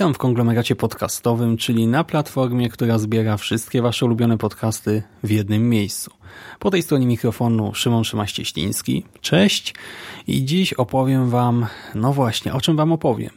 [0.00, 5.68] Witam w konglomeracie podcastowym, czyli na platformie, która zbiera wszystkie Wasze ulubione podcasty w jednym
[5.68, 6.10] miejscu.
[6.58, 9.04] Po tej stronie mikrofonu Szymon Szymaś-Cieśliński.
[9.20, 9.74] Cześć
[10.26, 13.30] i dziś opowiem Wam, no właśnie, o czym Wam opowiem.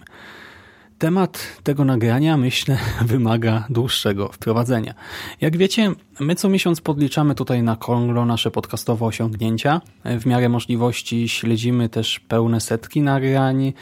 [0.98, 4.94] Temat tego nagrania, myślę, wymaga dłuższego wprowadzenia.
[5.42, 9.82] Jak wiecie, my co miesiąc podliczamy tutaj na Konglo nasze podcastowe osiągnięcia.
[10.06, 13.74] W miarę możliwości śledzimy też pełne setki nagrań,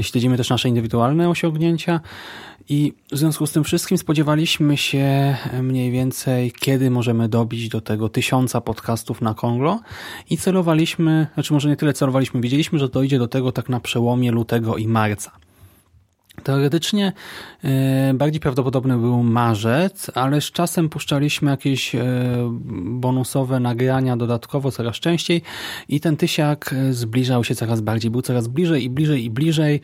[0.00, 2.00] śledzimy też nasze indywidualne osiągnięcia
[2.68, 8.08] i w związku z tym wszystkim spodziewaliśmy się mniej więcej, kiedy możemy dobić do tego
[8.08, 9.80] tysiąca podcastów na Konglo
[10.30, 14.30] i celowaliśmy, znaczy może nie tyle celowaliśmy, wiedzieliśmy, że dojdzie do tego tak na przełomie
[14.30, 15.32] lutego i marca.
[16.40, 17.12] Teoretycznie
[17.64, 22.00] e, bardziej prawdopodobny był marzec, ale z czasem puszczaliśmy jakieś e,
[22.84, 25.42] bonusowe nagrania dodatkowo coraz częściej
[25.88, 29.80] i ten tysiak e, zbliżał się coraz bardziej, był coraz bliżej i bliżej i bliżej,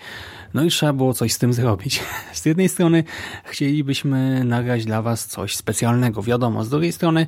[0.55, 2.03] no i trzeba było coś z tym zrobić.
[2.33, 3.05] Z jednej strony
[3.45, 7.27] chcielibyśmy nagrać dla Was coś specjalnego, wiadomo, z drugiej strony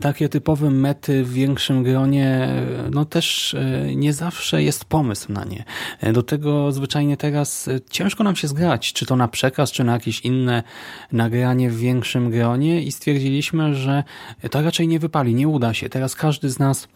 [0.00, 2.48] takie typowe mety w większym gronie,
[2.90, 5.64] no też e, nie zawsze jest pomysł na nie.
[6.00, 9.84] E, do tego zwyczajnie teraz e, ciężko nam się zgrać, czy to na przekaz, czy
[9.84, 10.62] na jakieś inne
[11.12, 14.04] nagranie w większym gronie i stwierdziliśmy, że
[14.50, 15.88] to raczej nie wypali, nie uda się.
[15.88, 16.88] Teraz każdy z nas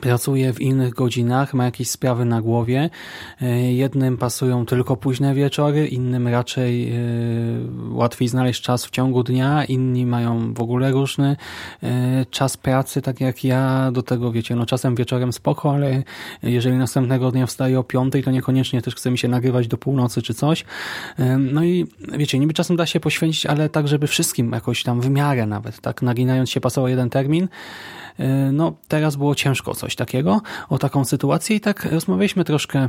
[0.00, 2.90] pracuje w innych godzinach, ma jakieś sprawy na głowie.
[3.42, 6.96] E, jednym pasują tylko późne wieczory, innym raczej e,
[7.90, 11.36] łatwiej znaleźć czas w ciągu dnia, inni mają w ogóle różny
[11.82, 13.90] e, czas pracy, tak jak ja.
[13.92, 16.02] Do tego, wiecie, no czasem wieczorem spoko, ale
[16.42, 20.22] jeżeli następnego dnia wstaję o piątej, to niekoniecznie też chce mi się nagrywać do północy
[20.22, 20.64] czy coś.
[21.38, 21.86] No i
[22.18, 25.80] wiecie, niby czasem da się poświęcić, ale tak, żeby wszystkim jakoś tam w miarę nawet,
[25.80, 27.48] tak naginając się pasował jeden termin,
[28.52, 32.88] no teraz było ciężko coś takiego, o taką sytuację i tak rozmawialiśmy troszkę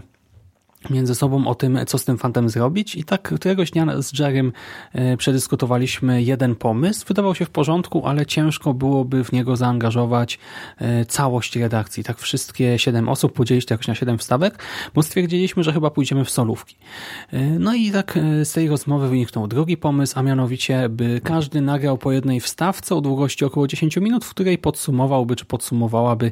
[0.90, 4.54] między sobą o tym, co z tym fantem zrobić i tak któregoś dnia z Jerrym
[4.94, 7.06] e, przedyskutowaliśmy jeden pomysł.
[7.08, 10.40] Wydawał się w porządku, ale ciężko byłoby w niego zaangażować
[10.78, 12.04] e, całość redakcji.
[12.04, 14.64] Tak wszystkie siedem osób podzielić to jakoś na siedem wstawek,
[14.94, 16.76] bo stwierdziliśmy, że chyba pójdziemy w solówki.
[17.32, 21.98] E, no i tak z tej rozmowy wyniknął drugi pomysł, a mianowicie, by każdy nagrał
[21.98, 26.32] po jednej wstawce o długości około 10 minut, w której podsumowałby, czy podsumowałaby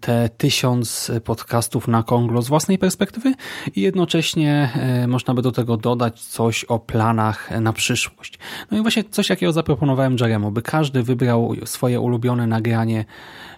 [0.00, 3.34] te tysiąc podcastów na Konglo z własnej perspektywy
[3.76, 8.38] i jednocześnie e, można by do tego dodać coś o planach na przyszłość.
[8.70, 13.04] No i właśnie coś takiego zaproponowałem Jeremu, by każdy wybrał swoje ulubione nagranie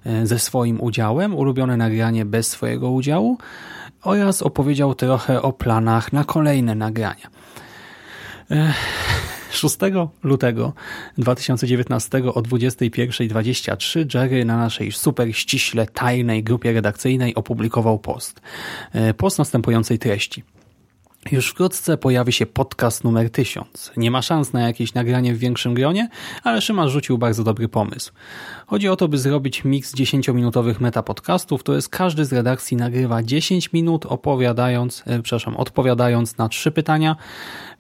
[0.07, 3.39] e, ze swoim udziałem, ulubione nagranie bez swojego udziału
[4.03, 7.27] oraz opowiedział trochę o planach na kolejne nagrania.
[9.51, 10.73] 6 e, lutego
[11.19, 18.41] 2019 o 21.23 Jerry na naszej super ściśle tajnej grupie redakcyjnej opublikował post.
[18.93, 20.43] E, post następującej treści.
[21.31, 23.93] Już wkrótce pojawi się podcast numer 1000.
[23.97, 26.09] Nie ma szans na jakieś nagranie w większym gronie,
[26.43, 28.13] ale Szyma rzucił bardzo dobry pomysł.
[28.67, 33.73] Chodzi o to, by zrobić miks 10-minutowych metapodcastów, to jest każdy z redakcji nagrywa 10
[33.73, 37.17] minut opowiadając, e, przepraszam, odpowiadając na trzy pytania.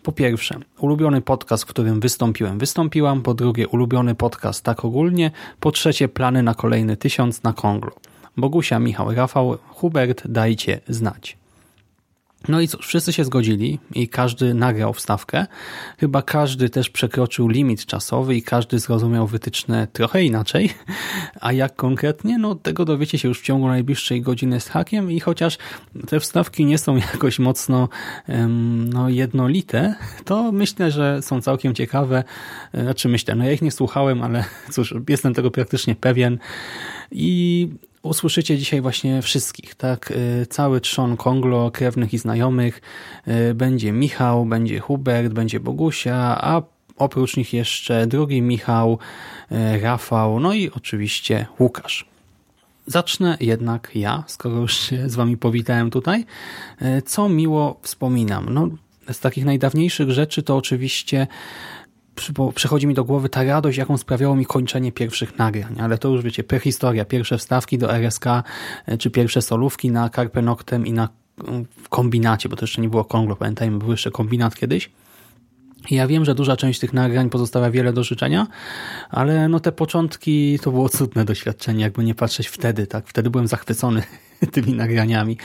[0.02, 3.22] Po pierwsze, ulubiony podcast, w którym wystąpiłem, wystąpiłam.
[3.22, 5.30] Po drugie, ulubiony podcast tak ogólnie.
[5.60, 7.92] Po trzecie, plany na kolejny tysiąc na Konglo.
[8.36, 11.41] Bogusia, Michał, Rafał, Hubert, dajcie znać.
[12.48, 15.46] No i cóż, wszyscy się zgodzili i każdy nagrał wstawkę.
[15.98, 20.70] Chyba każdy też przekroczył limit czasowy i każdy zrozumiał wytyczne trochę inaczej.
[21.40, 22.38] A jak konkretnie?
[22.38, 25.58] No tego dowiecie się już w ciągu najbliższej godziny z hakiem i chociaż
[26.06, 27.88] te wstawki nie są jakoś mocno
[28.92, 32.24] no, jednolite, to myślę, że są całkiem ciekawe.
[32.74, 36.38] Znaczy myślę, no ja ich nie słuchałem, ale cóż, jestem tego praktycznie pewien.
[37.10, 37.68] I
[38.02, 40.10] usłyszycie dzisiaj właśnie wszystkich, tak?
[40.10, 42.80] Y, cały trzon Konglo, krewnych i znajomych.
[43.50, 46.62] Y, będzie Michał, będzie Hubert, będzie Bogusia, a
[46.96, 48.98] oprócz nich jeszcze drugi Michał,
[49.52, 52.06] y, Rafał, no i oczywiście Łukasz.
[52.86, 56.24] Zacznę jednak ja, skoro już się z wami powitałem tutaj.
[57.04, 58.46] Co miło wspominam?
[58.50, 58.68] No,
[59.12, 61.26] z takich najdawniejszych rzeczy to oczywiście
[62.54, 66.22] przychodzi mi do głowy ta radość, jaką sprawiało mi kończenie pierwszych nagrań, ale to już
[66.22, 68.26] wiecie, prehistoria, pierwsze wstawki do RSK,
[68.86, 71.08] e, czy pierwsze solówki na Carpe Noctem i na
[71.82, 74.90] w kombinacie, bo to jeszcze nie było Konglo, pamiętajmy, był jeszcze kombinat kiedyś.
[75.90, 78.46] Ja wiem, że duża część tych nagrań pozostawia wiele do życzenia,
[79.10, 83.06] ale no te początki to było cudne doświadczenie, jakby nie patrzeć wtedy, tak?
[83.06, 84.02] Wtedy byłem zachwycony
[84.52, 85.36] tymi nagraniami.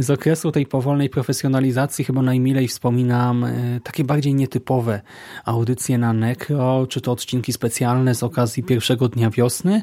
[0.00, 5.00] Z okresu tej powolnej profesjonalizacji chyba najmilej wspominam e, takie bardziej nietypowe
[5.44, 9.82] audycje na Necro, czy to odcinki specjalne z okazji pierwszego dnia wiosny,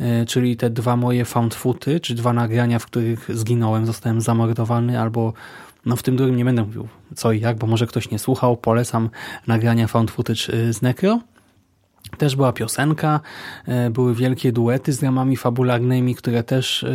[0.00, 5.00] e, czyli te dwa moje found footy, czy dwa nagrania, w których zginąłem, zostałem zamordowany,
[5.00, 5.32] albo
[5.86, 8.56] no w tym drugim nie będę mówił co i jak, bo może ktoś nie słuchał.
[8.56, 9.10] Polecam
[9.46, 11.20] nagrania found footage z Necro.
[12.18, 13.20] Też była piosenka,
[13.86, 16.90] y, były wielkie duety z ramami fabularnymi, które też y,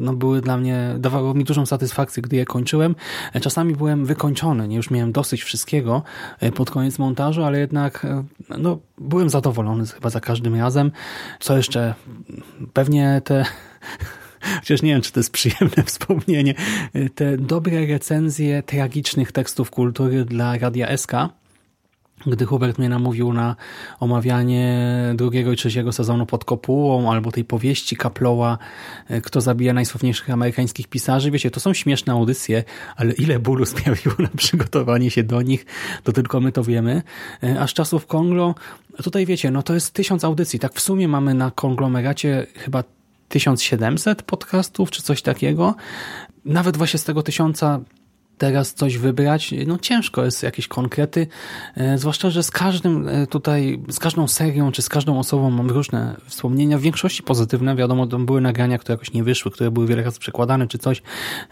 [0.00, 2.94] no, były dla mnie, dawało mi dużą satysfakcję, gdy je kończyłem.
[3.40, 6.02] Czasami byłem wykończony, nie już miałem dosyć wszystkiego
[6.54, 8.06] pod koniec montażu, ale jednak
[8.58, 10.90] no, byłem zadowolony chyba za każdym razem.
[11.40, 11.94] Co jeszcze?
[12.72, 13.44] Pewnie te
[14.60, 16.54] chociaż nie wiem, czy to jest przyjemne wspomnienie,
[17.14, 21.12] te dobre recenzje tragicznych tekstów kultury dla Radia SK,
[22.26, 23.56] gdy Hubert mnie namówił na
[24.00, 28.58] omawianie drugiego i trzeciego sezonu pod kopułą, albo tej powieści Kaploła,
[29.08, 31.30] e, Kto zabija najsławniejszych amerykańskich pisarzy.
[31.30, 32.64] Wiecie, to są śmieszne audycje,
[32.96, 35.66] ale ile bólu sprawiło na przygotowanie się do nich,
[36.02, 37.02] to tylko my to wiemy.
[37.42, 38.54] E, a z czasów Konglo,
[39.02, 40.58] tutaj wiecie, no to jest tysiąc audycji.
[40.58, 42.84] Tak w sumie mamy na konglomeracie chyba
[43.28, 45.74] 1700 podcastów, czy coś takiego.
[46.44, 47.80] Nawet właśnie z tego tysiąca
[48.38, 51.26] teraz coś wybrać, no ciężko jest jakieś konkrety,
[51.76, 55.70] e, zwłaszcza, że z każdym e, tutaj, z każdą serią, czy z każdą osobą mam
[55.70, 59.86] różne wspomnienia, w większości pozytywne, wiadomo, to były nagrania, które jakoś nie wyszły, które były
[59.86, 61.02] wiele razy przekładane, czy coś,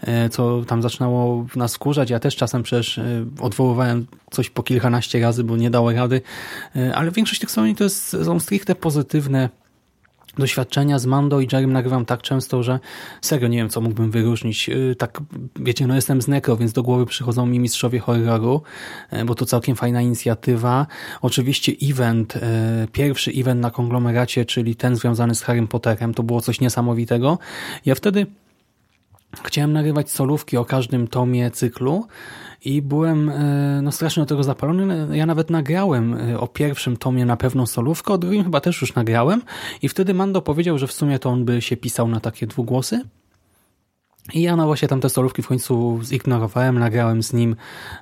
[0.01, 2.99] e, co tam zaczynało nas wkurzać, ja też czasem przecież
[3.39, 6.21] odwoływałem coś po kilkanaście razy, bo nie dało rady,
[6.93, 9.49] ale większość tych wspomnień to jest, są stricte pozytywne,
[10.37, 12.79] doświadczenia z Mando i Jerrym nagrywam tak często, że
[13.21, 14.69] serio nie wiem, co mógłbym wyróżnić.
[14.69, 15.21] Y, tak,
[15.55, 18.61] wiecie, no jestem z Necro, więc do głowy przychodzą mi mistrzowie horroru,
[19.13, 20.87] y, bo to całkiem fajna inicjatywa.
[21.21, 22.39] Oczywiście event, y,
[22.91, 27.39] pierwszy event na konglomeracie, czyli ten związany z Harrym Potterem, to było coś niesamowitego.
[27.85, 28.25] Ja wtedy
[29.43, 32.07] chciałem nagrywać solówki o każdym tomie cyklu
[32.65, 35.17] i byłem e, no, strasznie do tego zapalony.
[35.17, 38.95] Ja nawet nagrałem e, o pierwszym tomie na pewną solówkę, o drugim chyba też już
[38.95, 39.41] nagrałem
[39.81, 43.01] i wtedy Mando powiedział, że w sumie to on by się pisał na takie dwugłosy.
[44.33, 47.55] I ja no właśnie tamte solówki w końcu zignorowałem, nagrałem z nim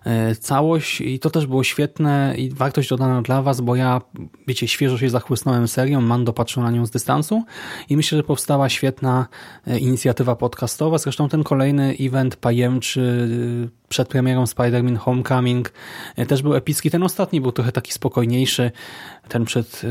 [0.05, 4.01] e, całość i to też było świetne i wartość dodana dla Was, bo ja,
[4.47, 7.43] wiecie, świeżo się zachłysnąłem serią, Mando patrzył na nią z dystansu
[7.89, 9.27] i myślę, że powstała świetna
[9.67, 10.97] e, inicjatywa podcastowa.
[10.97, 13.29] Zresztą ten kolejny event pajemczy
[13.65, 15.73] e, przed premierą Spider-Man Homecoming
[16.27, 16.91] też był epicki.
[16.91, 18.71] Ten ostatni był trochę taki spokojniejszy,
[19.27, 19.81] ten przed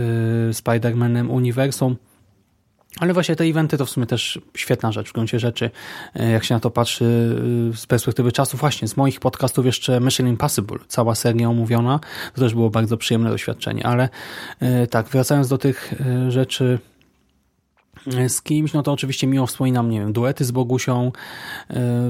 [0.52, 1.96] Spider-Manem Uniwersum
[3.00, 5.70] ale właśnie te eventy to w sumie też świetna rzecz w gruncie rzeczy,
[6.14, 7.05] e, jak się na to patrzy
[7.73, 8.56] e, z perspektywy czasu.
[8.56, 12.00] Właśnie z moich podcastów jeszcze Mission Impossible, cała seria omówiona,
[12.35, 14.08] to też było bardzo przyjemne doświadczenie, ale
[14.61, 15.94] e, tak, wracając do tych
[16.29, 16.79] rzeczy
[18.29, 21.13] z kimś, no to oczywiście miło wspominam, nie wiem, duety z Bogusią.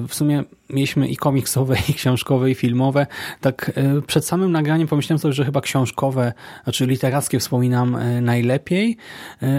[0.08, 3.06] W sumie mieliśmy i komiksowe, i książkowe, i filmowe.
[3.40, 3.72] Tak
[4.06, 6.32] przed samym nagraniem pomyślałem sobie, że chyba książkowe,
[6.64, 8.96] znaczy literackie wspominam najlepiej,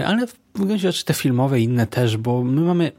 [0.06, 2.92] ale w gruncie rzeczy te filmowe i inne też, bo my mamy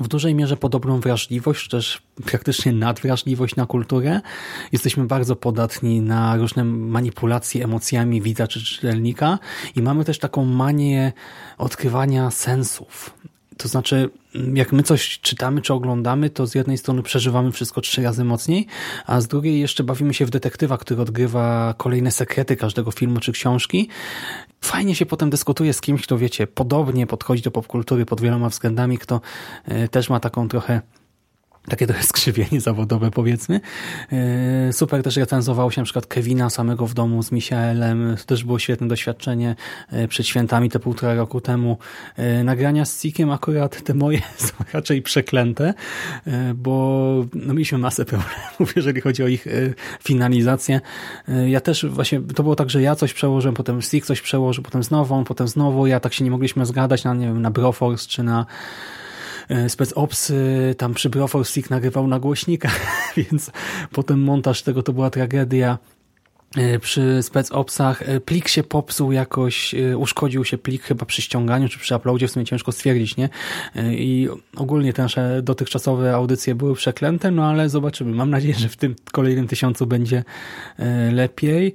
[0.00, 4.20] w dużej mierze podobną wrażliwość, czy też praktycznie nadwrażliwość na kulturę.
[4.72, 9.38] Jesteśmy bardzo podatni na różne manipulacje emocjami widza czy czytelnika
[9.76, 11.12] i mamy też taką manię
[11.58, 13.14] odkrywania sensów.
[13.56, 14.10] To znaczy,
[14.54, 18.66] jak my coś czytamy czy oglądamy, to z jednej strony przeżywamy wszystko trzy razy mocniej,
[19.06, 23.32] a z drugiej jeszcze bawimy się w detektywa, który odgrywa kolejne sekrety każdego filmu czy
[23.32, 23.88] książki.
[24.62, 28.98] Fajnie się potem dyskutuje z kimś, kto wiecie, podobnie podchodzi do popkultury pod wieloma względami,
[28.98, 29.20] kto
[29.64, 30.80] e, też ma taką trochę
[31.68, 33.60] takie trochę skrzywienie zawodowe powiedzmy.
[34.12, 38.16] E, super też recenzowało się na przykład Kevina samego w domu z Michaelem.
[38.18, 39.56] To też było świetne doświadczenie
[39.90, 41.78] e, przed świętami te półtora roku temu.
[42.16, 45.74] E, nagrania z Cikiem akurat te moje są raczej przeklęte,
[46.54, 49.46] bo no, mieliśmy masę problemów, jeżeli chodzi o ich
[50.02, 50.80] finalizację.
[51.46, 54.82] Ja też właśnie, to było tak, że ja coś przełożyłem, potem Sik coś przełożył, potem
[54.82, 55.86] znowu potem znowu.
[55.86, 58.46] Ja tak się nie mogliśmy zgadać na, nie wiem, na Broforce czy na
[59.68, 60.32] Spec Ops
[60.78, 62.80] tam przy Broforce nagrywał na głośnikach,
[63.16, 63.50] więc
[63.92, 65.78] potem montaż tego to była tragedia.
[66.56, 71.22] E, przy spec opsach e, plik się popsuł jakoś, e, uszkodził się plik chyba przy
[71.22, 73.28] ściąganiu czy przy uploadzie, w sumie ciężko stwierdzić, nie?
[73.90, 78.14] I ogólnie te nasze dotychczasowe audycje były przeklęte, no ale zobaczymy.
[78.14, 80.24] Mam nadzieję, że w tym kolejnym tysiącu będzie
[81.12, 81.74] lepiej.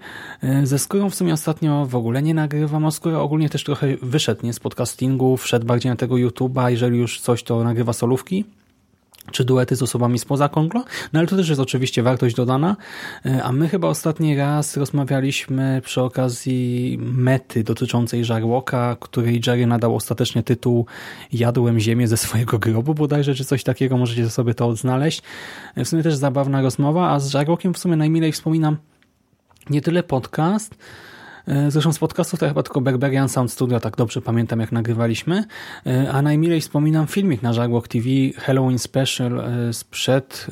[0.63, 4.45] Ze skórą w sumie ostatnio w ogóle nie nagrywam, a skóra ogólnie też trochę wyszedł,
[4.45, 4.53] nie?
[4.53, 8.45] Z podcastingu, wszedł bardziej na tego YouTube'a, jeżeli już coś, to nagrywa solówki
[9.31, 12.75] czy duety z osobami spoza Konglo, no ale to też jest oczywiście wartość dodana,
[13.25, 19.95] e, a my chyba ostatni raz rozmawialiśmy przy okazji mety dotyczącej Żarłoka, której Jerry nadał
[19.95, 20.85] ostatecznie tytuł
[21.33, 25.21] Jadłem ziemię ze swojego grobu bodajże, czy coś takiego, możecie sobie to odnaleźć.
[25.75, 28.77] E, w sumie też zabawna rozmowa, a z Żarłokiem w sumie najmilej wspominam
[29.69, 30.75] nie tyle podcast,
[31.67, 35.43] zresztą z podcastów to chyba tylko Berberian Sound Studio, tak dobrze pamiętam jak nagrywaliśmy.
[35.85, 38.05] E, a najmilej wspominam filmik na Żarłok TV
[38.37, 40.47] Halloween Special e, sprzed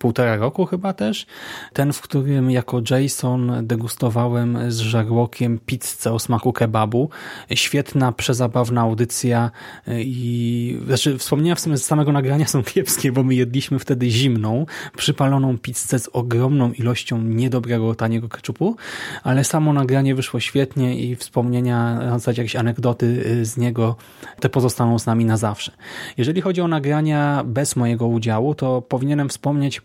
[0.00, 1.26] półtora roku chyba też.
[1.72, 7.10] Ten, w którym jako Jason degustowałem z żarłokiem pizzę o smaku kebabu.
[7.54, 9.50] Świetna, przezabawna audycja
[9.88, 14.66] i znaczy wspomnienia w sumie z samego nagrania są kiepskie, bo my jedliśmy wtedy zimną,
[14.96, 18.76] przypaloną pizzę z ogromną ilością niedobrego, taniego keczupu,
[19.22, 23.96] ale samo nagranie wyszło świetnie i wspomnienia, na zasadzie jakieś anegdoty z niego,
[24.40, 25.72] te pozostaną z nami na zawsze.
[26.16, 29.82] Jeżeli chodzi o nagrania bez mojego udziału, to powinienem wspomnieć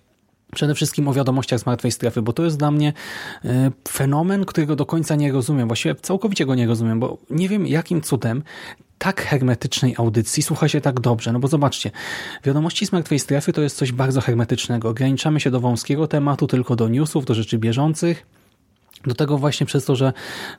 [0.54, 2.94] Przede wszystkim o wiadomościach z martwej strefy, bo to jest dla mnie
[3.46, 5.68] e, fenomen, którego do końca nie rozumiem.
[5.68, 8.44] Właściwie całkowicie go nie rozumiem, bo nie wiem jakim cudem
[8.98, 11.32] tak hermetycznej audycji słucha się tak dobrze.
[11.32, 11.92] No bo zobaczcie,
[12.44, 14.90] wiadomości z martwej strefy to jest coś bardzo hermetycznego.
[14.90, 18.26] Ograniczamy się do wąskiego tematu, tylko do newsów, do rzeczy bieżących.
[19.06, 20.14] Do tego właśnie przez to, że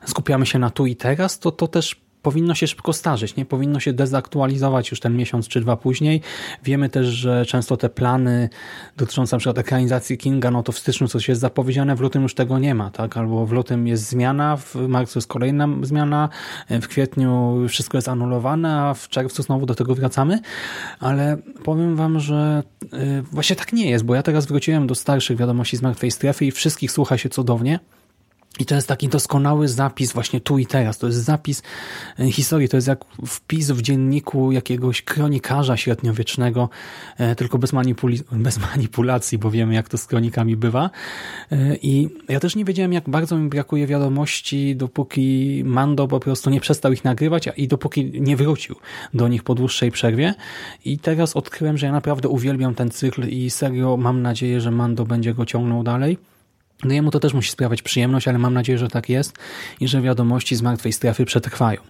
[0.05, 3.79] skupiamy się na tu i teraz, to to też powinno się szybko starzeć, nie powinno
[3.79, 6.21] się dezaktualizować już ten miesiąc czy dwa później.
[6.63, 8.49] Wiemy też, że często te plany
[8.97, 12.59] dotyczące przykład ekranizacji Kinga, no to w styczniu coś jest zapowiedziane, w lutym już tego
[12.59, 13.17] nie ma, tak?
[13.17, 16.29] Albo w lutym jest zmiana, w marcu jest kolejna zmiana,
[16.69, 20.39] w kwietniu wszystko jest anulowane, a w czerwcu znowu do tego wracamy,
[20.99, 25.37] ale powiem wam, że y, właśnie tak nie jest, bo ja teraz wróciłem do starszych
[25.37, 27.79] wiadomości z martwej strefy i wszystkich słucha się cudownie,
[28.59, 30.97] i to jest taki doskonały zapis właśnie tu i teraz.
[30.97, 31.63] To jest zapis
[32.19, 36.69] e, historii, to jest jak wpis w dzienniku jakiegoś kronikarza średniowiecznego,
[37.17, 40.89] e, tylko bez, manipuli bez manipulacji, bo wiemy jak to z kronikami bywa.
[41.51, 46.49] E, I ja też nie wiedziałem jak bardzo mi brakuje wiadomości, dopóki Mando po prostu
[46.49, 48.75] nie przestał ich nagrywać i dopóki nie wrócił
[49.13, 50.33] do nich po dłuższej przerwie.
[50.85, 55.05] I teraz odkryłem, że ja naprawdę uwielbiam ten cykl i serio mam nadzieję, że Mando
[55.05, 56.17] będzie go ciągnął dalej.
[56.83, 59.33] No jemu to też musi sprawiać przyjemność, ale mam nadzieję, że tak jest
[59.79, 61.81] i że wiadomości z martwej strefy przetrwają.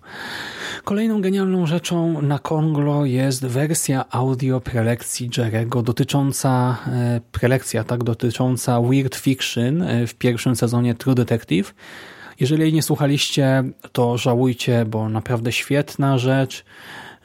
[0.83, 8.81] Kolejną genialną rzeczą na Konglo jest wersja audio prelekcji Jerego dotycząca, e, prelekcja tak, dotycząca
[8.81, 11.73] Weird Fiction e, w pierwszym sezonie True Detective.
[12.39, 16.65] Jeżeli jej nie słuchaliście, to żałujcie, bo naprawdę świetna rzecz.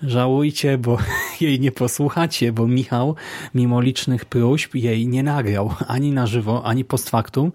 [0.02, 0.98] Żałujcie, bo
[1.40, 3.14] jej nie posłuchacie, bo Michał,
[3.54, 7.52] mimo licznych próśb, jej nie nagrał ani na żywo, ani post factum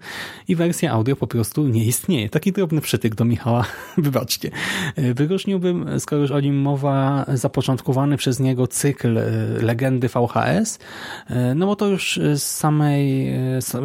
[0.48, 2.28] i wersja audio po prostu nie istnieje.
[2.28, 3.64] Taki drobny przytyk do Michała,
[3.96, 4.50] wybaczcie.
[4.96, 9.22] Wyróżniłbym, skoro już o nim mowa, zapoczątkowany przez niego cykl e,
[9.62, 10.78] legendy VHS,
[11.26, 13.28] e, no bo to już z samej,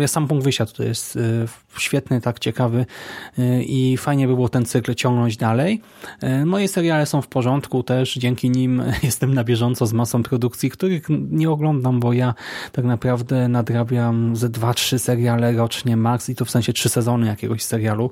[0.02, 1.20] e, sam punkt wyjścia to jest
[1.78, 2.86] świetny, tak ciekawy
[3.66, 5.82] i fajnie by było ten cykl ciągnąć dalej.
[6.46, 11.04] Moje seriale są w porządku też, dzięki nim jestem na bieżąco z masą produkcji, których
[11.32, 12.34] nie oglądam, bo ja
[12.72, 17.28] tak naprawdę nadrabiam ze dwa, trzy seriale rocznie max i to w sensie trzy sezony
[17.28, 18.12] jakiegoś serialu,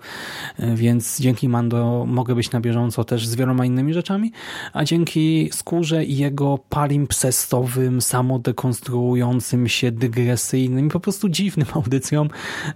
[0.60, 4.32] więc dzięki Mando mogę być na bieżąco też z wieloma innymi rzeczami,
[4.74, 12.30] a dzięki Skórze i jego palimpsestowym, samodekonstruującym się, dygresyjnym, po prostu dziwnym audycjom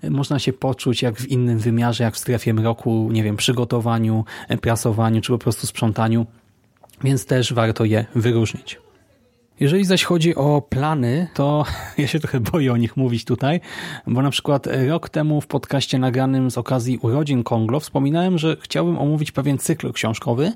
[0.10, 4.26] można się poczuć jak w innym wymiarze, jak w strefie mroku, nie wiem, przygotowaniu,
[4.62, 6.26] prasowaniu, czy po prostu sprzątaniu
[7.04, 8.80] więc też warto je wyróżnić.
[9.60, 11.66] Jeżeli zaś chodzi o plany, to
[11.98, 13.60] ja się trochę boję o nich mówić tutaj,
[14.08, 18.98] bo na przykład rok temu w podcaście nagranym z okazji urodzin Konglo wspominałem, że chciałbym
[18.98, 20.52] omówić pewien cykl książkowy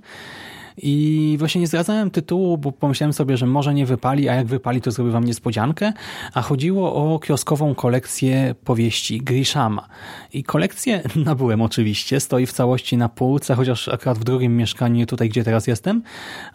[0.81, 4.81] i właśnie nie zdradzałem tytułu, bo pomyślałem sobie, że może nie wypali, a jak wypali,
[4.81, 5.93] to zrobię wam niespodziankę.
[6.33, 9.87] A chodziło o kioskową kolekcję powieści Grishama.
[10.33, 15.29] I kolekcję nabyłem oczywiście, stoi w całości na półce, chociaż akurat w drugim mieszkaniu, tutaj
[15.29, 16.01] gdzie teraz jestem,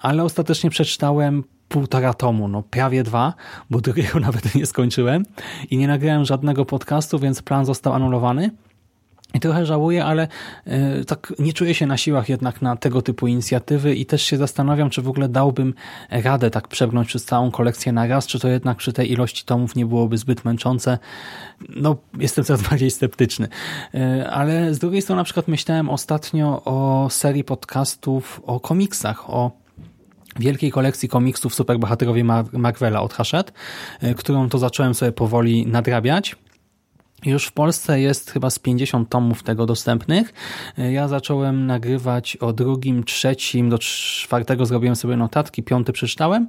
[0.00, 3.34] ale ostatecznie przeczytałem półtora tomu, no prawie dwa,
[3.70, 5.22] bo drugiego nawet nie skończyłem
[5.70, 8.50] i nie nagrałem żadnego podcastu, więc plan został anulowany.
[9.34, 10.28] I trochę żałuję, ale
[11.00, 14.36] y, tak nie czuję się na siłach jednak na tego typu inicjatywy i też się
[14.36, 15.74] zastanawiam, czy w ogóle dałbym
[16.10, 19.76] radę tak przebrnąć przez całą kolekcję na raz, czy to jednak przy tej ilości tomów
[19.76, 20.98] nie byłoby zbyt męczące.
[21.68, 23.48] No, jestem coraz bardziej sceptyczny.
[23.94, 29.50] Y, ale z drugiej strony na przykład myślałem ostatnio o serii podcastów o komiksach, o
[30.38, 33.52] wielkiej kolekcji komiksów Superbohaterowie Marvela od Hachette,
[34.02, 36.36] y, którą to zacząłem sobie powoli nadrabiać
[37.26, 40.32] już w Polsce jest chyba z 50 tomów tego dostępnych.
[40.76, 46.48] Ja zacząłem nagrywać o drugim, trzecim, do czwartego zrobiłem sobie notatki, piąty przeczytałem.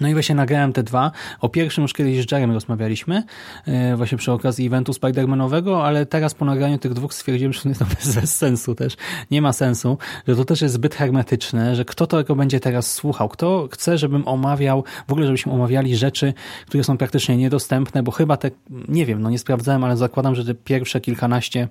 [0.00, 1.10] No i właśnie nagrałem te dwa.
[1.40, 3.22] O pierwszym już kiedyś z Jerem rozmawialiśmy,
[3.66, 7.68] e, właśnie przy okazji eventu Spidermanowego, ale teraz po nagraniu tych dwóch stwierdziłem, że to
[7.68, 8.96] jest bez sensu też.
[9.30, 13.28] Nie ma sensu, że to też jest zbyt hermetyczne, że kto tego będzie teraz słuchał?
[13.28, 16.34] Kto chce, żebym omawiał, w ogóle żebyśmy omawiali rzeczy,
[16.66, 18.50] które są praktycznie niedostępne, bo chyba te,
[18.88, 21.68] nie wiem, no nie sprawdzałem, ale zakładam, że te pierwsze kilkanaście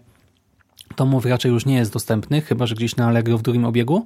[0.96, 4.06] tomów raczej już nie jest dostępnych, chyba że gdzieś na Allegro w drugim obiegu.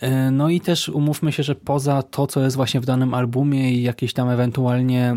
[0.00, 3.72] E, no i też umówmy się, że poza to, co jest właśnie w danym albumie
[3.72, 5.16] i jakieś tam ewentualnie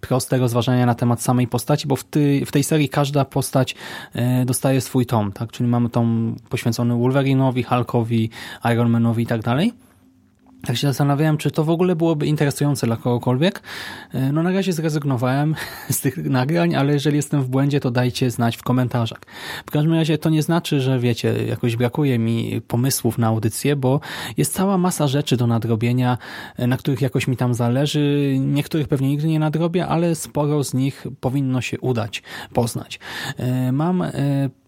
[0.00, 3.74] proste rozważania na temat samej postaci, bo w, ty, w tej serii każda postać
[4.14, 5.52] e, dostaje swój tom, tak?
[5.52, 8.30] Czyli mamy tom poświęcony Wolverine'owi, Hulkowi,
[8.64, 9.72] Ironmanowi i tak dalej.
[10.66, 13.62] Tak się zastanawiałem, czy to w ogóle byłoby interesujące dla kogokolwiek.
[14.12, 15.54] E, no na razie zrezygnowałem
[15.90, 19.20] z tych nagrań, ale jeżeli jestem w błędzie, to dajcie znać w komentarzach.
[19.66, 24.00] W każdym razie to nie znaczy, że wiecie, jakoś brakuje mi pomysłów na audycję, bo
[24.36, 26.18] jest cała masa rzeczy do nadrobienia,
[26.56, 28.36] e, na których jakoś mi tam zależy.
[28.40, 33.00] Niektórych pewnie nigdy nie nadrobię, ale sporo z nich powinno się udać poznać.
[33.36, 34.04] E, mam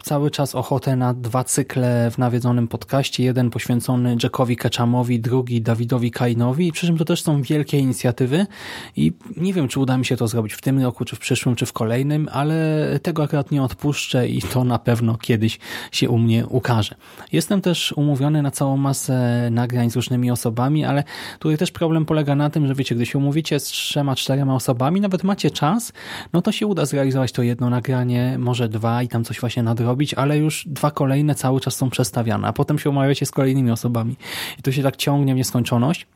[0.02, 3.24] cały czas ochotę na dwa cykle w nawiedzonym podcaście.
[3.24, 6.72] Jeden poświęcony Jackowi Ketchamowi, drugi Dawidowi Kainowi.
[6.72, 8.46] Przy czym to też są wielkie inicjatywy
[8.96, 11.56] i nie wiem, czy uda mi się to zrobić w tym roku, czy w przyszłym,
[11.56, 12.54] czy w kolejnym, ale
[13.02, 15.58] tego akurat nie odpuszczę i to na pewno kiedyś
[15.92, 16.94] się u mnie ukaże.
[17.32, 21.04] Jestem też umówiony na całą masę nagrań z różnymi osobami, ale
[21.38, 25.00] tutaj też problem polega na tym, że wiecie, gdy się umówicie z trzema, czterema osobami,
[25.00, 25.92] nawet macie czas,
[26.32, 29.91] no to się uda zrealizować to jedno nagranie, może dwa i tam coś właśnie nadrobić
[29.92, 33.70] robić, ale już dwa kolejne cały czas są przestawiane, a potem się umawiacie z kolejnymi
[33.70, 34.16] osobami.
[34.58, 36.06] I to się tak ciągnie w nieskończoność.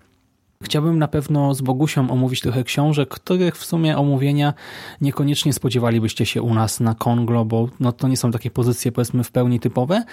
[0.62, 4.54] Chciałbym na pewno z Bogusią omówić trochę książek, których w sumie omówienia
[5.00, 9.24] niekoniecznie spodziewalibyście się u nas na Konglo, bo no to nie są takie pozycje powiedzmy
[9.24, 10.04] w pełni typowe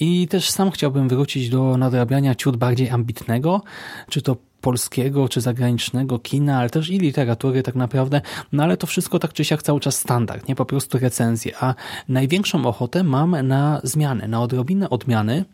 [0.00, 3.62] i też sam chciałbym wrócić do nadrabiania ciut bardziej ambitnego,
[4.08, 8.20] czy to polskiego czy zagranicznego kina, ale też i literatury tak naprawdę,
[8.52, 10.54] no ale to wszystko tak czy siak cały czas standard, nie?
[10.54, 11.74] Po prostu recenzje, a
[12.08, 15.44] największą ochotę mam na zmiany, na odrobinę odmiany,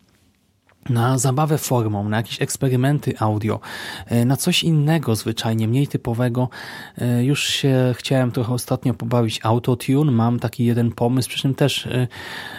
[0.89, 3.59] na zabawę formą, na jakieś eksperymenty audio,
[4.05, 6.49] e, na coś innego zwyczajnie, mniej typowego.
[6.97, 11.85] E, już się chciałem trochę ostatnio pobawić autotune, mam taki jeden pomysł, przy czym też
[11.85, 12.07] e,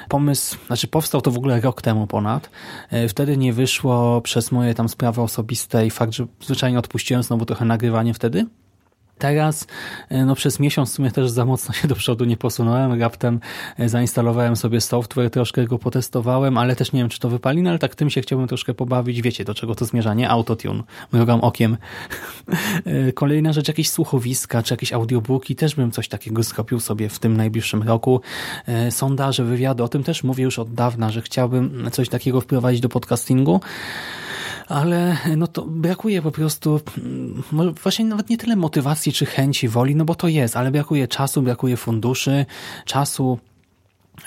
[0.08, 2.50] pomysł, znaczy powstał to w ogóle rok temu ponad.
[3.08, 7.64] Wtedy nie wyszło przez moje tam sprawy osobiste i fakt, że zwyczajnie odpuściłem znowu trochę
[7.64, 8.46] nagrywanie wtedy.
[9.18, 9.66] Teraz
[10.08, 13.00] e, no przez miesiąc w sumie też za mocno się do przodu nie posunąłem.
[13.00, 13.40] Raptem
[13.78, 17.70] e, zainstalowałem sobie software, troszkę go potestowałem, ale też nie wiem, czy to wypali, no
[17.70, 19.22] ale tak tym się chciałbym troszkę pobawić.
[19.22, 20.30] Wiecie, do czego to zmierza, nie?
[20.30, 20.82] Autotune.
[21.12, 21.76] Mrugam okiem.
[22.84, 25.56] E, kolejna rzecz, jakieś słuchowiska, czy jakieś audiobooki.
[25.56, 28.20] Też bym coś takiego zrobił sobie w tym najbliższym roku.
[28.90, 32.88] Sondaże, wywiady, o tym też mówię już od dawna, że chciałbym coś takiego wprowadzić do
[32.88, 33.60] podcastingu
[34.68, 39.96] ale no to brakuje po prostu mm, właśnie nawet nie tyle motywacji czy chęci, woli,
[39.96, 42.46] no bo to jest, ale brakuje czasu, brakuje funduszy,
[42.84, 43.38] czasu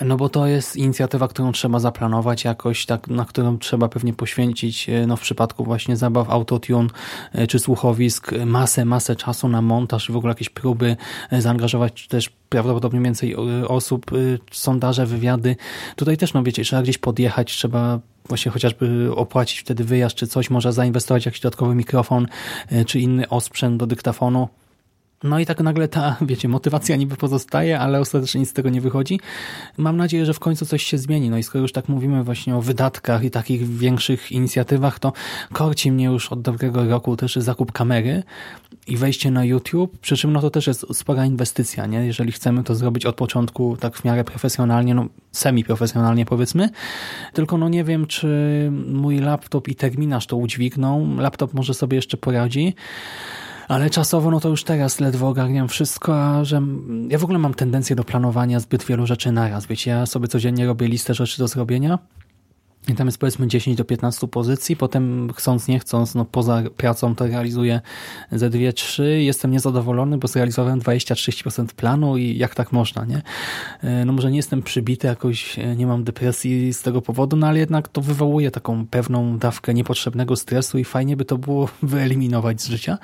[0.00, 4.88] no bo to jest inicjatywa, którą trzeba zaplanować jakoś, tak, na którą trzeba pewnie poświęcić,
[4.88, 6.88] e, no w przypadku właśnie zabaw autotune
[7.32, 10.96] e, czy słuchowisk, masę, masę czasu na montaż, w ogóle jakieś próby,
[11.30, 13.36] e, zaangażować też prawdopodobnie więcej
[13.68, 14.10] osób,
[14.52, 15.56] sondaże, wywiady.
[15.96, 20.50] Tutaj też, no wiecie, trzeba gdzieś podjechać, trzeba właśnie chociażby opłacić wtedy wyjazd czy coś,
[20.50, 22.26] może zainwestować w jakiś dodatkowy mikrofon
[22.86, 24.48] czy inny osprzęt do dyktafonu.
[25.24, 28.80] No i tak nagle ta, wiecie, motywacja niby pozostaje, ale ostatecznie nic z tego nie
[28.80, 29.20] wychodzi.
[29.76, 31.30] Mam nadzieję, że w końcu coś się zmieni.
[31.30, 35.12] No i skoro już tak mówimy właśnie o wydatkach i takich większych inicjatywach, to
[35.52, 38.22] korci mnie już od dobrego roku też zakup kamery
[38.86, 42.06] i wejście na YouTube, przy czym no to też jest spora inwestycja, nie?
[42.06, 46.68] Jeżeli chcemy to zrobić od początku tak w miarę profesjonalnie, no semi-profesjonalnie powiedzmy,
[47.32, 48.28] tylko no nie wiem, czy
[48.88, 51.16] mój laptop i terminarz to udźwigną.
[51.16, 52.74] Laptop może sobie jeszcze poradzi,
[53.72, 56.62] ale czasowo no to już teraz ledwo ogarniam wszystko, a że
[57.08, 59.66] ja w ogóle mam tendencję do planowania zbyt wielu rzeczy naraz.
[59.66, 61.98] Wiecie, ja sobie codziennie robię listę rzeczy do zrobienia
[62.88, 67.14] i tam jest powiedzmy 10 do 15 pozycji, potem chcąc, nie chcąc, no poza pracą
[67.14, 67.80] to realizuję
[68.32, 69.22] ze dwie, trzy.
[69.22, 73.22] Jestem niezadowolony, bo zrealizowałem 20-30% planu i jak tak można, nie?
[73.82, 77.46] E, no może nie jestem przybity jakoś, e, nie mam depresji z tego powodu, no
[77.46, 82.62] ale jednak to wywołuje taką pewną dawkę niepotrzebnego stresu i fajnie by to było wyeliminować
[82.62, 82.98] z życia,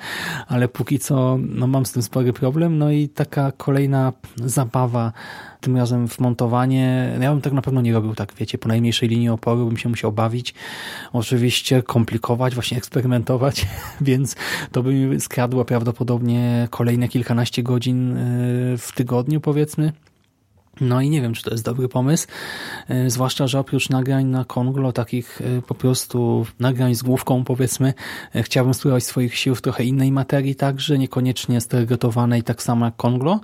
[0.47, 5.13] ale póki co no mam z tym spory problem, no i taka kolejna zabawa
[5.61, 7.17] tym razem w montowanie.
[7.21, 9.89] Ja bym tak na pewno nie robił tak, wiecie, po najmniejszej linii oporu bym się
[9.89, 10.53] musiał bawić,
[11.13, 13.67] oczywiście komplikować, właśnie eksperymentować,
[14.01, 14.35] więc
[14.71, 18.17] to by mi skradło prawdopodobnie kolejne kilkanaście godzin e,
[18.77, 19.93] w tygodniu, powiedzmy.
[20.81, 22.27] No i nie wiem, czy to jest dobry pomysł,
[22.89, 27.93] e, zwłaszcza, że oprócz nagrań na Konglo, takich e, po prostu nagrań z główką powiedzmy,
[28.35, 32.95] e, chciałbym spróbować swoich sił w trochę innej materii także, niekoniecznie stereotypowanej tak samo jak
[32.95, 33.39] Konglo,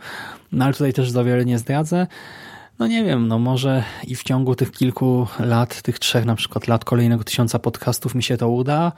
[0.52, 2.08] no ale tutaj też za wiele nie zdradzę.
[2.80, 6.68] No nie wiem, no może i w ciągu tych kilku lat, tych trzech na przykład
[6.68, 8.92] lat kolejnego tysiąca podcastów mi się to uda,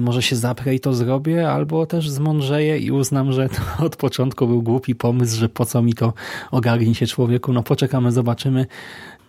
[0.00, 4.46] może się zaprę i to zrobię, albo też zmądrzeję i uznam, że to od początku
[4.46, 6.12] był głupi pomysł, że po co mi to
[6.50, 8.66] ogarnij się człowieku, no poczekamy, zobaczymy.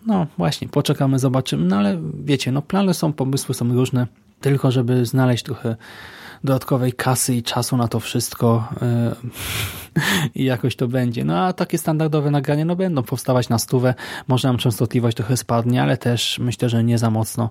[0.06, 4.08] No właśnie, poczekamy, zobaczymy, no ale wiecie, no plany są, pomysły są różne,
[4.42, 5.76] tylko żeby znaleźć trochę
[6.44, 9.32] dodatkowej kasy i czasu na to wszystko yy,
[10.42, 11.26] i jakoś to będzie.
[11.26, 13.94] No a takie standardowe nagrania no będą powstawać na stówę,
[14.28, 17.50] może nam częstotliwość trochę spadnie, ale też myślę, że nie za mocno.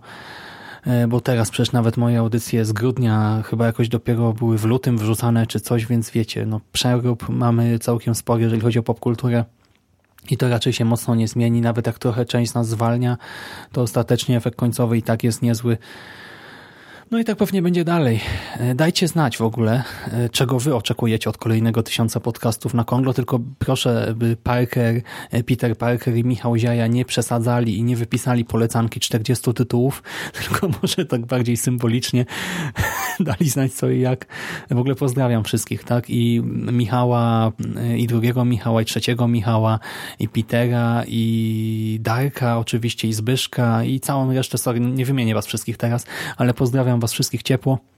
[0.86, 4.98] E, bo teraz przecież nawet moje audycje z grudnia chyba jakoś dopiero były w lutym
[4.98, 9.44] wrzucane czy coś, więc wiecie, no przerób mamy całkiem spory, jeżeli chodzi o popkulturę.
[10.30, 13.16] I to raczej się mocno nie zmieni, nawet jak trochę część nas zwalnia,
[13.72, 15.78] to ostatecznie efekt końcowy i tak jest niezły.
[17.14, 18.20] No i tak pewnie będzie dalej.
[18.58, 23.14] E, dajcie znać w ogóle, e, czego wy oczekujecie od kolejnego tysiąca podcastów na Konglo,
[23.14, 25.00] tylko proszę, by Parker,
[25.30, 30.02] e, Peter Parker i Michał Ziaja nie przesadzali i nie wypisali polecanki 40 tytułów,
[30.38, 32.26] tylko może tak bardziej symbolicznie
[33.20, 34.26] dali znać co i jak.
[34.70, 36.10] W ogóle pozdrawiam wszystkich, tak?
[36.10, 36.40] I
[36.72, 37.52] Michała,
[37.96, 39.78] i drugiego Michała, i trzeciego Michała,
[40.18, 45.76] i Petera, i Darka oczywiście, i Zbyszka, i całą resztę, sorry, nie wymienię was wszystkich
[45.76, 47.93] teraz, ale pozdrawiam was wszystkich ciepło.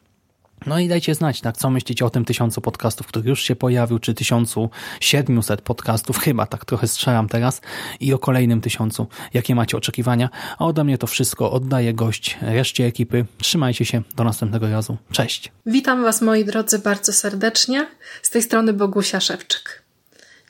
[0.66, 3.98] No i dajcie znać, tak, co myślicie o tym tysiącu podcastów, który już się pojawił,
[3.98, 7.60] czy tysiącu siedmiuset podcastów, chyba tak trochę strzelam teraz,
[8.00, 10.30] i o kolejnym tysiącu, jakie macie oczekiwania.
[10.58, 13.26] A ode mnie to wszystko oddaję gość reszcie ekipy.
[13.38, 14.96] Trzymajcie się, do następnego razu.
[15.12, 15.52] Cześć.
[15.66, 17.86] Witam Was moi drodzy bardzo serdecznie.
[18.22, 19.82] Z tej strony Bogusia Szewczyk.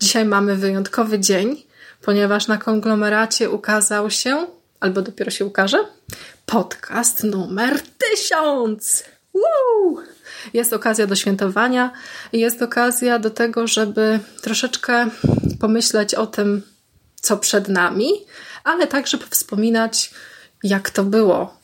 [0.01, 1.63] Dzisiaj mamy wyjątkowy dzień,
[2.03, 4.47] ponieważ na konglomeracie ukazał się,
[4.81, 5.79] albo dopiero się ukaże,
[6.47, 9.16] podcast numer tysiąc.
[9.37, 10.03] Woo!
[10.55, 11.93] Jest okazja do świętowania,
[12.33, 15.07] jest okazja do tego, żeby troszeczkę
[15.61, 16.63] pomyśleć o tym,
[17.21, 18.09] co przed nami,
[18.65, 20.11] ale także wspominać,
[20.63, 21.57] jak to było,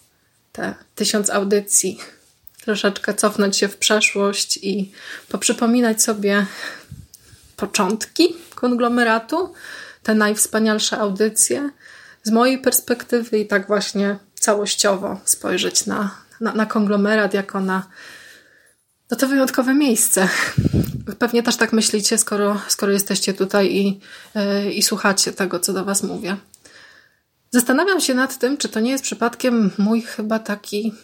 [0.52, 1.98] te tysiąc audycji.
[2.64, 4.92] Troszeczkę cofnąć się w przeszłość i
[5.28, 6.46] poprzypominać sobie
[7.56, 9.54] początki konglomeratu,
[10.02, 11.70] te najwspanialsze audycje
[12.22, 17.86] z mojej perspektywy i tak właśnie całościowo spojrzeć na, na, na konglomerat jako na
[19.10, 20.28] no to wyjątkowe miejsce.
[21.18, 24.00] Pewnie też tak myślicie, skoro, skoro jesteście tutaj i,
[24.34, 26.36] yy, i słuchacie tego, co do Was mówię.
[27.50, 30.94] Zastanawiam się nad tym, czy to nie jest przypadkiem mój chyba taki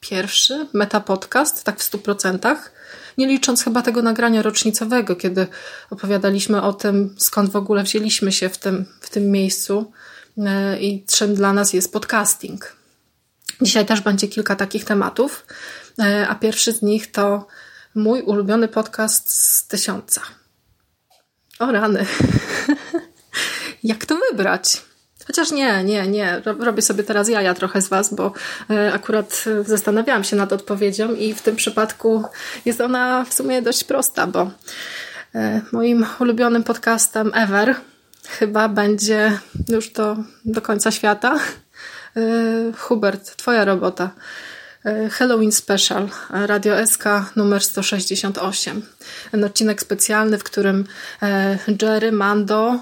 [0.00, 2.72] pierwszy metapodcast, tak w stu procentach,
[3.18, 5.46] nie licząc chyba tego nagrania rocznicowego, kiedy
[5.90, 9.92] opowiadaliśmy o tym, skąd w ogóle wzięliśmy się w tym, w tym miejscu
[10.36, 10.46] yy,
[10.80, 12.83] i czym dla nas jest podcasting.
[13.62, 15.46] Dzisiaj też będzie kilka takich tematów,
[15.98, 17.46] e, a pierwszy z nich to
[17.94, 20.20] mój ulubiony podcast z tysiąca.
[21.58, 22.06] O rany.
[23.82, 24.82] Jak to wybrać?
[25.26, 26.42] Chociaż nie, nie, nie.
[26.44, 28.32] Robię sobie teraz jaja trochę z Was, bo
[28.70, 32.24] e, akurat zastanawiałam się nad odpowiedzią i w tym przypadku
[32.64, 34.50] jest ona w sumie dość prosta, bo
[35.34, 37.74] e, moim ulubionym podcastem ever
[38.28, 39.38] chyba będzie
[39.68, 41.38] już do, do końca świata
[42.78, 44.10] Hubert, Twoja robota.
[44.84, 47.04] E, Halloween Special, Radio SK
[47.36, 48.82] numer 168.
[49.30, 50.84] Ten odcinek specjalny, w którym
[51.22, 52.78] e, Jerry, Mando,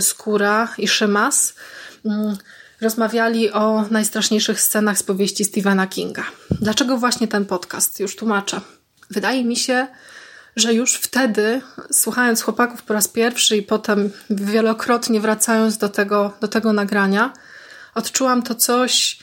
[0.00, 1.54] Skóra i Szymas
[2.04, 2.36] mm,
[2.80, 6.24] rozmawiali o najstraszniejszych scenach z powieści Stephena Kinga.
[6.50, 8.00] Dlaczego właśnie ten podcast?
[8.00, 8.60] Już tłumaczę.
[9.10, 9.86] Wydaje mi się,
[10.56, 11.60] że już wtedy,
[11.92, 17.32] słuchając chłopaków po raz pierwszy i potem wielokrotnie wracając do tego, do tego nagrania,
[17.94, 19.18] odczułam to coś,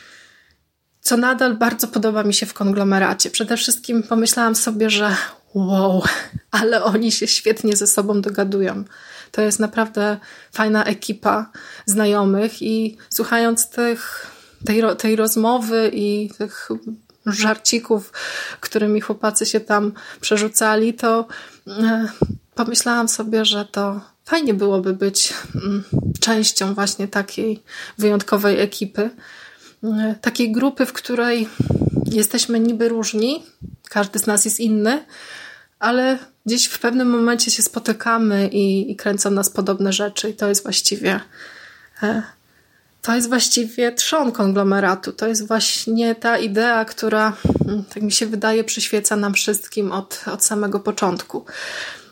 [1.01, 3.29] co nadal bardzo podoba mi się w konglomeracie.
[3.29, 5.15] Przede wszystkim pomyślałam sobie, że
[5.53, 6.03] wow,
[6.51, 8.83] ale oni się świetnie ze sobą dogadują.
[9.31, 10.17] To jest naprawdę
[10.51, 11.51] fajna ekipa
[11.85, 14.27] znajomych i słuchając tych,
[14.65, 16.69] tej, tej rozmowy i tych
[17.25, 18.11] żarcików,
[18.59, 21.27] którymi chłopacy się tam przerzucali, to
[21.67, 22.07] e,
[22.55, 25.83] pomyślałam sobie, że to fajnie byłoby być mm,
[26.19, 27.63] częścią właśnie takiej
[27.97, 29.09] wyjątkowej ekipy.
[29.83, 31.49] Mm, takiej grupy, w której
[32.11, 33.43] jesteśmy niby różni,
[33.89, 35.05] każdy z nas jest inny,
[35.79, 40.49] ale gdzieś w pewnym momencie się spotykamy i, i kręcą nas podobne rzeczy, i to
[40.49, 41.19] jest właściwie.
[42.03, 42.23] E,
[43.01, 45.11] to jest właściwie trzon konglomeratu.
[45.11, 47.33] To jest właśnie ta idea, która,
[47.67, 51.45] mm, tak mi się wydaje, przyświeca nam wszystkim od, od samego początku.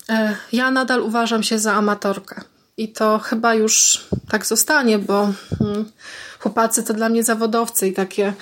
[0.09, 2.41] E, ja nadal uważam się za amatorkę.
[2.77, 5.91] i to chyba już tak zostanie, bo mm,
[6.39, 8.33] chłopacy to dla mnie zawodowcy i takie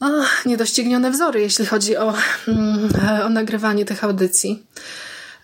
[0.00, 0.06] o,
[0.46, 2.14] niedoścignione wzory, jeśli chodzi o,
[2.48, 2.90] mm,
[3.26, 4.66] o nagrywanie tych audycji.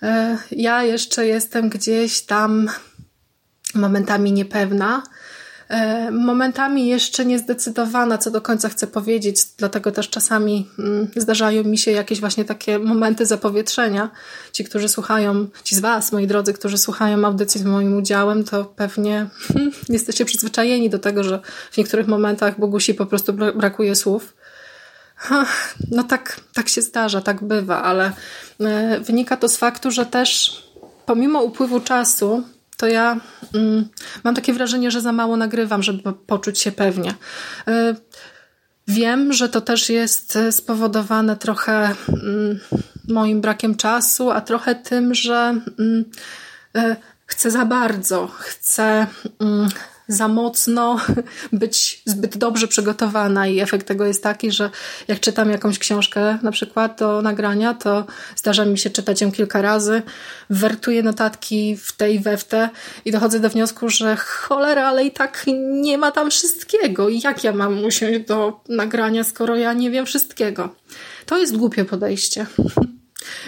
[0.03, 2.71] E, ja jeszcze jestem gdzieś tam
[3.75, 5.03] momentami niepewna,
[6.13, 11.91] momentami jeszcze niezdecydowana, co do końca chcę powiedzieć, dlatego też czasami mm, zdarzają mi się
[11.91, 14.11] jakieś właśnie takie momenty zapowietrzenia.
[14.53, 18.65] Ci, którzy słuchają, ci z Was, moi drodzy, którzy słuchają audycji z moim udziałem, to
[18.65, 21.41] pewnie hmm, jesteście przyzwyczajeni do tego, że
[21.73, 24.35] w niektórych momentach Bogusi po prostu brakuje słów.
[25.91, 28.13] No tak, tak się zdarza, tak bywa, ale
[28.61, 30.63] e, wynika to z faktu, że też
[31.07, 32.43] pomimo upływu czasu,
[32.79, 33.21] to ja
[33.55, 33.89] mm,
[34.25, 37.15] mam takie wrażenie, że za mało nagrywam, żeby poczuć się pewnie.
[37.69, 37.95] E,
[38.89, 42.61] wiem, że to też jest spowodowane trochę mm,
[43.09, 46.05] moim brakiem czasu, a trochę tym, że mm,
[46.77, 49.07] e, chcę za bardzo, chcę
[50.09, 51.01] za mocno
[51.53, 54.71] być zbyt dobrze przygotowana i efekt tego jest taki, że
[55.09, 59.63] jak czytam jakąś książkę na przykład do nagrania, to zdarza mi się czytać ją kilka
[59.63, 60.03] razy,
[60.51, 62.69] wertuję notatki w tej i we w te
[63.05, 65.45] i dochodzę do wniosku, że cholera, ale i tak
[65.83, 67.09] nie ma tam wszystkiego.
[67.09, 70.75] I jak ja mam usiąść do nagrania, skoro ja nie wiem wszystkiego?
[71.27, 72.47] To jest głupie podejście.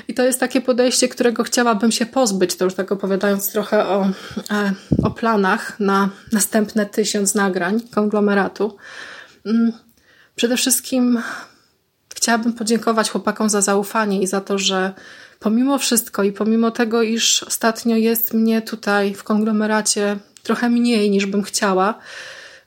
[0.08, 4.10] I to jest takie podejście, którego chciałabym się pozbyć, to już tak opowiadając trochę o,
[4.50, 8.76] e, o planach na następne tysiąc nagrań konglomeratu.
[9.46, 9.72] Mm,
[10.36, 11.22] przede wszystkim
[12.14, 14.92] chciałabym podziękować chłopakom za zaufanie i za to, że
[15.38, 21.26] pomimo wszystko i pomimo tego, iż ostatnio jest mnie tutaj w konglomeracie trochę mniej niż
[21.26, 21.98] bym chciała,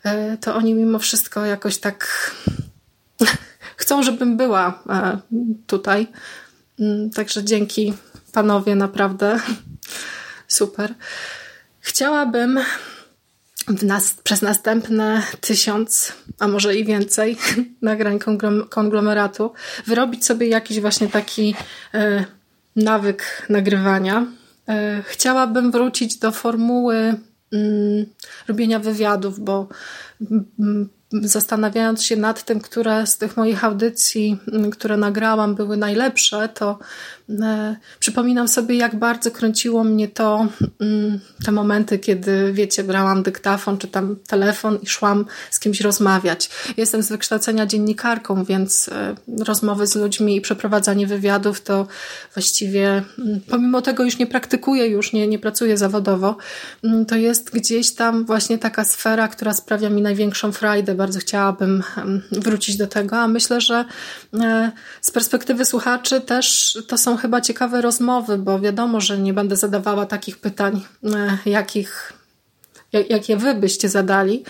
[0.04, 2.32] e, to oni mimo wszystko jakoś tak
[3.78, 5.18] chcą, żebym była e,
[5.68, 6.08] tutaj.
[6.80, 7.94] Mm, także dzięki
[8.32, 9.40] panowie, naprawdę
[10.48, 10.94] super.
[11.80, 12.60] Chciałabym
[13.82, 17.38] nas, przez następne tysiąc, a może i więcej
[17.82, 18.20] nagrań
[18.70, 19.52] konglomeratu
[19.88, 21.56] wyrobić sobie jakiś właśnie taki
[21.94, 22.26] e,
[22.76, 24.28] nawyk nagrywania.
[24.70, 26.96] E, chciałabym wrócić do formuły
[27.54, 28.06] mm,
[28.48, 29.68] robienia wywiadów, bo
[30.60, 30.90] mm,
[31.22, 34.38] zastanawiając się nad tym, które z tych moich audycji,
[34.72, 36.80] które nagrałam, były najlepsze, to
[38.00, 40.48] przypominam sobie, jak bardzo kręciło mnie to,
[40.80, 46.50] mm, te momenty, kiedy, wiecie, brałam dyktafon czy tam telefon i szłam z kimś rozmawiać.
[46.78, 51.88] Jestem z wykształcenia dziennikarką, więc e, rozmowy z ludźmi i przeprowadzanie wywiadów to
[52.34, 56.38] właściwie, mm, pomimo tego już nie praktykuję, już nie, nie pracuję zawodowo,
[57.08, 61.84] to jest gdzieś tam właśnie taka sfera, która sprawia mi największą frajdę bardzo chciałabym
[62.32, 63.86] wrócić do tego, a myślę, że
[64.34, 69.56] e, z perspektywy słuchaczy też to są chyba ciekawe rozmowy, bo wiadomo, że nie będę
[69.56, 72.14] zadawała takich pytań, e, jakich
[73.10, 74.44] jakie wy byście zadali,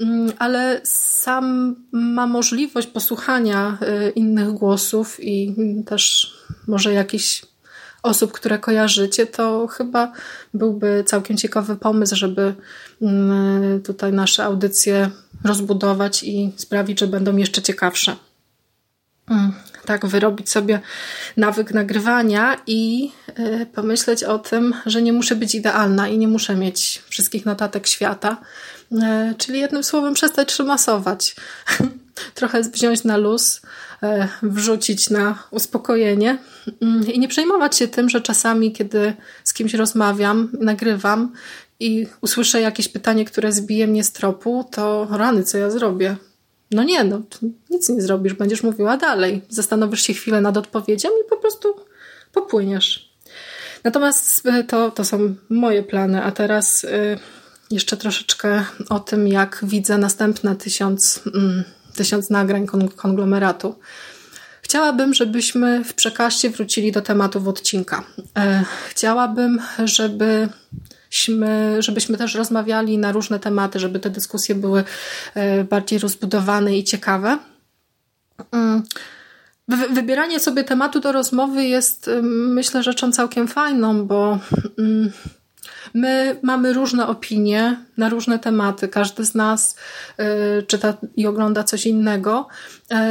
[0.00, 5.54] mm, ale sam ma możliwość posłuchania e, innych głosów i
[5.86, 6.34] też
[6.66, 7.42] może jakiś
[8.02, 10.12] osób, które kojarzycie, to chyba
[10.54, 12.54] byłby całkiem ciekawy pomysł, żeby
[13.02, 15.10] mm, tutaj nasze audycje
[15.44, 18.16] rozbudować i sprawić, że będą jeszcze ciekawsze.
[19.88, 20.80] Tak, wyrobić sobie
[21.36, 26.56] nawyk nagrywania i y, pomyśleć o tym, że nie muszę być idealna i nie muszę
[26.56, 28.36] mieć wszystkich notatek świata.
[28.92, 28.96] Y,
[29.38, 31.36] czyli jednym słowem przestać szymasować.
[32.34, 33.60] Trochę wziąć na luz,
[34.02, 34.06] y,
[34.42, 36.38] wrzucić na uspokojenie
[36.82, 41.32] mm, i nie przejmować się tym, że czasami, kiedy z kimś rozmawiam, nagrywam
[41.80, 46.16] i usłyszę jakieś pytanie, które zbije mnie z tropu, to rany, co ja zrobię?
[46.70, 47.22] No nie, no
[47.70, 49.42] nic nie zrobisz, będziesz mówiła dalej.
[49.48, 51.74] Zastanowisz się chwilę nad odpowiedzią i po prostu
[52.32, 53.12] popłyniesz.
[53.84, 57.18] Natomiast y, to, to są moje plany, a teraz y,
[57.70, 63.74] jeszcze troszeczkę o tym, jak widzę następne tysiąc, mm, tysiąc nagrań konglomeratu.
[64.62, 68.04] Chciałabym, żebyśmy w przekaście wrócili do tematów odcinka.
[68.38, 70.48] E, chciałabym, żeby
[71.78, 74.84] żebyśmy też rozmawiali na różne tematy, żeby te dyskusje były
[75.34, 77.38] e, bardziej rozbudowane i ciekawe.
[78.52, 78.82] Mm.
[79.68, 84.38] Wybieranie sobie tematu do rozmowy jest, e, myślę, rzeczą całkiem fajną, bo
[84.78, 85.10] mm,
[85.94, 88.88] my mamy różne opinie na różne tematy.
[88.88, 89.76] Każdy z nas
[90.16, 92.48] e, czyta i ogląda coś innego.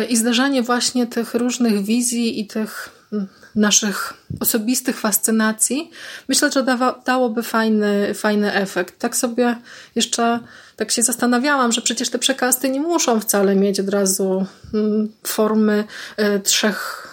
[0.10, 5.92] I zderzenie właśnie tych różnych wizji i tych mm, naszych osobistych fascynacji,
[6.28, 9.00] myślę, że dawa, dałoby fajny, fajny efekt.
[9.00, 9.56] Tak sobie
[9.96, 10.40] jeszcze
[10.76, 15.84] tak się zastanawiałam, że przecież te przekasty nie muszą wcale mieć od razu mm, formy
[16.20, 17.07] y, trzech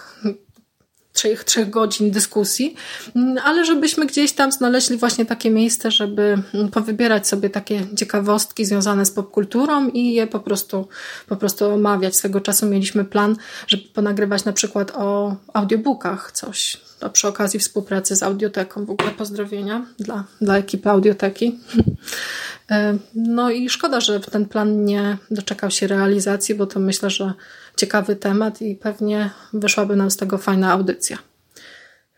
[1.25, 2.75] trzech, trzech godzin dyskusji,
[3.15, 8.65] mm, ale żebyśmy gdzieś tam znaleźli właśnie takie miejsce, żeby mm, powybierać sobie takie ciekawostki
[8.65, 10.87] związane z popkulturą i je po prostu,
[11.27, 12.15] po prostu omawiać.
[12.15, 13.35] Swego czasu mieliśmy plan,
[13.67, 16.77] żeby ponagrywać na przykład o audiobookach coś.
[16.99, 18.85] To przy okazji współpracy z Audioteką.
[18.85, 21.59] W ogóle pozdrowienia dla, dla ekipy Audioteki.
[22.71, 27.33] E, no i szkoda, że ten plan nie doczekał się realizacji, bo to myślę, że
[27.77, 31.17] ciekawy temat i pewnie wyszłaby nam z tego fajna audycja.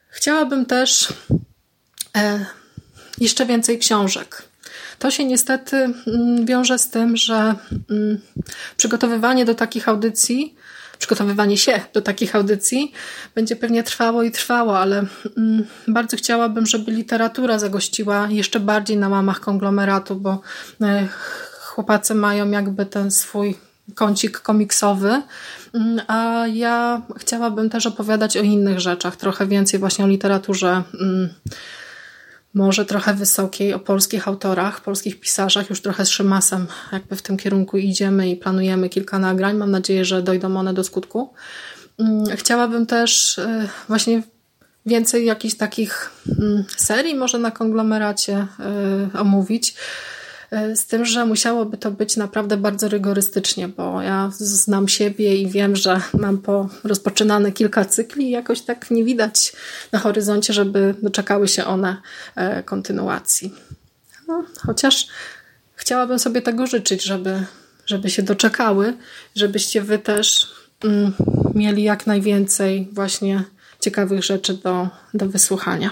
[0.10, 1.14] Chciałabym też
[2.18, 2.46] e,
[3.18, 4.44] jeszcze więcej książek.
[5.00, 7.56] To się niestety mm, wiąże z tym, że
[7.90, 8.22] mm,
[8.78, 10.56] przygotowywanie do takich audycji,
[11.00, 12.92] przygotowywanie się do takich audycji
[13.36, 15.06] będzie pewnie trwało i trwało, ale
[15.38, 20.42] mm, bardzo chciałabym, żeby literatura zagościła jeszcze bardziej na łamach konglomeratu, bo
[20.82, 21.08] e,
[21.60, 23.56] chłopacy mają jakby ten swój
[23.96, 25.22] kącik komiksowy,
[25.74, 31.30] mm, a ja chciałabym też opowiadać o innych rzeczach, trochę więcej właśnie o literaturze mm,
[32.54, 35.70] może trochę wysokiej, o polskich autorach, polskich pisarzach.
[35.70, 39.58] Już trochę z Szymasem jakby w tym kierunku idziemy i planujemy kilka nagrań.
[39.58, 41.34] Mam nadzieję, że dojdą one do skutku.
[42.00, 44.24] Mm, chciałabym też y, właśnie
[44.86, 46.12] więcej jakichś takich
[46.78, 48.48] serii może na konglomeracie
[49.14, 49.76] y, omówić.
[50.52, 55.48] E, z tym, że musiałoby to być naprawdę bardzo rygorystycznie, bo ja znam siebie i
[55.48, 59.54] wiem, że mam po rozpoczynane kilka cykli i jakoś tak nie widać
[59.92, 61.98] na horyzoncie, żeby doczekały się one
[62.36, 63.54] e, kontynuacji.
[64.28, 65.08] No, chociaż
[65.76, 67.44] chciałabym sobie tego życzyć, żeby,
[67.86, 68.94] żeby się doczekały,
[69.36, 70.52] żebyście wy też
[70.84, 71.14] mm,
[71.56, 73.44] mieli jak najwięcej właśnie
[73.80, 75.92] ciekawych rzeczy do, do wysłuchania.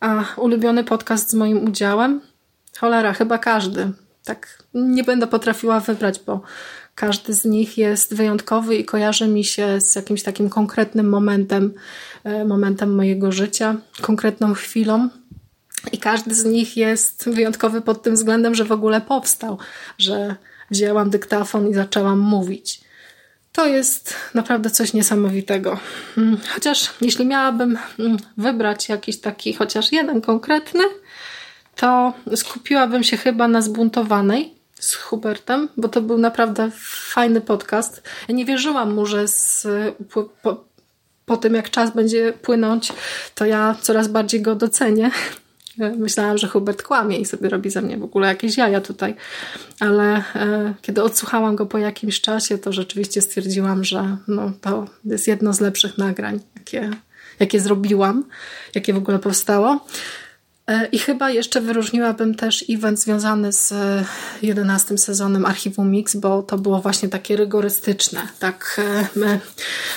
[0.00, 2.20] A ulubiony podcast z moim udziałem
[2.78, 3.92] Cholera, chyba każdy.
[4.24, 6.40] Tak nie będę potrafiła wybrać, bo
[6.94, 11.74] każdy z nich jest wyjątkowy i kojarzy mi się z jakimś takim konkretnym momentem,
[12.24, 15.08] e, momentem mojego życia, konkretną chwilą.
[15.92, 19.58] I każdy z nich jest wyjątkowy pod tym względem, że w ogóle powstał,
[19.98, 20.36] że
[20.70, 22.80] wzięłam dyktafon i zaczęłam mówić.
[23.52, 25.78] To jest naprawdę coś niesamowitego.
[26.18, 30.84] Mm, chociaż jeśli miałabym mm, wybrać jakiś taki, chociaż jeden konkretny,
[31.76, 36.70] to skupiłabym się chyba na zbuntowanej z Hubertem, bo to był naprawdę
[37.12, 38.02] fajny podcast.
[38.28, 39.66] Ja nie wierzyłam mu, że z,
[40.12, 40.28] po,
[41.26, 42.92] po, tym jak czas będzie płynąć,
[43.34, 45.10] to ja coraz bardziej go docenię.
[45.98, 49.14] Myślałam, że Hubert kłamie i sobie robi ze mnie w ogóle jakieś jaja tutaj,
[49.80, 55.28] ale e, kiedy odsłuchałam go po jakimś czasie, to rzeczywiście stwierdziłam, że no, to jest
[55.28, 56.90] jedno z lepszych nagrań, jakie,
[57.40, 58.24] jakie zrobiłam,
[58.74, 59.86] jakie w ogóle powstało.
[60.66, 63.74] E, I chyba jeszcze wyróżniłabym też event związany z
[64.42, 68.28] 11 sezonem Archiwum Mix, bo to było właśnie takie rygorystyczne.
[68.38, 69.40] Tak, e, my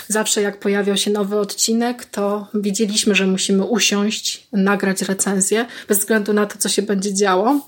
[0.08, 6.34] zawsze jak pojawiał się nowy odcinek, to wiedzieliśmy, że musimy usiąść, nagrać recenzję, bez względu
[6.34, 7.68] na to, co się będzie działo.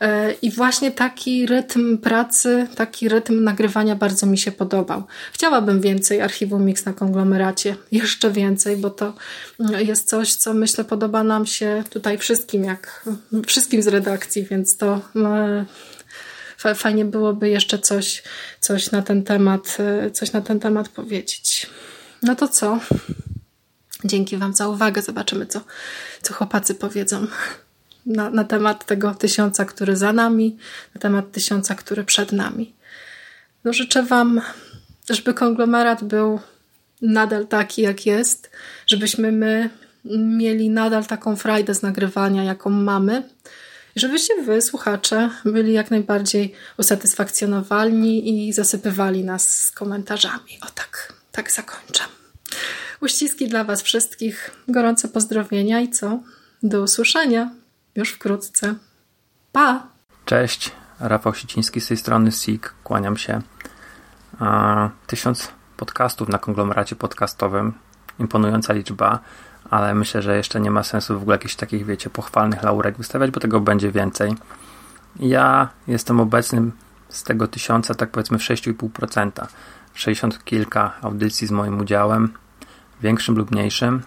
[0.00, 5.02] E, I właśnie taki rytm pracy, taki rytm nagrywania bardzo mi się podobał.
[5.32, 9.12] Chciałabym więcej Archiwum Mix na konglomeracie, jeszcze więcej, bo to
[9.78, 13.08] jest coś, co myślę podoba nam się tutaj wszystkim wszystkim, jak
[13.46, 15.36] wszystkim z redakcji, więc to no,
[16.74, 18.22] fajnie byłoby jeszcze coś,
[18.60, 21.66] coś na ten temat, e, coś na ten temat powiedzieć.
[22.22, 22.80] No to co?
[24.04, 25.02] Dzięki Wam za uwagę.
[25.02, 25.60] Zobaczymy, co,
[26.22, 27.26] co chłopacy powiedzą
[28.06, 30.56] na, na temat tego tysiąca, który za nami,
[30.94, 32.74] na temat tysiąca, który przed nami.
[33.64, 34.40] No życzę Wam,
[35.10, 36.40] żeby konglomerat był
[37.02, 38.50] nadal taki, jak jest,
[38.86, 39.70] żebyśmy my
[40.18, 43.22] mieli nadal taką frajdę z nagrywania, jaką mamy.
[43.96, 50.58] Żebyście wy, słuchacze, byli jak najbardziej usatysfakcjonowani i zasypywali nas z komentarzami.
[50.62, 52.04] O tak, tak zakończę.
[53.00, 56.18] Uściski dla Was wszystkich, gorące pozdrowienia i co?
[56.62, 57.50] Do usłyszenia
[57.94, 58.74] już wkrótce.
[59.52, 59.86] Pa!
[60.24, 63.42] Cześć, Rafał Siciński z tej strony SIG, kłaniam się.
[65.06, 67.72] Tysiąc podcastów na konglomeracie podcastowym,
[68.18, 69.20] imponująca liczba
[69.70, 73.30] ale myślę, że jeszcze nie ma sensu w ogóle jakichś takich, wiecie, pochwalnych laurek wystawiać,
[73.30, 74.34] bo tego będzie więcej.
[75.20, 76.70] Ja jestem obecny
[77.08, 79.46] z tego tysiąca, tak powiedzmy w 6,5%.
[79.94, 82.32] 60 kilka audycji z moim udziałem,
[83.00, 84.02] większym lub mniejszym.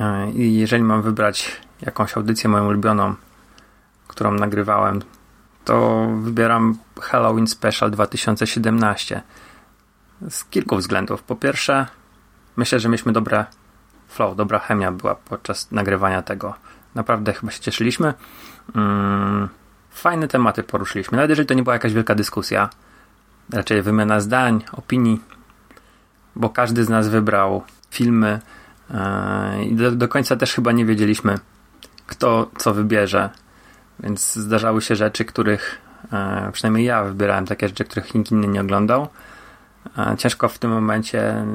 [0.00, 3.14] E, I jeżeli mam wybrać jakąś audycję moją ulubioną,
[4.08, 5.02] którą nagrywałem,
[5.64, 9.22] to wybieram Halloween Special 2017.
[10.30, 11.22] Z kilku względów.
[11.22, 11.86] Po pierwsze,
[12.56, 13.44] myślę, że mieliśmy dobre
[14.08, 16.54] flow, dobra chemia była podczas nagrywania tego.
[16.94, 18.14] Naprawdę chyba się cieszyliśmy.
[18.74, 19.48] Mm,
[19.90, 21.16] fajne tematy poruszyliśmy.
[21.16, 22.68] Nawet jeżeli to nie była jakaś wielka dyskusja,
[23.52, 25.20] raczej wymiana zdań, opinii,
[26.36, 28.40] bo każdy z nas wybrał filmy
[28.90, 31.38] e, i do, do końca też chyba nie wiedzieliśmy,
[32.06, 33.30] kto co wybierze.
[34.00, 35.78] Więc zdarzały się rzeczy, których
[36.12, 39.08] e, przynajmniej ja wybierałem takie rzeczy, których nikt inny nie oglądał.
[40.18, 41.46] Ciężko w tym momencie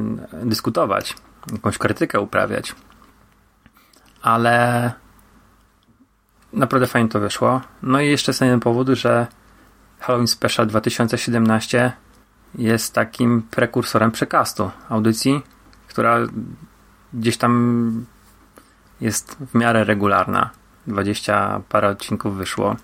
[0.43, 1.15] dyskutować,
[1.51, 2.75] jakąś krytykę uprawiać.
[4.21, 4.91] Ale
[6.53, 7.61] naprawdę fajnie to wyszło.
[7.84, 9.27] No i jeszcze z jeden powód, że
[9.99, 11.91] Halloween Special 2017
[12.55, 15.41] jest takim prekursorem przekastu audycji,
[15.88, 16.17] która
[17.13, 18.05] gdzieś tam
[19.01, 20.49] jest w miarę regularna.
[20.88, 22.75] 20 parę odcinków wyszło.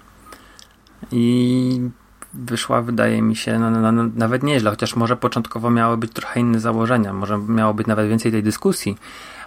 [1.11, 1.89] I
[2.36, 6.39] wyszła, wydaje mi się, no, no, no, nawet nieźle, chociaż może początkowo miały być trochę
[6.39, 8.97] inne założenia, może miało być nawet więcej tej dyskusji,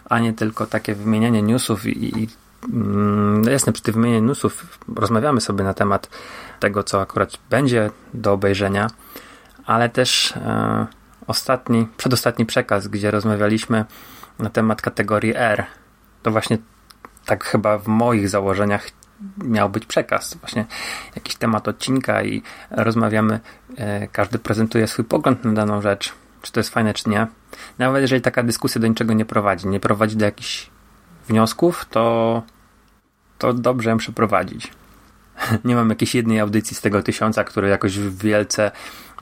[0.04, 2.28] a nie tylko takie wymienianie newsów i, i
[2.72, 6.10] mm, no jasne, przy tym wymienianiu newsów rozmawiamy sobie na temat
[6.60, 8.90] tego, co akurat będzie do obejrzenia,
[9.66, 10.86] ale też e,
[11.26, 13.84] ostatni, przedostatni przekaz, gdzie rozmawialiśmy
[14.38, 15.64] na temat kategorii R,
[16.22, 16.58] to właśnie
[17.26, 18.86] tak chyba w moich założeniach
[19.44, 20.66] miał być przekaz, właśnie
[21.16, 23.40] jakiś temat odcinka i rozmawiamy,
[23.76, 26.12] e, każdy prezentuje swój pogląd na daną rzecz,
[26.42, 27.26] czy to jest fajne, czy nie.
[27.78, 30.70] Nawet jeżeli taka dyskusja do niczego nie prowadzi, nie prowadzi do jakichś
[31.28, 32.42] wniosków, to,
[33.38, 34.72] to dobrze ją przeprowadzić.
[35.64, 38.70] Nie mam jakiejś jednej audycji z tego tysiąca, które jakoś wielce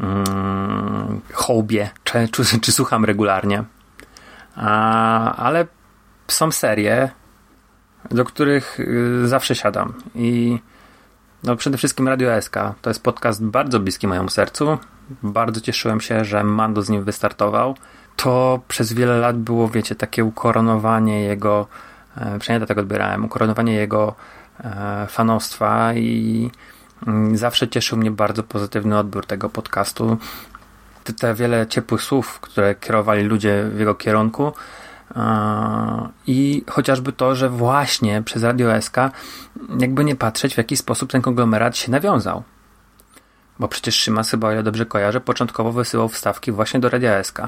[0.00, 3.64] mm, hołbie, czy, czy, czy słucham regularnie.
[4.56, 5.66] A, ale
[6.28, 7.10] są serie,
[8.10, 9.92] do których y, zawsze siadam.
[10.14, 10.58] I
[11.42, 12.54] no przede wszystkim Radio SK.
[12.82, 14.78] To jest podcast bardzo bliski mojemu sercu.
[15.22, 17.76] Bardzo cieszyłem się, że Mando z nim wystartował.
[18.16, 21.66] To przez wiele lat było, wiecie, takie ukoronowanie jego,
[22.16, 24.14] e, przynajmniej tak odbierałem, ukoronowanie jego
[24.64, 26.50] e, fanostwa i
[27.06, 30.16] mm, zawsze cieszył mnie bardzo pozytywny odbiór tego podcastu.
[31.20, 34.52] Te wiele ciepłych słów, które kierowali ludzie w jego kierunku,
[36.26, 38.96] i chociażby to, że właśnie przez Radio SK,
[39.78, 42.42] jakby nie patrzeć, w jaki sposób ten konglomerat się nawiązał.
[43.58, 47.38] Bo przecież Szymas, chyba o ile dobrze kojarzę, początkowo wysyłał wstawki właśnie do Radia SK.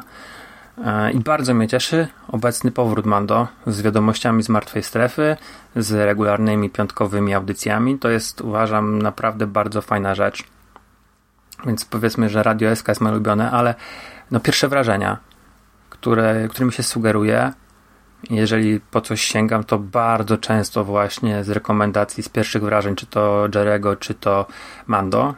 [1.12, 5.36] I bardzo mnie cieszy obecny powrót Mando z wiadomościami z martwej strefy,
[5.76, 7.98] z regularnymi piątkowymi audycjami.
[7.98, 10.44] To jest, uważam, naprawdę bardzo fajna rzecz.
[11.66, 13.74] Więc powiedzmy, że Radio SK jest moje ulubione, ale
[14.30, 15.18] no pierwsze wrażenia
[15.90, 17.52] które, którymi się sugeruje.
[18.30, 23.48] Jeżeli po coś sięgam, to bardzo często właśnie z rekomendacji, z pierwszych wrażeń, czy to
[23.54, 24.46] Jerego, czy to
[24.86, 25.34] Mando.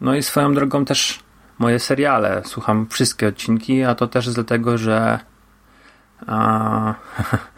[0.00, 1.20] No i swoją drogą też
[1.58, 2.42] moje seriale.
[2.44, 5.18] Słucham wszystkie odcinki, a to też dlatego, że
[6.26, 6.94] a,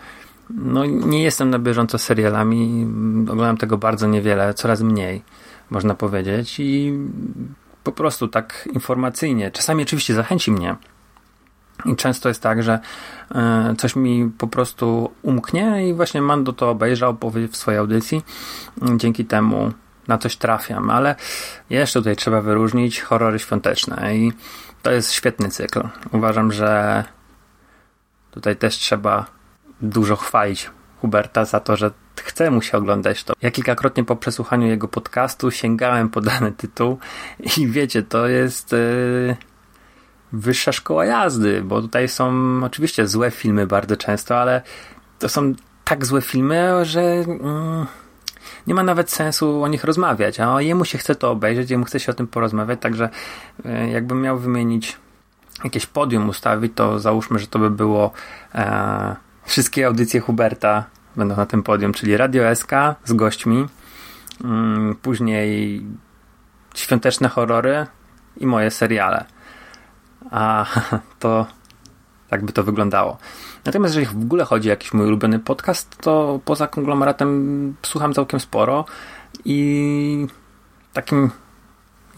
[0.51, 2.87] no nie jestem na bieżąco serialami.
[3.23, 5.23] Oglądam tego bardzo niewiele, coraz mniej,
[5.71, 6.61] można powiedzieć.
[6.61, 6.99] I
[7.85, 9.51] po prostu tak informacyjnie.
[9.51, 10.77] Czasami oczywiście zachęci mnie
[11.87, 12.79] i często jest tak, że
[13.35, 18.23] e, coś mi po prostu umknie i właśnie Mando to obejrzał, powie w swojej audycji.
[18.97, 19.73] Dzięki temu
[20.09, 21.15] na coś trafiam, ale
[21.71, 24.33] jeszcze tutaj trzeba wyróżnić horrory świąteczne i
[24.83, 25.81] to jest świetny cykl.
[26.13, 27.05] Uważam, że
[28.31, 29.27] tutaj też trzeba
[29.81, 30.71] dużo chwalić
[31.01, 33.35] Huberta za to, że chce mu się oglądać to.
[33.43, 36.99] Ja kilkakrotnie po przesłuchaniu jego podcastu sięgałem po dany tytuł
[37.59, 38.73] i wiecie, to jest...
[38.73, 39.56] Yy
[40.33, 44.63] wyższa szkoła jazdy, bo tutaj są oczywiście złe filmy bardzo często, ale
[45.19, 45.55] to są
[45.85, 47.87] tak złe filmy, że mm,
[48.67, 52.01] nie ma nawet sensu o nich rozmawiać, a jemu się chce to obejrzeć, jemu chce
[52.01, 53.09] się o tym porozmawiać, także
[53.65, 54.97] e, jakbym miał wymienić
[55.65, 58.13] jakieś podium ustawić, to załóżmy, że to by było
[58.55, 60.85] e, wszystkie audycje Huberta
[61.17, 62.73] będą na tym podium, czyli Radio SK
[63.05, 63.67] z gośćmi,
[64.45, 65.83] mm, później
[66.75, 67.87] świąteczne horrory
[68.37, 69.36] i moje seriale
[70.31, 70.67] a
[71.21, 71.47] to
[72.29, 73.19] tak by to wyglądało.
[73.65, 78.41] Natomiast jeżeli w ogóle chodzi o jakiś mój ulubiony podcast, to poza konglomeratem słucham całkiem
[78.41, 78.85] sporo
[79.45, 80.27] i
[80.93, 81.31] takim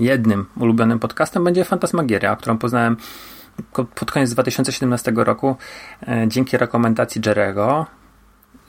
[0.01, 2.97] jednym ulubionym podcastem będzie Fantasmagieria, którą poznałem
[3.73, 5.57] pod koniec 2017 roku
[6.09, 7.87] e, dzięki rekomendacji Jerego.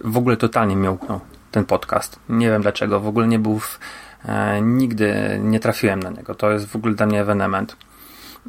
[0.04, 1.20] W ogóle totalnie uknął
[1.52, 2.20] ten podcast.
[2.30, 3.80] Nie wiem dlaczego, w ogóle nie był w,
[4.26, 6.36] e, nigdy nie trafiłem na niego.
[6.36, 7.76] To jest w ogóle dla mnie ewenement.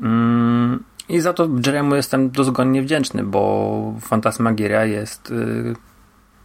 [0.03, 5.75] Mm, I za to Jeremu jestem dozgonnie wdzięczny, bo Fantasmagieria jest y,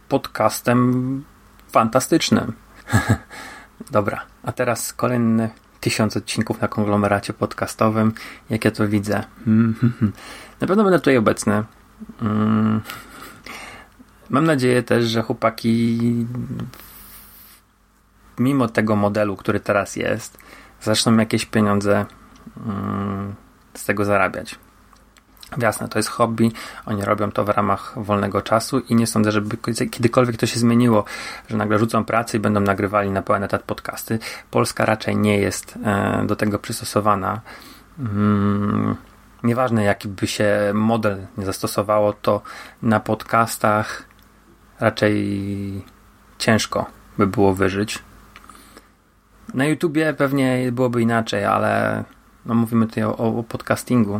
[0.08, 1.24] podcastem
[1.70, 2.52] fantastycznym.
[3.90, 8.12] Dobra, a teraz kolejny tysiąc odcinków na konglomeracie podcastowym.
[8.50, 9.24] Jak ja to widzę.
[10.60, 11.64] Na pewno będę tutaj obecny.
[12.22, 12.80] Mm.
[14.30, 15.98] Mam nadzieję też, że chłopaki
[18.38, 20.38] mimo tego modelu, który teraz jest,
[20.82, 22.06] zaczną jakieś pieniądze
[23.74, 24.58] z tego zarabiać.
[25.58, 26.52] Jasne, to jest hobby,
[26.86, 29.56] oni robią to w ramach wolnego czasu i nie sądzę, żeby
[29.90, 31.04] kiedykolwiek to się zmieniło,
[31.48, 34.18] że nagle rzucą pracę i będą nagrywali na pełen etat podcasty.
[34.50, 37.40] Polska raczej nie jest e, do tego przystosowana.
[37.98, 38.96] Mm,
[39.42, 42.42] nieważne jaki by się model nie zastosowało, to
[42.82, 44.02] na podcastach
[44.80, 45.84] raczej
[46.38, 46.86] ciężko
[47.18, 47.98] by było wyżyć.
[49.54, 52.04] Na YouTubie pewnie byłoby inaczej, ale
[52.46, 54.18] no mówimy tutaj o, o podcastingu.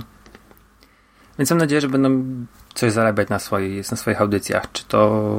[1.39, 2.25] Więc mam nadzieję, że będą
[2.75, 5.33] coś zarabiać na, swoich, na swoich audycjach, czy to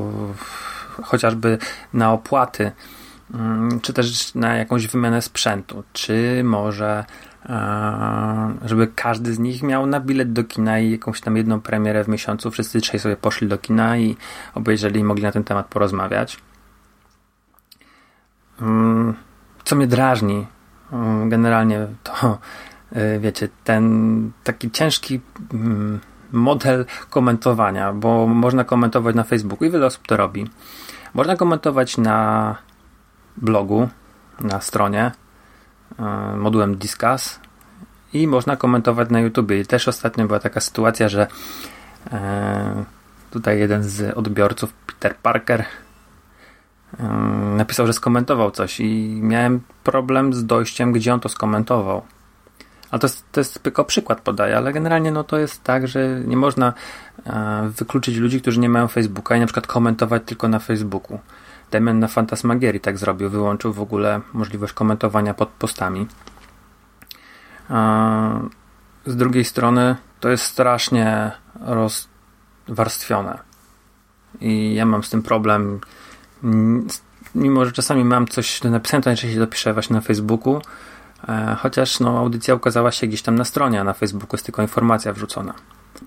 [1.03, 1.57] chociażby
[1.93, 2.71] na opłaty,
[3.33, 7.05] mm, czy też na jakąś wymianę sprzętu, czy może
[7.45, 12.03] e, żeby każdy z nich miał na bilet do kina i jakąś tam jedną premierę
[12.03, 12.51] w miesiącu.
[12.51, 14.17] Wszyscy trzej sobie poszli do kina i
[14.55, 16.37] obejrzeli i mogli na ten temat porozmawiać.
[18.61, 19.13] Mm,
[19.63, 20.47] co mnie drażni
[20.91, 22.37] mm, generalnie to
[23.19, 25.21] wiecie, ten taki ciężki
[25.53, 25.99] mm,
[26.31, 30.49] model komentowania, bo można komentować na Facebooku i wiele osób to robi.
[31.13, 32.55] Można komentować na
[33.37, 33.89] blogu,
[34.39, 35.11] na stronie
[35.99, 36.03] e,
[36.37, 37.39] modułem Discuss
[38.13, 39.51] i można komentować na YouTube.
[39.51, 41.27] I też ostatnio była taka sytuacja, że
[42.11, 42.83] e,
[43.31, 45.65] tutaj jeden z odbiorców, Peter Parker,
[47.57, 52.01] napisał, że skomentował coś i miałem problem z dojściem, gdzie on to skomentował.
[52.91, 56.21] A to jest, to jest tylko przykład podaję, ale generalnie no to jest tak, że
[56.25, 56.73] nie można
[57.25, 61.19] e, wykluczyć ludzi, którzy nie mają Facebooka i na przykład komentować tylko na Facebooku.
[61.71, 66.07] Damian na Fantasmagierii tak zrobił, wyłączył w ogóle możliwość komentowania pod postami.
[69.05, 73.39] Z drugiej strony to jest strasznie rozwarstwione.
[74.41, 75.79] I ja mam z tym problem.
[77.35, 80.61] Mimo, że czasami mam coś do napisania, to najczęściej dopiszę właśnie na Facebooku
[81.57, 85.13] chociaż no, audycja ukazała się gdzieś tam na stronie, a na Facebooku jest tylko informacja
[85.13, 85.53] wrzucona.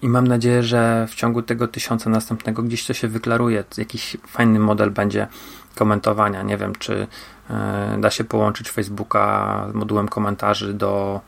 [0.02, 3.64] I mam nadzieję, że w ciągu tego tysiąca następnego gdzieś to się wyklaruje.
[3.78, 5.26] Jakiś fajny model będzie
[5.74, 6.42] komentowania.
[6.42, 7.06] Nie wiem, czy
[7.50, 11.20] e, da się połączyć Facebooka modułem komentarzy do,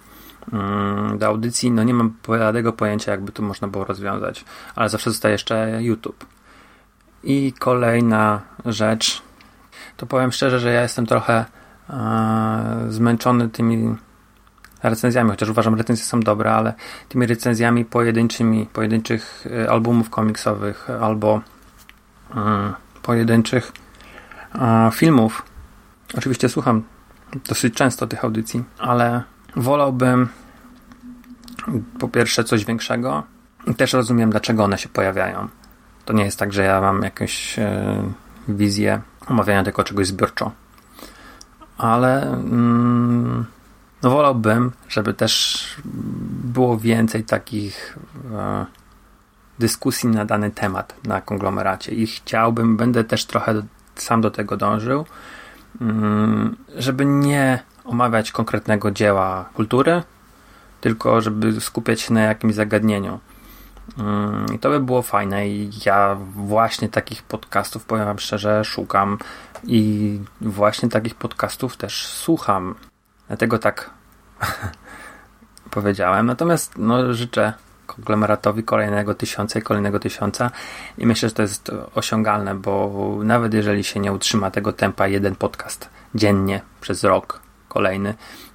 [0.53, 1.71] mm, do audycji.
[1.71, 6.27] No nie mam bladego pojęcia, jakby to można było rozwiązać, ale zawsze zostaje jeszcze YouTube.
[7.25, 9.23] I kolejna rzecz,
[9.97, 11.45] to powiem szczerze, że ja jestem trochę
[12.89, 13.97] zmęczony tymi
[14.83, 16.75] recenzjami, chociaż uważam, recenzje są dobre, ale
[17.09, 21.41] tymi recenzjami pojedynczymi, pojedynczych e, albumów komiksowych albo
[22.35, 22.73] mm,
[23.03, 23.73] pojedynczych
[24.93, 25.43] filmów.
[26.19, 26.83] Oczywiście słucham
[27.49, 29.23] dosyć często tych audycji, ale
[29.57, 30.29] wolałbym
[31.99, 33.23] po pierwsze coś większego
[33.67, 35.49] i też rozumiem, dlaczego one się pojawiają.
[36.05, 38.03] To nie jest tak, że ja mam jakąś e,
[38.49, 40.53] wizję omawiania tylko czegoś zbiorczo
[41.83, 43.45] ale mm,
[44.03, 45.67] no wolałbym, żeby też
[46.45, 47.99] było więcej takich
[48.35, 48.67] e,
[49.59, 53.63] dyskusji na dany temat na konglomeracie i chciałbym, będę też trochę
[53.95, 55.07] sam do tego dążył,
[55.81, 60.03] mm, żeby nie omawiać konkretnego dzieła kultury,
[60.81, 63.19] tylko żeby skupiać się na jakimś zagadnieniu.
[63.99, 69.19] Mm, I to by było fajne i ja właśnie takich podcastów, powiem wam szczerze, szukam
[69.65, 72.75] i właśnie takich podcastów też słucham.
[73.29, 73.91] Dlatego tak
[75.71, 76.27] powiedziałem.
[76.27, 77.53] Natomiast no, życzę
[77.87, 80.51] konglomeratowi kolejnego tysiąca i kolejnego tysiąca
[80.99, 82.93] i myślę, że to jest osiągalne, bo
[83.25, 88.15] nawet jeżeli się nie utrzyma tego tempa jeden podcast dziennie przez rok kolejny,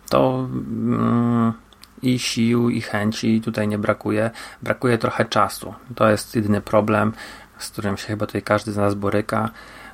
[0.09, 1.53] to mm,
[2.01, 4.31] i sił, i chęci tutaj nie brakuje.
[4.61, 5.73] Brakuje trochę czasu.
[5.95, 7.13] To jest jedyny problem,
[7.57, 9.49] z którym się chyba tutaj każdy z nas boryka.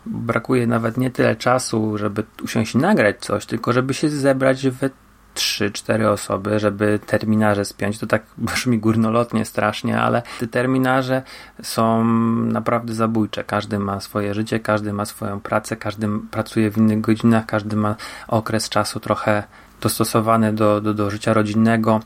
[0.05, 4.89] Brakuje nawet nie tyle czasu, żeby usiąść i nagrać coś, tylko żeby się zebrać we
[5.35, 7.99] 3-4 osoby, żeby terminarze spiąć.
[7.99, 11.21] To tak brzmi górnolotnie strasznie, ale te terminarze
[11.61, 12.03] są
[12.43, 13.43] naprawdę zabójcze.
[13.43, 17.95] Każdy ma swoje życie, każdy ma swoją pracę, każdy pracuje w innych godzinach, każdy ma
[18.27, 19.43] okres czasu trochę
[19.83, 21.99] dostosowany do, do, do życia rodzinnego.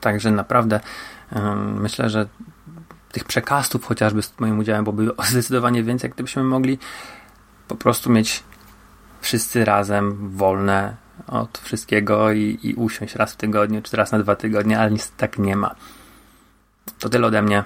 [0.00, 0.80] Także naprawdę
[1.80, 2.26] myślę, że
[3.12, 6.78] tych przekastów chociażby z moim udziałem byłoby zdecydowanie więcej, gdybyśmy mogli
[7.68, 8.42] po prostu mieć
[9.20, 10.96] wszyscy razem wolne
[11.26, 15.12] od wszystkiego i, i usiąść raz w tygodniu, czy raz na dwa tygodnie, ale nic
[15.16, 15.74] tak nie ma.
[16.98, 17.64] To tyle ode mnie.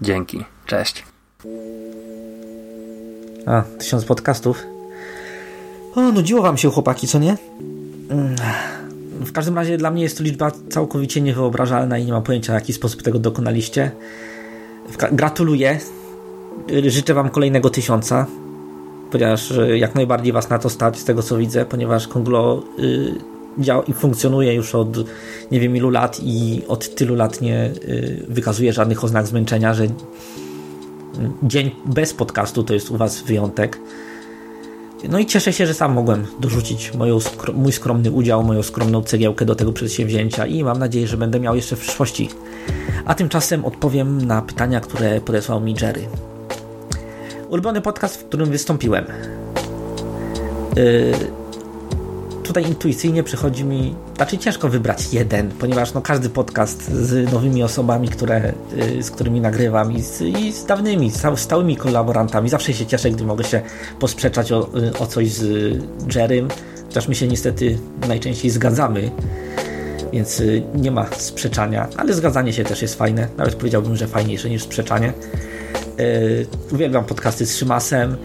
[0.00, 0.44] Dzięki.
[0.66, 1.04] Cześć.
[3.46, 4.62] A, tysiąc podcastów.
[5.94, 7.36] O, nudziło wam się chłopaki, co nie?
[9.20, 12.54] W każdym razie dla mnie jest to liczba całkowicie niewyobrażalna i nie mam pojęcia, w
[12.54, 13.90] jaki sposób tego dokonaliście.
[15.12, 15.78] Gratuluję.
[16.86, 18.26] Życzę Wam kolejnego tysiąca,
[19.10, 23.14] ponieważ jak najbardziej Was na to stać, z tego co widzę, ponieważ Konglo y,
[23.58, 24.96] działa i funkcjonuje już od
[25.50, 27.70] nie wiem ilu lat i od tylu lat nie
[28.28, 29.86] wykazuje żadnych oznak zmęczenia, że
[31.42, 33.78] dzień bez podcastu to jest u Was wyjątek.
[35.08, 37.18] No i cieszę się, że sam mogłem dorzucić moją,
[37.54, 41.56] mój skromny udział, moją skromną cegiełkę do tego przedsięwzięcia i mam nadzieję, że będę miał
[41.56, 42.30] jeszcze w przyszłości.
[43.04, 46.08] A tymczasem odpowiem na pytania, które podesłał mi Jerry.
[47.48, 49.06] Ulubiony podcast, w którym wystąpiłem.
[50.76, 51.45] Yy,
[52.46, 58.08] tutaj intuicyjnie przychodzi mi, znaczy ciężko wybrać jeden, ponieważ no, każdy podcast z nowymi osobami,
[58.08, 58.52] które,
[58.98, 63.10] y, z którymi nagrywam i z, i z dawnymi, z stałymi kolaborantami, zawsze się cieszę,
[63.10, 63.60] gdy mogę się
[64.00, 65.44] posprzeczać o, y, o coś z
[66.14, 66.48] Jerrym,
[66.88, 67.78] chociaż my się niestety
[68.08, 69.10] najczęściej zgadzamy,
[70.12, 74.50] więc y, nie ma sprzeczania, ale zgadzanie się też jest fajne, nawet powiedziałbym, że fajniejsze
[74.50, 75.12] niż sprzeczanie.
[76.72, 78.16] uwielbiam podcasty z Szymasem.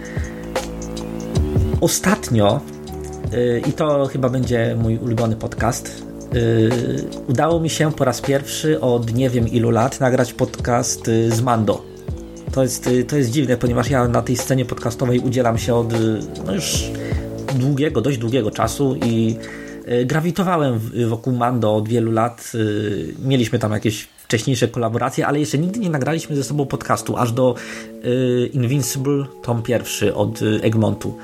[1.82, 2.62] Ostatnio
[3.68, 6.12] i to chyba będzie mój ulubiony podcast.
[6.36, 6.70] Y,
[7.28, 11.42] udało mi się po raz pierwszy od nie wiem ilu lat nagrać podcast y, z
[11.42, 11.86] Mando.
[12.52, 15.94] To jest, to jest dziwne, ponieważ ja na tej scenie podcastowej udzielam się od
[16.46, 16.92] no już
[17.56, 19.36] długiego, dość długiego czasu i
[20.06, 22.52] grawitowałem wokół Mando od wielu lat.
[23.26, 27.56] Mieliśmy tam jakieś wcześniejsze kolaboracje, ale jeszcze nigdy nie nagraliśmy ze sobą podcastu, aż do
[28.54, 31.18] Invincible tom pierwszy od Egmontu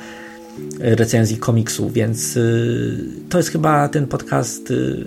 [0.80, 2.98] recenzji komiksu, więc y,
[3.30, 5.06] to jest chyba ten podcast y,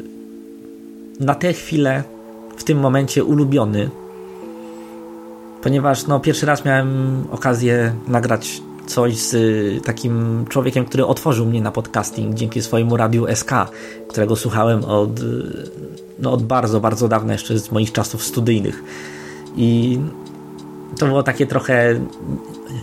[1.20, 2.02] na tę chwilę,
[2.56, 3.90] w tym momencie ulubiony,
[5.62, 11.62] ponieważ no, pierwszy raz miałem okazję nagrać coś z y, takim człowiekiem, który otworzył mnie
[11.62, 13.50] na podcasting dzięki swojemu radiu SK,
[14.08, 15.20] którego słuchałem od,
[16.18, 18.84] no, od bardzo, bardzo dawna, jeszcze z moich czasów studyjnych.
[19.56, 19.98] I
[20.98, 22.00] to było takie trochę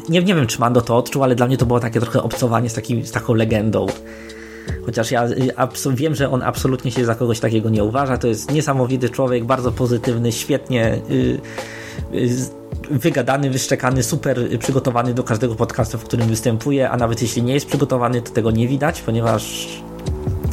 [0.09, 2.69] nie, nie wiem, czy Mando to odczuł, ale dla mnie to było takie trochę obcowanie
[2.69, 3.87] z, takim, z taką legendą.
[4.85, 5.27] Chociaż ja
[5.93, 8.17] wiem, że on absolutnie się za kogoś takiego nie uważa.
[8.17, 11.39] To jest niesamowity człowiek, bardzo pozytywny, świetnie y,
[12.13, 12.29] y,
[12.91, 17.65] wygadany, wyszczekany, super przygotowany do każdego podcastu, w którym występuje, a nawet jeśli nie jest
[17.65, 19.67] przygotowany, to tego nie widać, ponieważ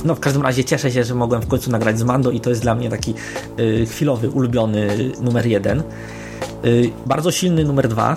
[0.04, 2.50] no w każdym razie cieszę się, że mogłem w końcu nagrać z Mando i to
[2.50, 3.14] jest dla mnie taki
[3.58, 5.82] y, chwilowy, ulubiony numer jeden.
[7.06, 8.16] Bardzo silny numer dwa,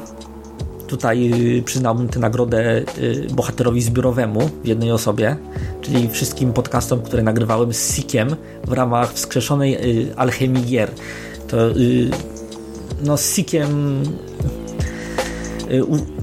[0.88, 5.36] Tutaj y, przyznałbym tę nagrodę y, bohaterowi zbiorowemu w jednej osobie,
[5.82, 10.92] czyli wszystkim podcastom, które nagrywałem z Sikiem w ramach wskrzeszonej y, alchemii gier.
[11.48, 11.58] To
[13.04, 14.04] no z Sikiem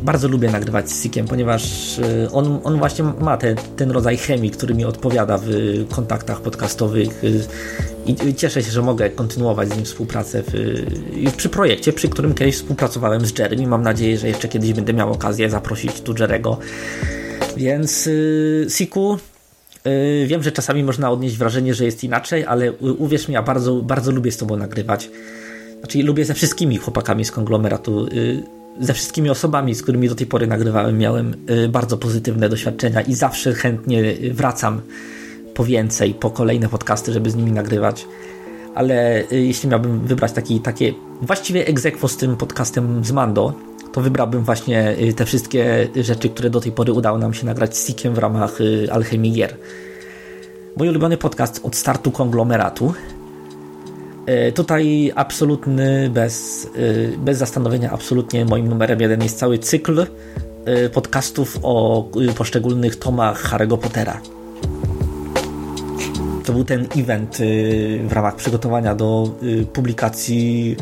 [0.03, 1.95] bardzo lubię nagrywać z Sikiem, ponieważ
[2.33, 5.49] on, on właśnie ma te, ten rodzaj chemii, który mi odpowiada w
[5.95, 7.23] kontaktach podcastowych
[8.07, 10.53] i cieszę się, że mogę kontynuować z nim współpracę w,
[11.37, 14.93] przy projekcie, przy którym kiedyś współpracowałem z Jerem i mam nadzieję, że jeszcze kiedyś będę
[14.93, 16.59] miał okazję zaprosić tu Jerego.
[17.57, 18.09] Więc
[18.69, 19.19] Siku,
[20.27, 24.13] wiem, że czasami można odnieść wrażenie, że jest inaczej, ale uwierz mi, ja bardzo, bardzo
[24.13, 25.11] lubię z Tobą nagrywać.
[25.79, 28.07] Znaczy lubię ze wszystkimi chłopakami z konglomeratu,
[28.81, 33.14] ze wszystkimi osobami, z którymi do tej pory nagrywałem, miałem y, bardzo pozytywne doświadczenia i
[33.14, 34.03] zawsze chętnie
[34.33, 34.81] wracam
[35.55, 38.07] po więcej, po kolejne podcasty, żeby z nimi nagrywać.
[38.75, 43.55] Ale y, jeśli miałbym wybrać taki, takie właściwie egzekwo z tym podcastem z Mando,
[43.93, 47.77] to wybrałbym właśnie y, te wszystkie rzeczy, które do tej pory udało nam się nagrać
[47.77, 49.57] z Sikiem w ramach y, Alchemii Gier.
[50.77, 52.95] Mój ulubiony podcast od startu konglomeratu.
[54.55, 56.68] Tutaj absolutny, bez,
[57.18, 60.07] bez zastanowienia, absolutnie moim numerem jeden jest cały cykl
[60.93, 62.05] podcastów o
[62.37, 64.20] poszczególnych tomach Harry'ego Pottera.
[66.45, 67.39] To był ten event
[68.09, 69.31] w ramach przygotowania do
[69.72, 70.77] publikacji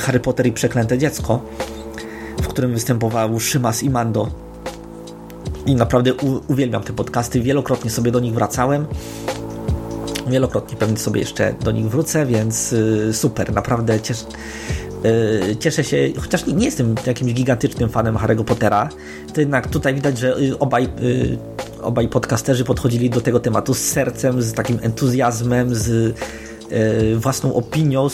[0.00, 1.40] Harry Potter i Przeklęte Dziecko,
[2.42, 4.30] w którym występował Szymas i Mando.
[5.66, 6.14] I naprawdę
[6.48, 8.86] uwielbiam te podcasty, wielokrotnie sobie do nich wracałem.
[10.26, 12.74] Wielokrotnie pewnie sobie jeszcze do nich wrócę, więc
[13.12, 14.24] super, naprawdę cieszę,
[15.60, 18.88] cieszę się, chociaż nie jestem jakimś gigantycznym fanem Harry'ego Pottera,
[19.34, 20.88] to jednak tutaj widać, że obaj
[21.82, 26.16] obaj podcasterzy podchodzili do tego tematu z sercem, z takim entuzjazmem, z
[27.16, 28.08] własną opinią,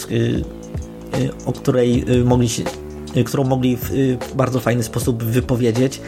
[1.47, 2.63] o której mogli się,
[3.27, 6.01] którą mogli w bardzo fajny sposób wypowiedzieć.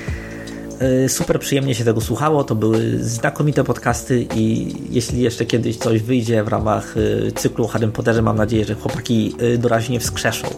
[1.09, 6.45] Super przyjemnie się tego słuchało, to były znakomite podcasty i jeśli jeszcze kiedyś coś wyjdzie
[6.45, 6.95] w ramach
[7.35, 10.49] cyklu o Harry Potterze, mam nadzieję, że chłopaki doraźnie wskrzeszą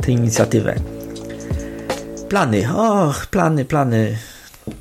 [0.00, 0.74] tę inicjatywę.
[2.28, 4.16] Plany, och, plany, plany.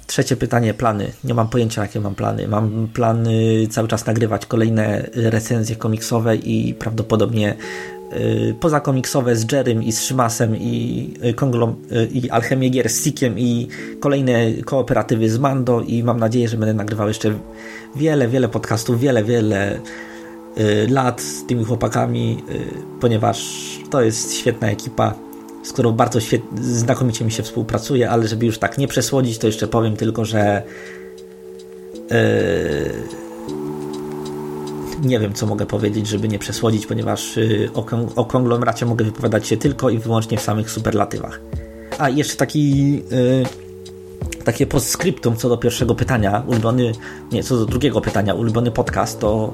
[0.07, 1.11] Trzecie pytanie, plany.
[1.23, 2.47] Nie mam pojęcia, jakie mam plany.
[2.47, 7.57] Mam plany cały czas nagrywać kolejne recenzje komiksowe i prawdopodobnie y,
[8.59, 13.39] pozakomiksowe z Jerrym i z Szymasem i, y, konglom, y, i Alchemię Gier z Sikiem
[13.39, 13.67] i
[13.99, 17.33] kolejne kooperatywy z Mando i mam nadzieję, że będę nagrywał jeszcze
[17.95, 19.79] wiele, wiele podcastów, wiele, wiele
[20.89, 22.43] lat z tymi chłopakami,
[22.99, 23.49] ponieważ
[23.89, 25.13] to jest świetna ekipa,
[25.63, 26.19] z którą bardzo
[26.61, 30.63] znakomicie mi się współpracuje, ale żeby już tak nie przesłodzić, to jeszcze powiem tylko, że
[35.01, 37.85] nie wiem, co mogę powiedzieć, żeby nie przesłodzić, ponieważ y, o,
[38.15, 41.41] o konglomeracie mogę wypowiadać się tylko i wyłącznie w samych superlatywach.
[41.97, 43.45] A jeszcze taki y,
[44.43, 46.91] takie postscriptum co do pierwszego pytania, ulubiony,
[47.31, 49.53] nie, co do drugiego pytania, ulubiony podcast to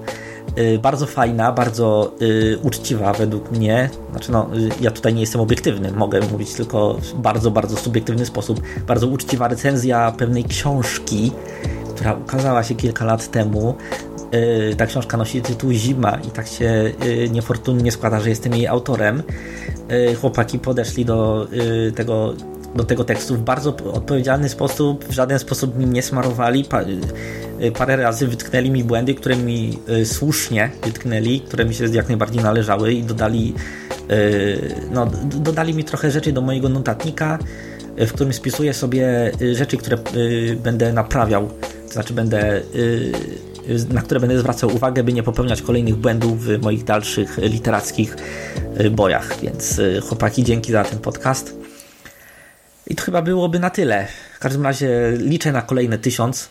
[0.58, 2.16] y, bardzo fajna, bardzo
[2.64, 4.50] uczciwa według mnie, znaczy no,
[4.82, 9.48] ja tutaj nie jestem obiektywny, mogę mówić tylko w bardzo, bardzo subiektywny sposób, bardzo uczciwa
[9.48, 11.32] recenzja pewnej książki,
[11.96, 13.76] która ukazała się kilka lat temu.
[14.17, 14.17] Y,
[14.78, 19.24] ta książka nosi tytuł Zima i tak się y, niefortunnie składa, że jestem jej autorem.
[19.92, 21.48] Y, chłopaki podeszli do
[21.96, 22.34] tego,
[22.76, 26.66] do tego tekstu w bardzo odpowiedzialny sposób, w żaden sposób mi nie smarowali.
[27.78, 32.94] Parę razy wytknęli mi błędy, które mi słusznie wytknęli, które mi się jak najbardziej należały
[32.94, 33.54] i dodali,
[34.92, 35.06] no,
[35.36, 37.40] dodali mi trochę rzeczy do mojego notatnika,
[37.98, 39.98] w którym spisuję sobie rzeczy, które
[40.64, 41.50] będę naprawiał.
[41.88, 42.62] To znaczy będę
[43.90, 48.16] na które będę zwracał uwagę, by nie popełniać kolejnych błędów w moich dalszych literackich
[48.80, 49.40] y, bojach.
[49.42, 51.58] Więc y, chłopaki, dzięki za ten podcast.
[52.88, 54.08] I to chyba byłoby na tyle.
[54.36, 56.50] W każdym razie liczę na kolejne tysiąc.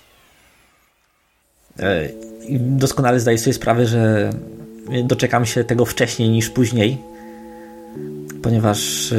[1.80, 2.14] Y,
[2.60, 4.30] doskonale zdaję sobie sprawę, że
[5.04, 6.98] doczekam się tego wcześniej niż później,
[8.42, 9.10] ponieważ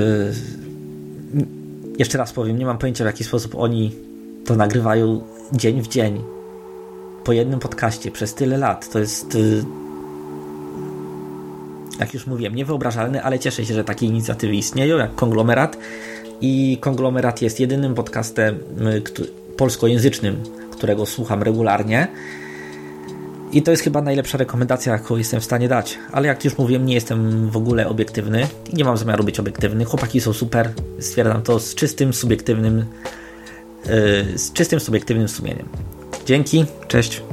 [1.97, 3.95] jeszcze raz powiem, nie mam pojęcia w jaki sposób oni
[4.45, 5.21] to nagrywają
[5.53, 6.36] dzień w dzień
[7.28, 8.89] po jednym podcaście przez tyle lat.
[8.89, 9.63] To jest y,
[11.99, 15.78] jak już mówiłem, niewyobrażalne, ale cieszę się, że takie inicjatywy istnieją, jak konglomerat.
[16.41, 19.01] I konglomerat jest jedynym podcastem y,
[19.57, 22.07] polskojęzycznym, którego słucham regularnie.
[23.51, 25.97] I to jest chyba najlepsza rekomendacja, jaką jestem w stanie dać.
[26.11, 29.86] Ale jak już mówiłem, nie jestem w ogóle obiektywny i nie mam zamiaru być obiektywny.
[29.86, 30.69] Chłopaki są super,
[30.99, 32.86] stwierdzam to z czystym, subiektywnym,
[33.86, 35.67] yy, z czystym, subiektywnym sumieniem.
[36.28, 37.23] Dzięki, cześć.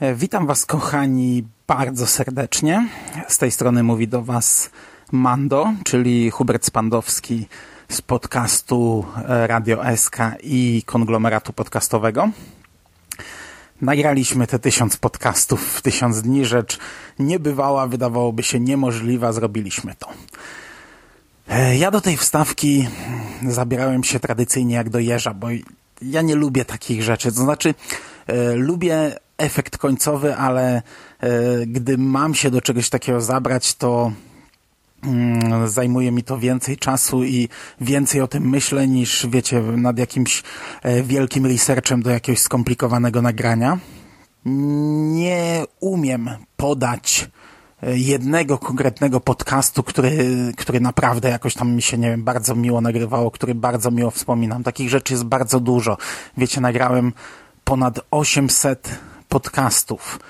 [0.00, 2.88] E, witam Was, kochani, bardzo serdecznie.
[3.28, 4.70] Z tej strony mówi do Was
[5.12, 7.46] Mando, czyli Hubert Spandowski
[7.88, 12.28] z podcastu e, Radio SK i konglomeratu podcastowego.
[13.80, 16.78] Nagraliśmy te tysiąc podcastów w tysiąc dni, rzecz
[17.18, 20.08] niebywała, wydawałoby się niemożliwa, zrobiliśmy to.
[21.48, 22.88] E, ja do tej wstawki
[23.48, 25.48] zabierałem się tradycyjnie jak do jeża, bo
[26.02, 27.32] ja nie lubię takich rzeczy.
[27.32, 27.74] To znaczy,
[28.26, 30.82] e, lubię efekt końcowy, ale
[31.20, 31.30] e,
[31.66, 34.12] gdy mam się do czegoś takiego zabrać, to
[35.04, 37.48] mm, zajmuje mi to więcej czasu i
[37.80, 40.42] więcej o tym myślę niż, wiecie, nad jakimś
[40.82, 43.78] e, wielkim researchem do jakiegoś skomplikowanego nagrania.
[45.14, 47.28] Nie umiem podać
[47.82, 50.10] jednego konkretnego podcastu, który,
[50.56, 54.62] który naprawdę jakoś tam mi się, nie wiem, bardzo miło nagrywało, który bardzo miło wspominam.
[54.62, 55.96] Takich rzeczy jest bardzo dużo.
[56.36, 57.12] Wiecie, nagrałem
[57.64, 58.98] ponad 800
[59.28, 60.20] podcastów.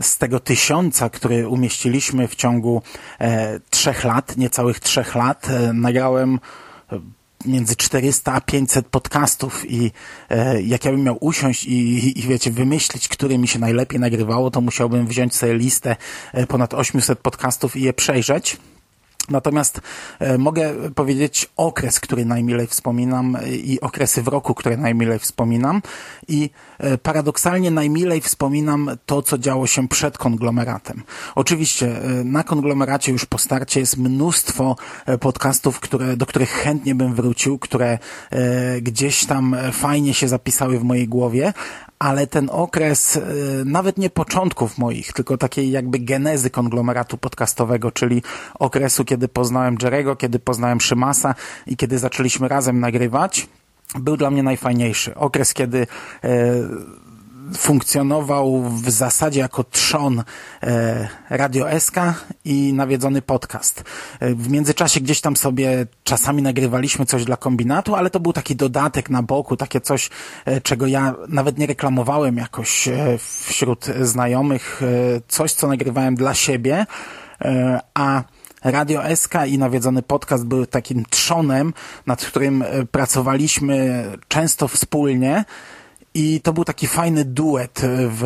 [0.00, 2.82] Z tego tysiąca, który umieściliśmy w ciągu
[3.20, 6.38] e, trzech lat, niecałych trzech lat, e, nagrałem
[6.92, 7.00] e,
[7.46, 9.92] między 400 a 500 podcastów i
[10.30, 14.50] e, jak ja bym miał usiąść i, i wiecie, wymyślić, które mi się najlepiej nagrywało,
[14.50, 15.96] to musiałbym wziąć sobie listę
[16.32, 18.56] e, ponad 800 podcastów i je przejrzeć.
[19.28, 19.80] Natomiast
[20.18, 25.82] e, mogę powiedzieć okres, który najmilej wspominam e, i okresy w roku, które najmilej wspominam
[26.28, 31.02] i e, paradoksalnie najmilej wspominam to, co działo się przed konglomeratem.
[31.34, 34.76] Oczywiście na konglomeracie już po starcie jest mnóstwo
[35.20, 37.98] podcastów, które, do których chętnie bym wrócił, które
[38.82, 41.52] gdzieś tam fajnie się zapisały w mojej głowie,
[42.04, 43.20] ale ten okres
[43.64, 48.22] nawet nie początków moich, tylko takiej jakby genezy konglomeratu podcastowego, czyli
[48.58, 51.34] okresu, kiedy poznałem Jerego, kiedy poznałem Szymasa
[51.66, 53.48] i kiedy zaczęliśmy razem nagrywać,
[53.98, 55.14] był dla mnie najfajniejszy.
[55.14, 55.86] Okres, kiedy
[56.24, 56.28] e,
[57.56, 60.22] funkcjonował w zasadzie jako trzon
[60.62, 61.96] e, Radio SK
[62.44, 63.84] i nawiedzony podcast.
[64.20, 68.56] E, w międzyczasie gdzieś tam sobie czasami nagrywaliśmy coś dla kombinatu, ale to był taki
[68.56, 70.10] dodatek na boku, takie coś,
[70.44, 72.88] e, czego ja nawet nie reklamowałem jakoś
[73.18, 74.82] wśród znajomych,
[75.28, 76.86] coś, co nagrywałem dla siebie,
[77.94, 78.22] a
[78.64, 81.72] Radio SK i nawiedzony podcast były takim trzonem,
[82.06, 85.44] nad którym pracowaliśmy często wspólnie
[86.14, 88.24] I to był taki fajny duet w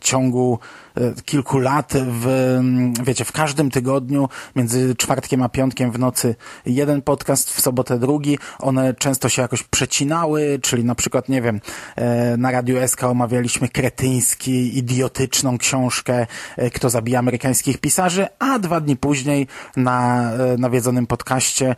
[0.00, 0.85] ciągu e,
[1.24, 2.26] kilku lat, w,
[2.58, 6.34] mm, wiecie, w każdym tygodniu, między czwartkiem a piątkiem w nocy
[6.66, 8.38] jeden podcast, w sobotę drugi.
[8.58, 11.60] One często się jakoś przecinały, czyli na przykład, nie wiem,
[11.96, 16.26] e, na Radiu SK omawialiśmy kretyński, idiotyczną książkę
[16.56, 21.76] e, Kto zabija amerykańskich pisarzy, a dwa dni później na nawiedzonym podcaście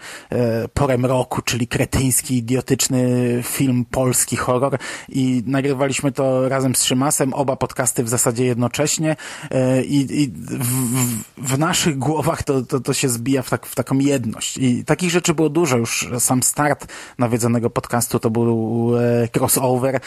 [0.74, 3.08] Porem Roku, czyli kretyński, idiotyczny
[3.42, 4.78] film polski horror.
[5.08, 9.07] I nagrywaliśmy to razem z Szymasem, oba podcasty w zasadzie jednocześnie
[9.50, 13.74] e, i, i w, w, naszych głowach to, to, to się zbija w, tak, w
[13.74, 14.56] taką jedność.
[14.58, 15.76] I takich rzeczy było dużo.
[15.76, 20.00] Już sam start nawiedzonego podcastu to był e, crossover e,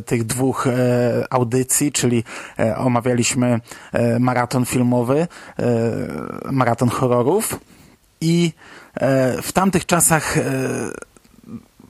[0.00, 0.68] tych dwóch
[1.30, 2.24] audycji, czyli
[2.76, 3.60] omawialiśmy
[4.20, 5.26] maraton filmowy,
[6.50, 7.60] maraton horrorów
[8.20, 8.52] i
[9.42, 10.36] w tamtych czasach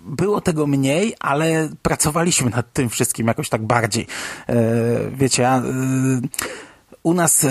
[0.05, 4.07] było tego mniej, ale pracowaliśmy nad tym wszystkim jakoś tak bardziej.
[4.49, 4.55] E,
[5.11, 5.63] wiecie, ja
[7.03, 7.49] u nas e,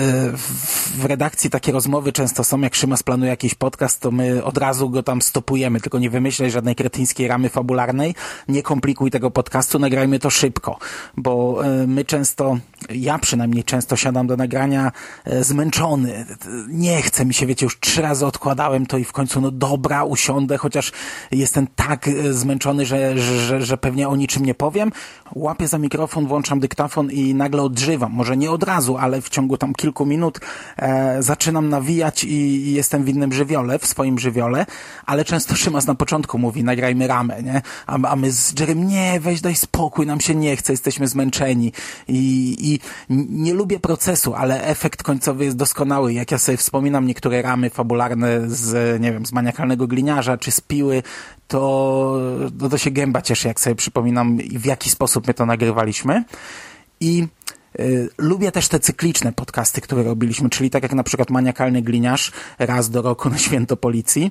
[0.98, 4.90] w redakcji takie rozmowy często są, jak Szymas planuje jakiś podcast, to my od razu
[4.90, 8.14] go tam stopujemy, tylko nie wymyślaj żadnej kretyńskiej ramy fabularnej,
[8.48, 10.78] nie komplikuj tego podcastu, nagrajmy to szybko,
[11.16, 12.58] bo e, my często,
[12.90, 14.92] ja przynajmniej często siadam do nagrania
[15.24, 16.26] e, zmęczony,
[16.68, 20.04] nie chce mi się, wiecie, już trzy razy odkładałem to i w końcu, no dobra,
[20.04, 20.92] usiądę, chociaż
[21.30, 24.92] jestem tak zmęczony, że, że, że pewnie o niczym nie powiem,
[25.34, 29.41] łapię za mikrofon, włączam dyktafon i nagle odżywam, może nie od razu, ale w ciągu
[29.42, 30.40] ciągu tam kilku minut
[30.76, 34.66] e, zaczynam nawijać i, i, jestem w innym żywiole, w swoim żywiole,
[35.06, 37.62] ale często Szymas na początku mówi, nagrajmy ramę, nie?
[37.86, 41.72] A, a my z Jerem, nie, weź daj spokój, nam się nie chce, jesteśmy zmęczeni
[42.08, 42.80] i, i
[43.30, 46.14] nie lubię procesu, ale efekt końcowy jest doskonały.
[46.14, 50.60] Jak ja sobie wspominam niektóre ramy fabularne z, nie wiem, z maniakalnego gliniarza, czy z
[50.60, 51.02] piły,
[51.48, 52.20] to,
[52.60, 56.24] to, to się gęba cieszy, jak sobie przypominam, w jaki sposób my to nagrywaliśmy.
[57.00, 57.26] I
[58.18, 62.90] lubię też te cykliczne podcasty, które robiliśmy, czyli tak jak na przykład Maniakalny Gliniarz raz
[62.90, 64.30] do roku na Święto Policji.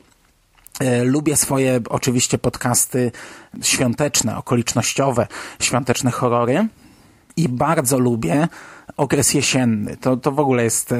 [0.81, 3.11] Y, lubię swoje oczywiście podcasty
[3.61, 5.27] świąteczne, okolicznościowe,
[5.59, 6.67] świąteczne horrory
[7.35, 8.47] i bardzo lubię
[8.97, 9.97] okres jesienny.
[9.97, 10.93] To, to w ogóle jest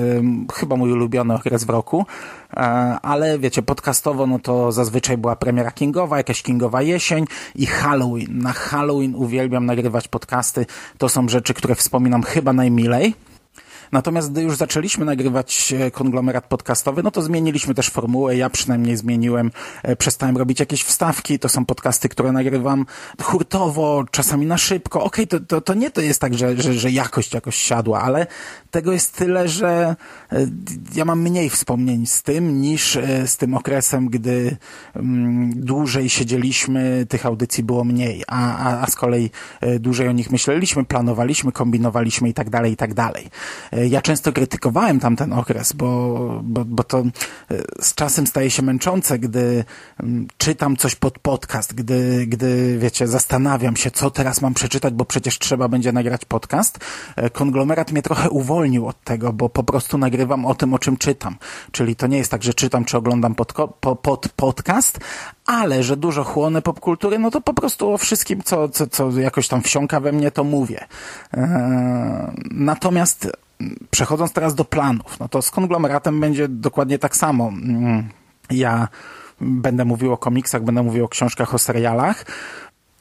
[0.54, 2.06] chyba mój ulubiony okres w roku,
[2.54, 2.60] e,
[3.02, 7.26] ale wiecie, podcastowo no to zazwyczaj była premiera Kingowa, jakaś Kingowa jesień
[7.56, 8.38] i Halloween.
[8.38, 10.66] Na Halloween uwielbiam nagrywać podcasty.
[10.98, 13.16] To są rzeczy, które wspominam chyba najmilej.
[13.92, 18.38] Natomiast gdy już zaczęliśmy nagrywać e, konglomerat podcastowy, no to zmieniliśmy też formułę.
[18.38, 19.52] Ja przynajmniej zmieniłem,
[19.84, 21.40] e, przestałem robić jakieś wstawki.
[21.40, 22.86] To są podcasty, które nagrywam
[23.22, 25.04] hurtowo, czasami na szybko.
[25.04, 28.02] Okej, okay, to, to, to nie to jest tak, że, że, że jakość jakoś siadła,
[28.02, 28.28] ale
[28.72, 29.96] tego jest tyle, że
[30.32, 30.48] e,
[30.96, 34.58] ja mam mniej wspomnień z tym niż z tym okresem, gdy
[34.96, 39.30] mm, dłużej siedzieliśmy, tych audycji było mniej, a, a, a z kolei
[39.80, 43.30] dłużej o nich myśleliśmy, planowaliśmy, kombinowaliśmy i tak dalej, i tak dalej
[43.90, 47.04] ja często krytykowałem tamten okres, bo, bo, bo to e,
[47.82, 49.64] z czasem staje się męczące, gdy
[50.00, 55.06] mm, czytam coś pod podcast, gdy, gdy wiecie, zastanawiam się, co teraz mam przeczytać, bo
[55.06, 56.80] przecież trzeba będzie nagrać podcast.
[57.16, 60.98] E, konglomerat mnie trochę uwolnił od tego, bo po prostu nagrywam o tym, o czym
[60.98, 61.36] czytam.
[61.72, 65.00] Czyli to nie jest tak, że czytam czy oglądam pod, pod, pod podcast,
[65.46, 69.48] ale że dużo chłonę popkultury, no to po prostu o wszystkim, co, co, co jakoś
[69.48, 70.86] tam wsiąka we mnie, to mówię.
[71.34, 71.42] Eee,
[72.52, 73.32] natomiast
[73.90, 77.48] przechodząc teraz do planów, no to z konglomeratem będzie dokładnie tak samo.
[77.48, 78.10] Mm,
[78.52, 78.88] ja
[79.42, 82.26] będę mówił o komiksach, będę mówił o książkach, o serialach.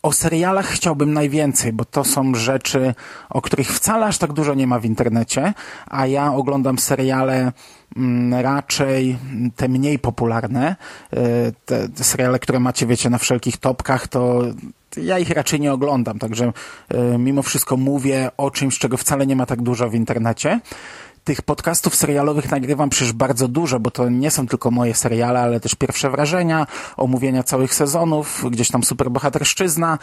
[0.03, 2.94] O serialach chciałbym najwięcej, bo to są rzeczy,
[3.30, 5.55] o których wcale aż tak dużo nie ma w internecie,
[5.86, 7.53] a ja oglądam seriale
[7.96, 9.18] mm, raczej
[9.57, 10.76] te mniej popularne,
[11.12, 11.16] e,
[11.64, 14.42] te, te seriale, które macie, wiecie, na wszelkich topkach, to
[14.96, 16.53] ja ich raczej nie oglądam, także
[16.88, 20.61] e, mimo wszystko mówię o czymś, czego wcale nie ma tak dużo w internecie.
[21.25, 25.61] Tych podcastów serialowych nagrywam przecież bardzo dużo, bo to nie są tylko moje seriale, ale
[25.61, 26.66] też pierwsze wrażenia,
[26.97, 29.99] omówienia całych sezonów, gdzieś tam superbohaterszczyzna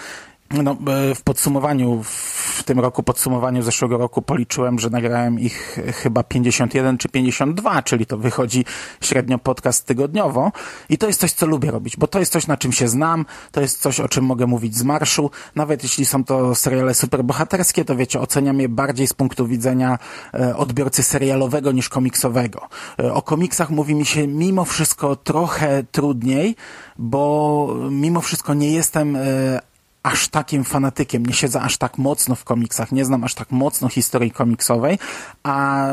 [0.52, 6.24] no, e, w podsumowaniu, w tym roku, podsumowaniu zeszłego roku policzyłem, że nagrałem ich chyba
[6.24, 8.66] 51 czy 52, czyli to wychodzi
[9.02, 10.52] średnio podcast tygodniowo.
[10.90, 13.26] I to jest coś, co lubię robić, bo to jest coś, na czym się znam,
[13.52, 15.32] to jest coś, o czym mogę mówić z marszu.
[15.56, 20.00] Nawet jeśli są to seriale superbohaterskie, to wiecie, oceniam je bardziej z punktu widzenia
[20.34, 22.62] e, odbiorcy serialowego niż komiksowego.
[23.00, 26.56] E, o komiksach mówi mi się mimo wszystko trochę trudniej,
[26.98, 29.18] bo mimo wszystko nie jestem
[30.08, 33.90] aż takim fanatykiem, nie siedzę aż tak mocno w komiksach, nie znam aż tak mocno
[33.90, 35.00] historii komiksowej,
[35.44, 35.88] a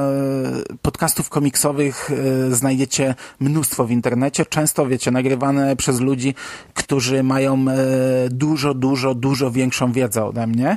[0.83, 6.35] podcastów komiksowych e, znajdziecie mnóstwo w internecie, często wiecie, nagrywane przez ludzi,
[6.75, 7.75] którzy mają e,
[8.31, 10.77] dużo, dużo, dużo większą wiedzę ode mnie.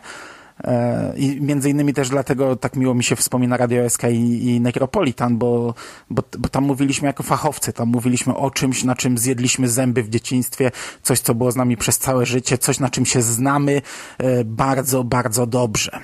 [0.63, 4.61] E, I między innymi też dlatego tak miło mi się wspomina Radio SK i, i
[4.61, 5.73] Necropolitan, bo,
[6.09, 10.09] bo, bo tam mówiliśmy jako fachowcy, tam mówiliśmy o czymś, na czym zjedliśmy zęby w
[10.09, 10.71] dzieciństwie,
[11.03, 13.81] coś, co było z nami przez całe życie, coś, na czym się znamy
[14.17, 15.99] e, bardzo, bardzo dobrze.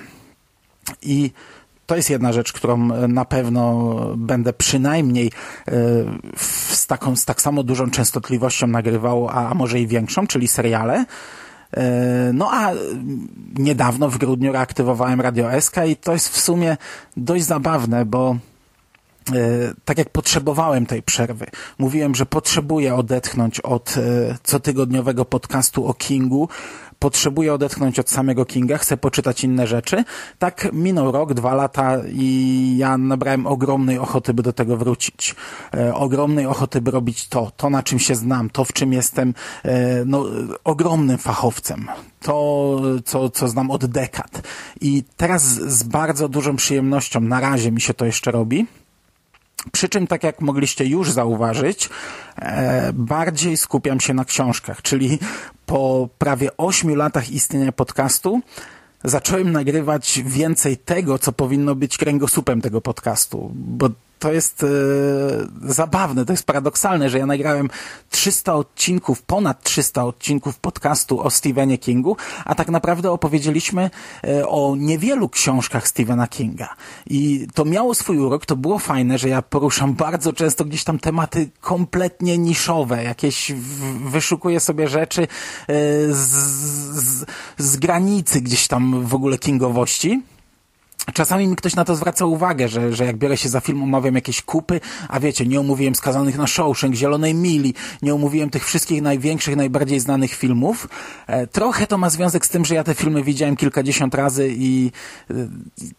[1.02, 1.30] I
[1.86, 2.78] to jest jedna rzecz, którą
[3.08, 5.72] na pewno będę przynajmniej e,
[6.36, 11.04] z, taką, z tak samo dużą częstotliwością nagrywał, a, a może i większą, czyli seriale.
[11.76, 12.72] E, no a
[13.58, 16.76] niedawno w grudniu reaktywowałem Radio SK i to jest w sumie
[17.16, 18.36] dość zabawne, bo
[19.32, 19.34] e,
[19.84, 21.46] tak jak potrzebowałem tej przerwy,
[21.78, 26.48] mówiłem, że potrzebuję odetchnąć od e, cotygodniowego podcastu o Kingu,
[27.04, 30.04] potrzebuję odetchnąć od samego Kinga, chcę poczytać inne rzeczy.
[30.38, 35.34] Tak minął rok, dwa lata i ja nabrałem ogromnej ochoty, by do tego wrócić.
[35.74, 39.34] E, ogromnej ochoty, by robić to, to na czym się znam, to w czym jestem
[39.64, 40.24] e, no,
[40.64, 41.88] ogromnym fachowcem.
[42.20, 44.42] To, co, co znam od dekad.
[44.80, 48.66] I teraz z bardzo dużą przyjemnością, na razie mi się to jeszcze robi,
[49.72, 51.88] przy czym, tak jak mogliście już zauważyć,
[52.36, 55.18] e, bardziej skupiam się na książkach, czyli
[55.66, 58.40] po prawie ośmiu latach istnienia podcastu
[59.04, 63.88] zacząłem nagrywać więcej tego, co powinno być kręgosłupem tego podcastu, bo
[64.24, 64.66] to jest e,
[65.72, 67.70] zabawne, to jest paradoksalne, że ja nagrałem
[68.10, 73.90] 300 odcinków, ponad 300 odcinków podcastu o Stephenie Kingu, a tak naprawdę opowiedzieliśmy
[74.24, 76.68] e, o niewielu książkach Stephena Kinga.
[77.06, 80.98] I to miało swój urok, to było fajne, że ja poruszam bardzo często gdzieś tam
[80.98, 83.52] tematy kompletnie niszowe, jakieś
[84.06, 85.26] wyszukuję sobie rzeczy e,
[86.12, 86.30] z,
[86.94, 87.24] z,
[87.58, 90.22] z granicy gdzieś tam w ogóle kingowości.
[91.12, 94.14] Czasami mi ktoś na to zwraca uwagę, że, że jak biorę się za film, omawiam
[94.14, 99.02] jakieś kupy, a wiecie, nie omówiłem Skazanych na Shawshank, Zielonej Mili, nie omówiłem tych wszystkich
[99.02, 100.88] największych, najbardziej znanych filmów.
[101.26, 104.90] E, trochę to ma związek z tym, że ja te filmy widziałem kilkadziesiąt razy i
[105.30, 105.34] e,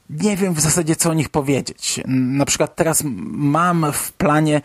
[0.09, 2.01] nie wiem w zasadzie, co o nich powiedzieć.
[2.07, 4.61] Na przykład teraz mam w planie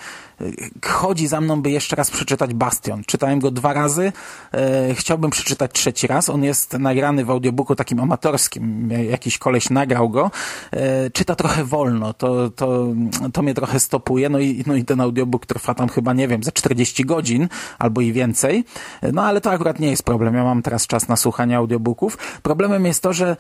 [0.86, 3.04] chodzi za mną, by jeszcze raz przeczytać Bastion.
[3.04, 4.12] Czytałem go dwa razy,
[4.52, 6.28] e, chciałbym przeczytać trzeci raz.
[6.28, 10.29] On jest nagrany w audiobooku takim amatorskim, jakiś koleś nagrał go.
[10.72, 12.86] E, czyta trochę wolno, to, to,
[13.32, 16.42] to mnie trochę stopuje, no i, no i ten audiobook trwa tam chyba, nie wiem,
[16.42, 18.64] za 40 godzin albo i więcej.
[19.12, 22.18] No ale to akurat nie jest problem, ja mam teraz czas na słuchanie audiobooków.
[22.42, 23.36] Problemem jest to, że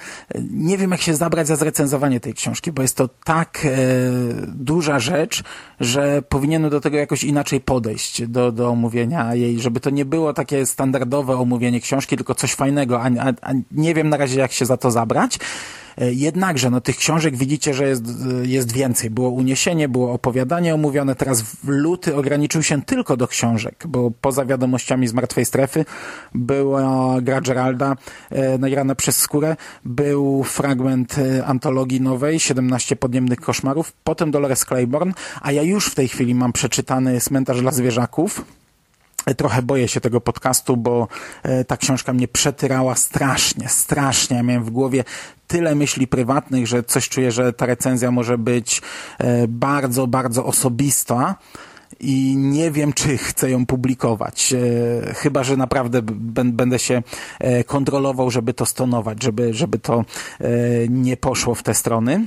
[0.50, 3.68] nie wiem jak się zabrać za zrecenzowanie tej książki, bo jest to tak e,
[4.46, 5.42] duża rzecz,
[5.80, 10.32] że powinienem do tego jakoś inaczej podejść do, do omówienia jej, żeby to nie było
[10.32, 14.52] takie standardowe omówienie książki, tylko coś fajnego, a, a, a nie wiem na razie jak
[14.52, 15.38] się za to zabrać.
[15.98, 18.04] E, jednakże, no tych książek widzicie, że jest,
[18.42, 19.10] jest więcej.
[19.10, 24.44] Było uniesienie, było opowiadanie omówione, teraz w luty ograniczył się tylko do książek, bo poza
[24.44, 25.84] wiadomościami z Martwej Strefy
[26.34, 27.96] była gra Geralda
[28.30, 35.12] e, nagrana przez Skórę, był fragment e, antologii nowej, 17 podniemnych koszmarów, potem Dolores Claiborne,
[35.42, 38.44] a ja już w tej chwili mam przeczytany Cmentarz dla zwierzaków,
[39.36, 41.08] Trochę boję się tego podcastu, bo
[41.42, 44.36] e, ta książka mnie przetyrała strasznie, strasznie.
[44.36, 45.04] Ja miałem w głowie
[45.46, 48.82] tyle myśli prywatnych, że coś czuję, że ta recenzja może być
[49.18, 51.34] e, bardzo, bardzo osobista
[52.00, 54.52] i nie wiem, czy chcę ją publikować.
[54.52, 56.02] E, chyba, że naprawdę
[56.44, 57.02] będę się
[57.66, 60.04] kontrolował, żeby to stonować, żeby, żeby to
[60.88, 62.26] nie poszło w te strony.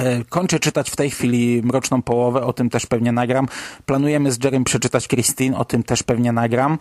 [0.00, 3.48] E, kończę czytać w tej chwili Mroczną Połowę, o tym też pewnie nagram.
[3.86, 6.78] Planujemy z Jerem przeczytać Christine, o tym też pewnie nagram.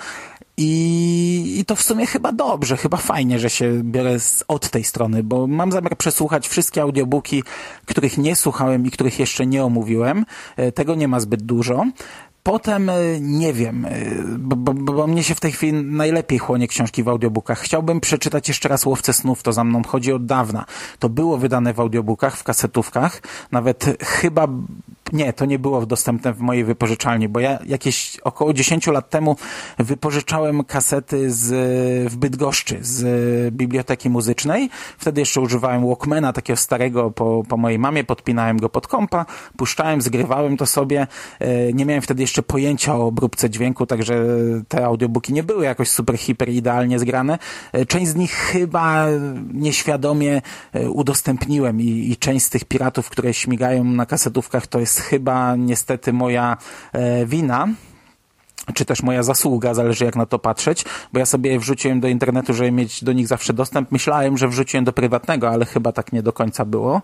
[0.58, 4.84] I, I to w sumie chyba dobrze, chyba fajnie, że się biorę z, od tej
[4.84, 7.44] strony, bo mam zamiar przesłuchać wszystkie audiobooki,
[7.86, 10.26] których nie słuchałem i których jeszcze nie omówiłem.
[10.56, 11.86] E, tego nie ma zbyt dużo.
[12.44, 13.90] Potem e, nie wiem, e,
[14.38, 17.60] bo, bo, bo, mnie się w tej chwili najlepiej chłonie książki w audiobookach.
[17.60, 20.66] Chciałbym przeczytać jeszcze raz Łowcę Snów, to za mną chodzi od dawna.
[21.00, 23.22] To było wydane w audiobookach, w kasetówkach.
[23.52, 24.48] Nawet chyba
[25.14, 29.36] nie, to nie było dostępne w mojej wypożyczalni, bo ja jakieś około 10 lat temu
[29.80, 31.50] wypożyczałem kasety z,
[32.12, 34.70] w Bydgoszczy z biblioteki muzycznej.
[34.98, 39.26] Wtedy jeszcze używałem Walkmana, takiego starego po, po mojej mamie, podpinałem go pod kompa,
[39.58, 41.08] puszczałem, zgrywałem to sobie.
[41.40, 44.26] E, nie miałem wtedy jeszcze pojęcia o obróbce dźwięku, także
[44.68, 47.40] te audiobooki nie były jakoś super, hiper idealnie zgrane.
[47.72, 49.06] E, część z nich chyba
[49.54, 50.42] nieświadomie
[50.74, 55.56] e, udostępniłem i, i część z tych piratów, które śmigają na kasetówkach, to jest chyba
[55.56, 56.58] niestety moja
[56.94, 57.68] e, wina.
[58.74, 62.54] czy też moja zasługa, zależy jak na to patrzeć, bo ja sobie wrzuciłem do internetu,
[62.54, 63.92] żeby mieć do nich zawsze dostęp.
[63.92, 67.02] Myślałem, że wrzuciłem do prywatnego, ale chyba tak nie do końca było.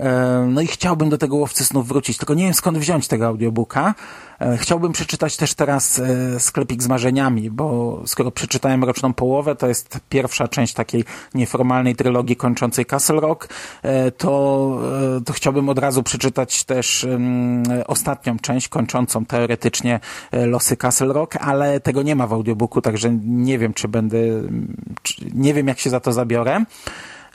[0.00, 3.26] E, no i chciałbym do tego Łowcy Snów wrócić, tylko nie wiem skąd wziąć tego
[3.26, 3.94] audiobooka.
[4.40, 9.68] E, chciałbym przeczytać też teraz e, Sklepik z marzeniami, bo skoro przeczytałem Roczną Połowę, to
[9.68, 13.48] jest pierwsza część takiej nieformalnej trylogii kończącej Castle Rock,
[14.18, 14.80] to,
[15.24, 17.06] to chciałbym od razu przeczytać też
[17.86, 20.00] ostatnią część kończącą teoretycznie
[20.32, 24.18] losy Castle Rock, ale tego nie ma w audiobooku, także nie wiem, czy będę,
[25.34, 26.64] nie wiem jak się za to zabiorę.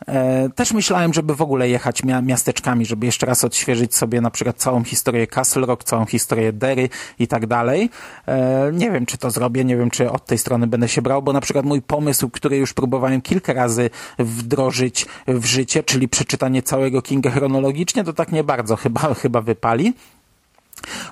[0.08, 4.58] E, też myślałem, żeby w ogóle jechać miasteczkami, żeby jeszcze raz odświeżyć sobie na przykład
[4.58, 6.90] całą historię Castle Rock, całą historię Derry
[7.20, 7.90] i tak dalej.
[8.28, 11.22] E, nie wiem, czy to zrobię, nie wiem, czy od tej strony będę się brał,
[11.22, 13.90] bo na przykład mój pomysł, który już próbowałem kilka razy
[14.20, 19.94] wdrożyć w życie, czyli przeczytanie całego Kinga chronologicznie, to tak nie bardzo chyba, chyba wypali.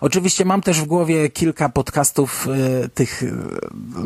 [0.02, 3.28] Oczywiście mam też w głowie kilka podcastów e, tych e,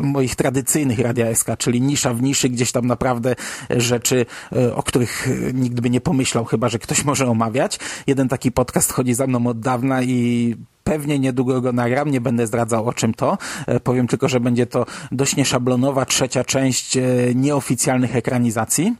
[0.02, 3.34] moich tradycyjnych Radia SK, czyli nisza w niszy, gdzieś tam naprawdę
[3.70, 7.78] rzeczy, e, o których nikt by nie pomyślał, chyba że ktoś może omawiać.
[8.06, 12.46] Jeden taki podcast chodzi za mną od dawna i pewnie niedługo go nagram, nie będę
[12.46, 13.38] zdradzał o czym to.
[13.84, 16.98] Powiem tylko, że będzie to dość nieszablonowa trzecia część
[17.34, 18.94] nieoficjalnych ekranizacji.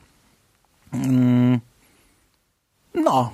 [0.93, 1.61] Mm.
[2.95, 3.31] No.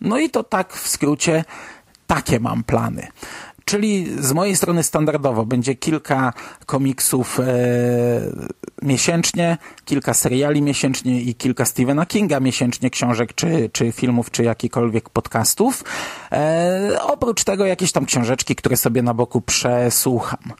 [0.00, 1.44] No i to tak w skrócie
[2.08, 3.08] takie mam plany.
[3.64, 6.32] Czyli z mojej strony standardowo będzie kilka
[6.66, 7.44] komiksów e,
[8.82, 15.10] miesięcznie, kilka seriali miesięcznie i kilka Stephena Kinga miesięcznie, książek czy, czy filmów, czy jakikolwiek
[15.10, 15.84] podcastów.
[16.32, 20.52] E, oprócz tego jakieś tam książeczki, które sobie na boku przesłucham.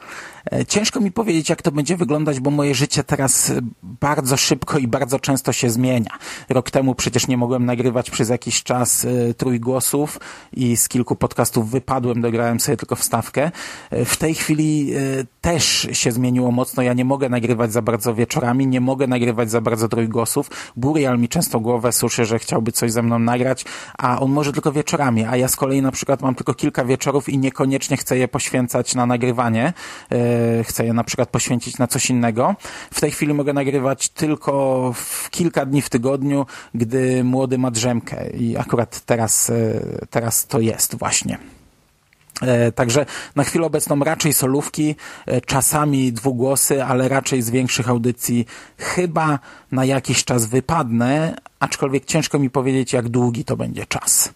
[0.53, 4.89] E, ciężko mi powiedzieć, jak to będzie wyglądać, bo moje życie teraz bardzo szybko i
[4.89, 6.11] bardzo często się zmienia.
[6.49, 10.21] Rok temu przecież nie mogłem nagrywać przez jakiś czas e, trójgłosów
[10.53, 13.51] i z kilku podcastów wypadłem, dograłem sobie tylko wstawkę.
[13.91, 14.93] E, w tej chwili
[15.41, 16.83] też się zmieniło mocno.
[16.83, 20.51] Ja nie mogę nagrywać za bardzo wieczorami, nie mogę nagrywać za bardzo trójgłosów.
[20.77, 23.65] Burial mi często głowę suszy, że chciałby coś ze mną nagrać,
[23.99, 27.29] a on może tylko wieczorami, a ja z kolei na przykład mam tylko kilka wieczorów
[27.29, 29.73] i niekoniecznie chcę je poświęcać na nagrywanie
[30.65, 32.57] chcę je na przykład poświęcić na coś innego.
[32.91, 38.31] W tej chwili mogę nagrywać tylko w kilka dni w tygodniu, gdy młody ma drzemkę
[38.31, 39.81] i akurat teraz, e,
[40.11, 41.39] teraz to jest właśnie.
[42.43, 44.95] E, także na chwilę obecną raczej solówki,
[45.27, 48.47] e, czasami dwugłosy, ale raczej z większych audycji
[48.79, 49.39] chyba
[49.73, 54.33] na jakiś czas wypadnę, aczkolwiek ciężko mi powiedzieć, jak długi to będzie czas.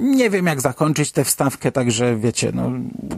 [0.00, 2.70] Nie wiem, jak zakończyć tę wstawkę, także wiecie, no,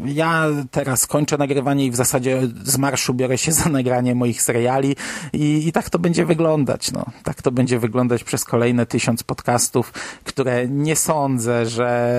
[0.05, 4.97] ja teraz kończę nagrywanie i w zasadzie z marszu biorę się za nagranie moich seriali
[5.33, 6.93] i, i tak to będzie wyglądać.
[6.93, 7.05] No.
[7.23, 9.93] Tak to będzie wyglądać przez kolejne tysiąc podcastów,
[10.25, 12.13] które nie sądzę, że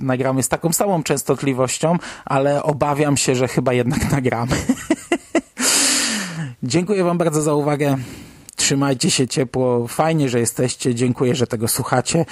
[0.00, 4.56] nagramy z taką samą częstotliwością, ale obawiam się, że chyba jednak nagramy.
[6.62, 7.96] Dziękuję Wam bardzo za uwagę.
[8.56, 9.88] Trzymajcie się ciepło.
[9.88, 10.94] Fajnie, że jesteście.
[10.94, 12.24] Dziękuję, że tego słuchacie.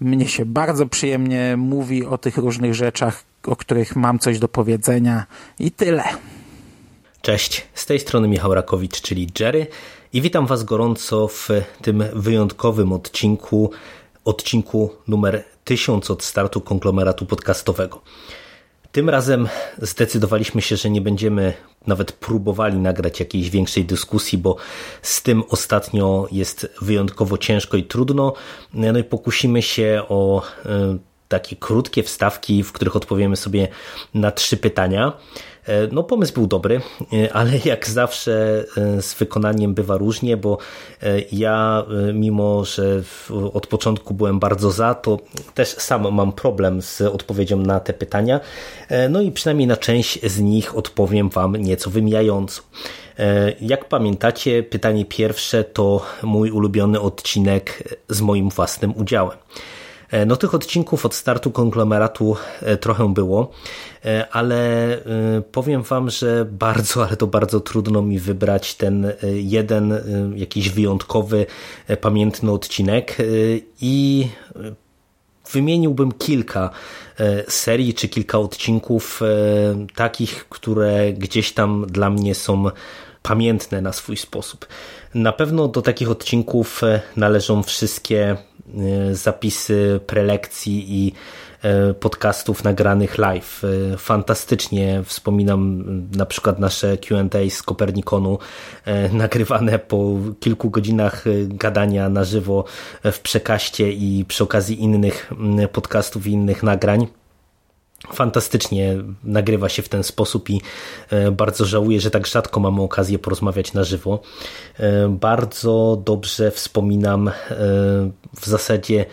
[0.00, 5.26] Mnie się bardzo przyjemnie mówi o tych różnych rzeczach, o których mam coś do powiedzenia
[5.58, 6.04] i tyle.
[7.22, 9.66] Cześć, z tej strony Michał Rakowicz, czyli Jerry
[10.12, 11.48] i witam Was gorąco w
[11.82, 13.70] tym wyjątkowym odcinku,
[14.24, 18.02] odcinku numer 1000 od startu konglomeratu podcastowego.
[18.92, 21.52] Tym razem zdecydowaliśmy się, że nie będziemy
[21.86, 24.56] nawet próbowali nagrać jakiejś większej dyskusji, bo
[25.02, 28.32] z tym ostatnio jest wyjątkowo ciężko i trudno.
[28.74, 33.68] No i pokusimy się o e, takie krótkie wstawki, w których odpowiemy sobie
[34.14, 35.12] na trzy pytania.
[35.66, 36.80] E, no pomysł był dobry,
[37.12, 40.58] e, ale jak zawsze e, z wykonaniem bywa różnie, bo
[41.32, 41.84] ja
[42.14, 43.02] mimo, że
[43.52, 45.18] od początku byłem bardzo za, to
[45.54, 48.40] też sam mam problem z odpowiedzią na te pytania.
[49.10, 52.62] No i przynajmniej na część z nich odpowiem Wam nieco wymijająco.
[53.60, 59.38] Jak pamiętacie, pytanie pierwsze to mój ulubiony odcinek z moim własnym udziałem.
[60.12, 63.50] E, no tych odcinków od startu konglomeratu e, trochę było,
[64.04, 64.62] e, ale
[65.52, 70.00] powiem wam, że bardzo, ale to bardzo trudno mi wybrać ten jeden
[70.36, 71.46] jakiś wyjątkowy,
[72.00, 73.16] pamiętny odcinek
[73.80, 74.28] i
[75.52, 76.70] wymieniłbym kilka
[77.48, 79.20] serii czy kilka odcinków
[79.94, 82.70] takich, które gdzieś tam dla mnie są
[83.22, 84.66] pamiętne na swój sposób.
[85.14, 86.80] Na pewno do takich odcinków
[87.16, 88.36] należą wszystkie
[88.78, 91.12] E, zapisy prelekcji i
[91.62, 93.62] e, podcastów nagranych live.
[93.64, 95.84] E, fantastycznie wspominam
[96.16, 98.38] na przykład nasze Q&A z Kopernikonu
[99.12, 102.64] nagrywane po kilku godzinach gadania na żywo
[103.04, 105.32] w przekaście i przy okazji innych
[105.72, 107.21] podcastów i innych nagrań.
[108.12, 110.60] Fantastycznie nagrywa się w ten sposób i
[111.32, 114.20] bardzo żałuję, że tak rzadko mamy okazję porozmawiać na żywo.
[115.08, 117.30] Bardzo dobrze wspominam
[118.40, 119.06] w zasadzie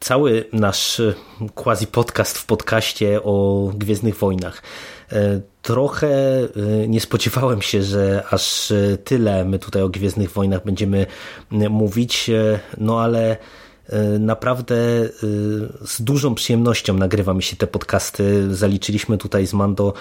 [0.00, 1.02] cały nasz
[1.54, 4.62] quasi podcast w podcaście o Gwiezdnych Wojnach.
[5.62, 6.08] Trochę
[6.88, 8.72] nie spodziewałem się, że aż
[9.04, 11.06] tyle my tutaj o Gwiezdnych Wojnach będziemy
[11.50, 12.30] mówić,
[12.78, 13.61] no ale E,
[14.18, 15.08] naprawdę e,
[15.86, 18.54] z dużą przyjemnością nagrywa mi się te podcasty.
[18.54, 19.92] Zaliczyliśmy tutaj z Mando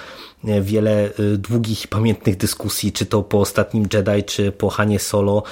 [0.46, 5.44] e, wiele długich i pamiętnych dyskusji, czy to po ostatnim Jedi, czy po Hanie Solo,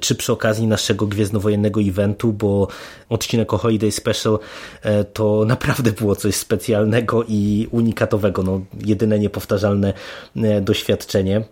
[0.00, 2.68] czy przy okazji naszego gwiezdnowojennego eventu, bo
[3.08, 4.38] odcinek o Holiday Special
[5.12, 8.42] to naprawdę było coś specjalnego i unikatowego.
[8.42, 9.92] No, jedyne niepowtarzalne
[10.62, 11.44] doświadczenie.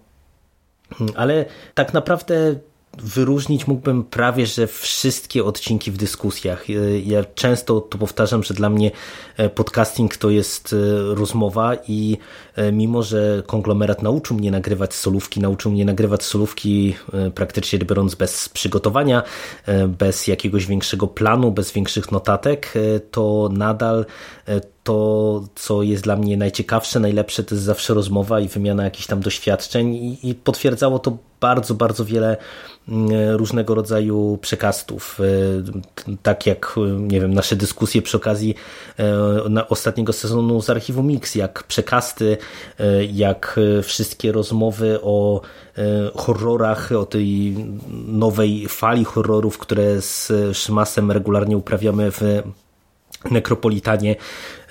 [1.15, 1.45] Ale
[1.75, 2.55] tak naprawdę
[3.03, 6.71] wyróżnić mógłbym prawie, że wszystkie odcinki w dyskusjach.
[6.71, 8.91] E, ja często to powtarzam, że dla mnie
[9.37, 12.19] e, podcasting to jest e, rozmowa i
[12.73, 16.95] mimo, że konglomerat nauczył mnie nagrywać solówki, nauczył mnie nagrywać solówki
[17.35, 19.23] praktycznie biorąc bez przygotowania,
[19.89, 22.73] bez jakiegoś większego planu, bez większych notatek,
[23.11, 24.07] to nadal
[24.85, 29.21] to, co jest dla mnie najciekawsze, najlepsze, to jest zawsze rozmowa i wymiana jakichś tam
[29.21, 32.37] doświadczeń i, i potwierdzało to bardzo, bardzo wiele
[33.33, 35.21] różnego rodzaju przekastów.
[36.09, 38.55] E, tak jak, nie wiem, nasze dyskusje przy okazji
[38.99, 42.37] e, ostatniego sezonu z archiwum Mix, jak przekasty,
[42.79, 45.41] e, jak wszystkie rozmowy o
[46.15, 47.57] horrorach, o tej
[48.07, 52.43] nowej fali horrorów, które z Szymasem regularnie uprawiamy w
[53.31, 54.17] Nekropolitanie.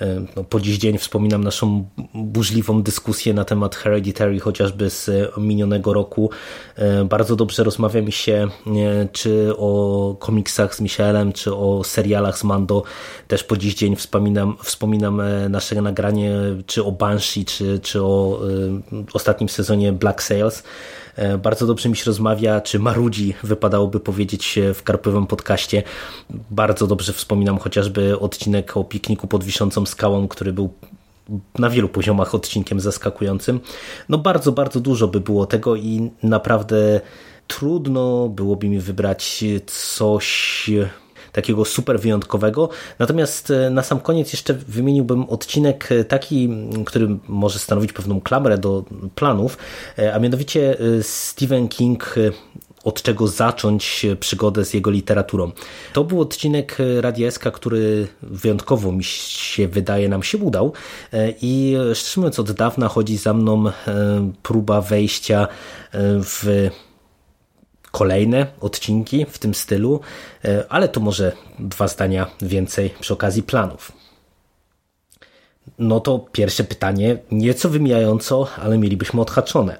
[0.00, 5.92] E, no, po dziś dzień wspominam naszą burzliwą dyskusję na temat Hereditary, chociażby z minionego
[5.92, 6.30] roku.
[6.76, 12.38] E, bardzo dobrze rozmawia mi się e, czy o komiksach z Michelem, czy o serialach
[12.38, 12.82] z Mando.
[13.28, 16.32] Też po dziś dzień wspominam, wspominam nasze nagranie,
[16.66, 18.40] czy o Banshee, czy, czy o
[19.12, 20.62] ostatnim sezonie Black Sails.
[21.16, 25.82] E, bardzo dobrze mi się rozmawia, czy marudzi, wypadałoby powiedzieć w karpowym podcaście.
[26.50, 30.72] Bardzo dobrze wspominam chociażby odcinek o pikniku pod wiszącą skałą, który był
[31.58, 33.60] na wielu poziomach odcinkiem zaskakującym.
[34.08, 37.00] No bardzo, bardzo dużo by było tego i naprawdę
[37.46, 40.70] trudno byłoby mi wybrać coś
[41.34, 42.68] takiego super wyjątkowego.
[42.98, 46.48] Natomiast e, na sam koniec jeszcze wymieniłbym odcinek e, taki,
[46.86, 48.84] który może stanowić pewną klamrę do
[49.14, 49.58] planów,
[49.98, 52.14] e, a mianowicie Stephen King
[52.84, 55.52] od czego zacząć przygodę z jego literaturą.
[55.92, 60.72] To był odcinek Radia SK, który wyjątkowo mi się wydaje nam się udał
[61.42, 63.64] i szczerze mówiąc od dawna chodzi za mną
[64.42, 65.48] próba wejścia
[65.94, 66.70] w
[67.94, 70.00] kolejne odcinki w tym stylu,
[70.44, 73.92] e, ale to może dwa zdania więcej przy okazji planów.
[75.78, 79.78] No to pierwsze pytanie, nieco wymijająco, ale mielibyśmy odhaczone.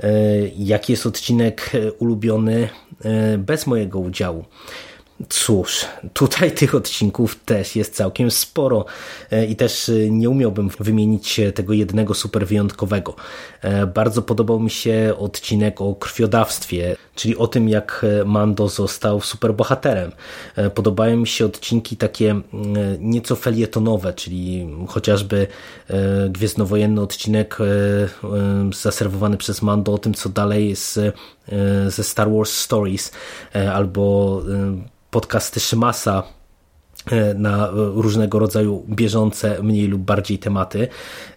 [0.00, 0.10] E,
[0.58, 2.68] jaki jest odcinek ulubiony
[3.04, 4.44] e, bez mojego udziału?
[5.28, 8.84] Cóż, tutaj tych odcinków też jest całkiem sporo
[9.30, 13.14] e, i też e, nie umiałbym wymienić tego jednego super wyjątkowego.
[13.62, 20.12] E, bardzo podobał mi się odcinek o krwiodawstwie, czyli o tym jak Mando został superbohaterem.
[20.74, 22.40] Podobają mi się odcinki takie
[22.98, 25.46] nieco felietonowe, czyli chociażby
[26.28, 27.58] gwiezdnowojenny odcinek
[28.72, 30.98] zaserwowany przez Mando o tym co dalej z,
[31.88, 33.12] ze Star Wars Stories
[33.72, 34.42] albo
[35.14, 36.22] podcasty Szymasa
[37.10, 40.88] e, na różnego rodzaju bieżące, mniej lub bardziej tematy.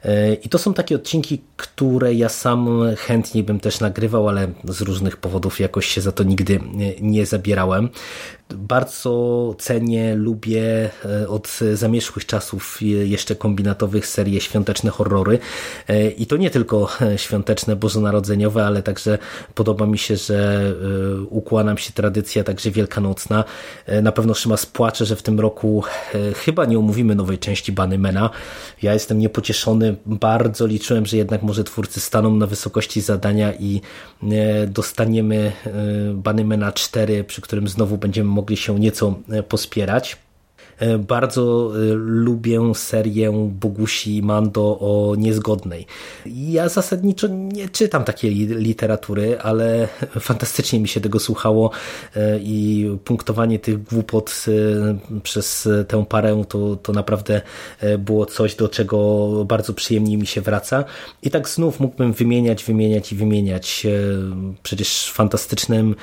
[0.03, 4.81] E, I to są takie odcinki, które ja sam chętnie bym też nagrywał, ale z
[4.81, 6.59] różnych powodów jakoś się za to nigdy
[7.01, 7.89] nie zabierałem.
[8.55, 15.39] Bardzo cenię, lubię e, od zamierzchłych czasów jeszcze kombinatowych serię Świąteczne Horrory
[15.87, 19.17] e, i to nie tylko e, świąteczne, bożonarodzeniowe, ale także
[19.55, 20.73] podoba mi się, że
[21.29, 23.43] układa się tradycja także wielkanocna.
[24.01, 25.83] Na pewno Szyma spłacze, że w tym roku
[26.35, 28.29] chyba nie omówimy nowej części Banymena.
[28.81, 33.81] Ja jestem niepocieszony, bardzo liczyłem, że jednak może twórcy staną na wysokości zadania i
[34.67, 35.51] dostaniemy
[36.13, 40.17] Banymena 4, przy którym znowu będziemy mogli się nieco e, pospierać.
[40.79, 45.85] E, bardzo e, lubię serię Bogusi Mando o niezgodnej.
[46.25, 49.87] Ja zasadniczo nie czytam takiej literatury, ale
[50.19, 51.71] fantastycznie mi się tego słuchało
[52.15, 54.45] e, i punktowanie tych głupot
[55.23, 57.41] przez tę parę to, to naprawdę
[57.99, 60.83] było coś, do czego bardzo przyjemnie mi się wraca.
[61.21, 63.87] I tak znów mógłbym wymieniać, wymieniać i wymieniać.
[64.63, 65.95] Przecież fantastycznym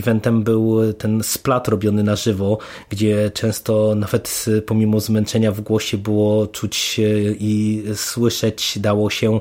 [0.00, 2.58] eventem był ten splat robiony na żywo,
[2.90, 7.00] gdzie często na nawet pomimo zmęczenia w głosie było czuć
[7.38, 9.40] i słyszeć dało się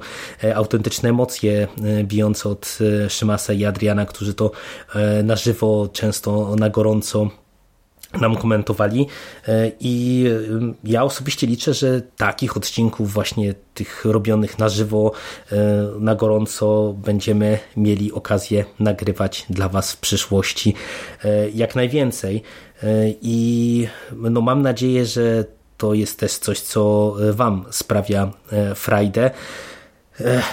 [0.55, 1.67] autentyczne emocje
[2.03, 2.77] bijące od
[3.09, 4.51] Szymasa i Adriana, którzy to
[5.23, 7.29] na żywo, często na gorąco
[8.14, 9.07] nam komentowali
[9.48, 15.11] e, i e, ja osobiście liczę, że takich odcinków właśnie tych robionych na żywo,
[15.52, 15.56] e,
[15.99, 20.73] na gorąco będziemy mieli okazję nagrywać dla Was w przyszłości
[21.53, 22.44] jak najwięcej
[23.22, 25.45] i no mam nadzieję, że
[25.77, 28.31] to jest też coś, co Wam sprawia
[28.76, 29.31] frajdę.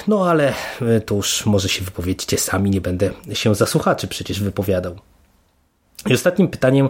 [0.07, 0.55] No ale
[1.07, 4.97] to już może się wypowiedzcie sami, nie będę się za słuchaczy przecież wypowiadał.
[6.09, 6.89] I ostatnim pytaniem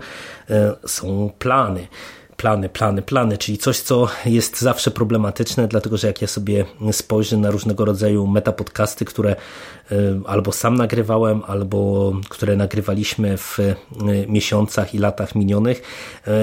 [0.51, 1.89] e, są plany
[2.37, 7.37] plany, plany, plany, czyli coś, co jest zawsze problematyczne, dlatego że jak ja sobie spojrzę
[7.37, 9.37] na różnego rodzaju metapodcasty, które e,
[10.27, 13.75] albo sam nagrywałem, albo które nagrywaliśmy w e,
[14.29, 15.83] miesiącach i latach minionych,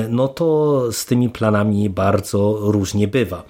[0.09, 3.43] no to z tymi planami bardzo różnie bywa.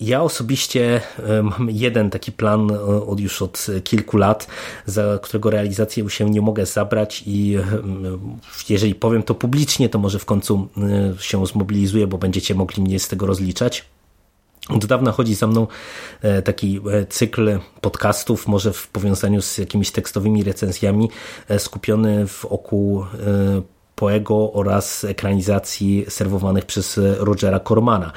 [0.00, 1.00] Ja osobiście
[1.42, 2.70] mam jeden taki plan
[3.06, 4.46] od już od kilku lat,
[4.86, 7.58] za którego realizację się nie mogę zabrać i
[8.68, 10.68] jeżeli powiem to publicznie, to może w końcu
[11.20, 13.84] się zmobilizuję, bo będziecie mogli mnie z tego rozliczać.
[14.68, 15.66] Od dawna chodzi za mną
[16.44, 21.10] taki cykl podcastów, może w powiązaniu z jakimiś tekstowymi recenzjami,
[21.58, 23.04] skupiony wokół
[23.94, 28.12] Poego oraz ekranizacji serwowanych przez Rogera Cormana.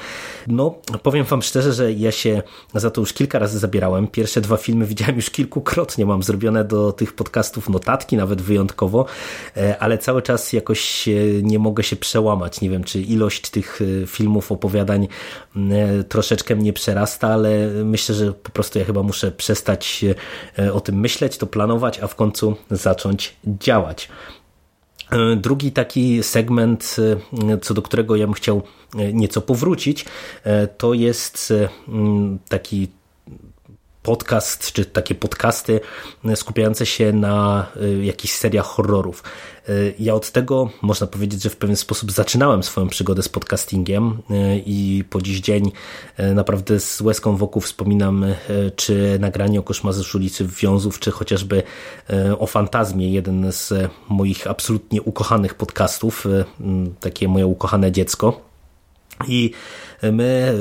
[0.46, 2.42] No, powiem wam szczerze, że ja się
[2.74, 4.06] za to już kilka razy zabierałem.
[4.06, 9.06] Pierwsze dwa filmy widziałem już kilkukrotnie, mam zrobione do tych podcastów notatki, nawet wyjątkowo,
[9.56, 11.08] e, ale cały czas jakoś
[11.42, 12.60] nie mogę się przełamać.
[12.60, 15.08] Nie wiem, czy ilość tych e, filmów, opowiadań
[15.56, 20.04] e, troszeczkę mnie przerasta, ale myślę, że po prostu ja chyba muszę przestać
[20.72, 24.08] o tym myśleć, to planować, a w końcu zacząć działać.
[25.10, 26.96] E, drugi taki segment,
[27.50, 28.62] e, co do którego ja bym chciał
[28.94, 30.04] e, nieco powrócić,
[30.78, 31.52] to jest
[32.48, 32.88] taki
[34.08, 35.80] podcast, czy takie podcasty
[36.34, 37.66] skupiające się na
[38.02, 39.22] jakichś seriach horrorów.
[39.98, 44.22] Ja od tego można powiedzieć, że w pewien sposób zaczynałem swoją przygodę z podcastingiem
[44.66, 45.72] i po dziś dzień
[46.34, 48.26] naprawdę z łezką wokół wspominam
[48.76, 51.62] czy nagranie o koszmarze z ulicy Wiązów, czy chociażby
[52.38, 53.72] o Fantazmie, jeden z
[54.08, 56.26] moich absolutnie ukochanych podcastów,
[57.00, 58.40] takie moje ukochane dziecko.
[59.28, 59.50] I
[60.02, 60.54] my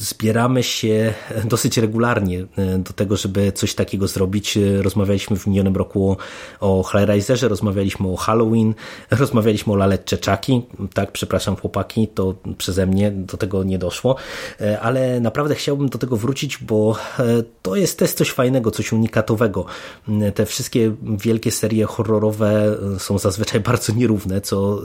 [0.00, 1.14] zbieramy się
[1.44, 4.58] dosyć regularnie e, do tego, żeby coś takiego zrobić.
[4.82, 6.16] Rozmawialiśmy w minionym roku
[6.60, 8.74] o Hellraiserze, rozmawialiśmy o Halloween,
[9.10, 10.62] rozmawialiśmy o laleczce Chucky.
[10.94, 14.16] Tak, przepraszam chłopaki, to przeze mnie do tego nie doszło,
[14.60, 17.24] e, ale naprawdę chciałbym do tego wrócić, bo e,
[17.62, 19.64] to jest też coś fajnego, coś unikatowego.
[20.34, 24.82] Te wszystkie wielkie serie horrorowe są zazwyczaj bardzo nierówne, co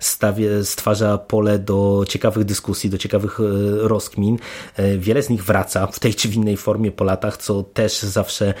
[0.00, 4.38] stawie, stwarza pole do ciekawych dyskusji, do ciekawych ciekawych e, rozkmin.
[4.76, 7.98] E, wiele z nich wraca w tej czy w innej formie po latach, co też
[7.98, 8.54] zawsze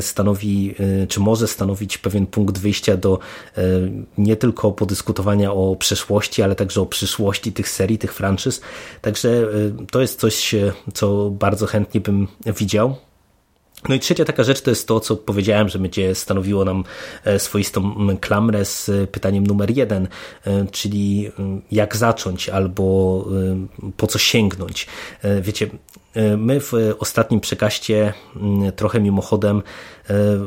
[0.00, 3.18] stanowi, e, czy może stanowić pewien punkt wyjścia do
[4.18, 8.60] nie tylko podyskutowania o przeszłości, ale także o przyszłości tych serii, tych franczyz.
[9.02, 9.46] Także
[9.90, 10.54] to jest coś,
[10.94, 13.09] co bardzo chętnie bym widział.
[13.88, 16.84] No i trzecia taka rzecz to jest to, co powiedziałem, że będzie stanowiło nam
[17.24, 20.08] e, swoistą klamrę z pytaniem numer jeden,
[20.46, 21.30] e, czyli
[21.72, 23.24] jak zacząć albo
[23.96, 24.86] po co sięgnąć.
[25.22, 25.70] E, wiecie,
[26.36, 28.12] my w ostatnim przekaście
[28.76, 29.62] trochę mimochodem
[29.99, 29.99] E,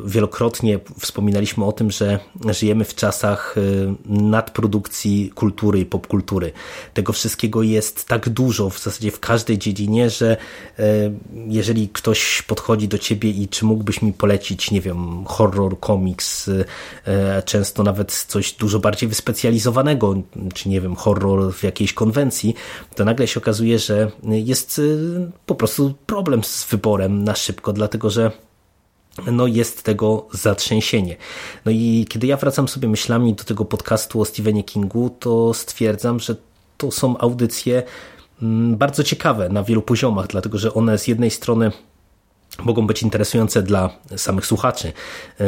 [0.06, 2.20] wielokrotnie wspominaliśmy o tym, że
[2.50, 3.62] żyjemy w czasach e,
[4.06, 6.52] nadprodukcji kultury i popkultury.
[6.94, 10.38] Tego wszystkiego jest tak dużo w zasadzie w każdej dziedzinie, że
[10.80, 10.84] e,
[11.48, 16.50] jeżeli ktoś podchodzi do ciebie i czy mógłbyś mi polecić, nie wiem, horror, komiks,
[17.46, 20.16] często nawet coś dużo bardziej wyspecjalizowanego,
[20.54, 22.56] czy nie wiem, horror w jakiejś konwencji,
[22.96, 24.82] to nagle się okazuje, że jest
[25.46, 28.32] po prostu problem z wyborem na szybko, dlatego że
[29.32, 31.16] no jest tego zatrzęsienie.
[31.66, 36.20] No i kiedy ja wracam sobie myślami do tego podcastu o Stephenie Kingu, to stwierdzam,
[36.20, 36.36] że
[36.78, 37.84] to są audycje
[38.42, 41.72] mm, bardzo ciekawe na wielu poziomach, dlatego że one z jednej strony
[42.60, 44.94] mogą być interesujące dla samych słuchaczy,
[45.40, 45.46] e,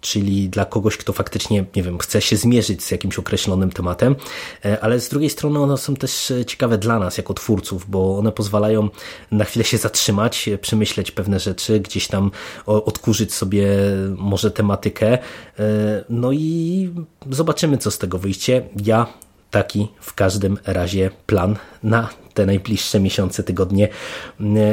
[0.00, 4.16] czyli dla kogoś, kto faktycznie, nie wiem, chce się zmierzyć z jakimś określonym tematem,
[4.64, 8.32] e, ale z drugiej strony one są też ciekawe dla nas jako twórców, bo one
[8.32, 8.88] pozwalają
[9.30, 12.30] na chwilę się zatrzymać, przemyśleć pewne rzeczy, gdzieś tam
[12.66, 13.68] odkurzyć sobie
[14.16, 15.18] może tematykę,
[15.58, 16.90] e, no i
[17.30, 18.62] zobaczymy, co z tego wyjdzie.
[18.84, 19.06] Ja
[19.50, 22.08] taki w każdym razie plan na
[22.38, 23.88] te najbliższe miesiące, tygodnie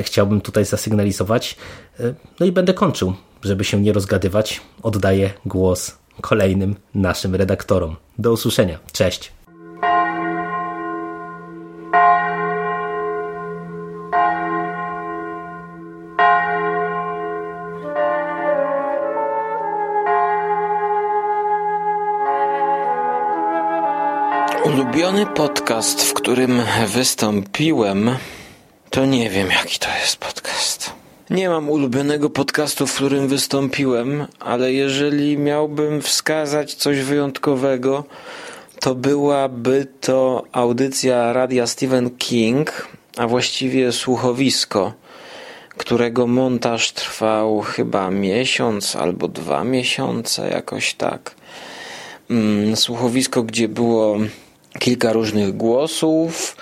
[0.01, 1.55] chciałbym tutaj zasygnalizować.
[1.99, 3.13] E, no i będę kończył,
[3.43, 4.61] żeby się nie rozgadywać.
[4.83, 7.95] Oddaję głos kolejnym naszym redaktorom.
[8.17, 8.79] Do usłyszenia.
[8.91, 9.34] Cześć.
[24.95, 28.15] Ulubiony podcast, w którym wystąpiłem,
[28.89, 30.93] to nie wiem jaki to jest podcast.
[31.29, 38.03] Nie mam ulubionego podcastu, w którym wystąpiłem, ale jeżeli miałbym wskazać coś wyjątkowego,
[38.79, 44.93] to byłaby to audycja radia Stephen King, a właściwie słuchowisko,
[45.77, 51.35] którego montaż trwał chyba miesiąc albo dwa miesiące, jakoś tak.
[52.29, 54.17] Mm, słuchowisko, gdzie było
[54.79, 56.57] kilka różnych głosów,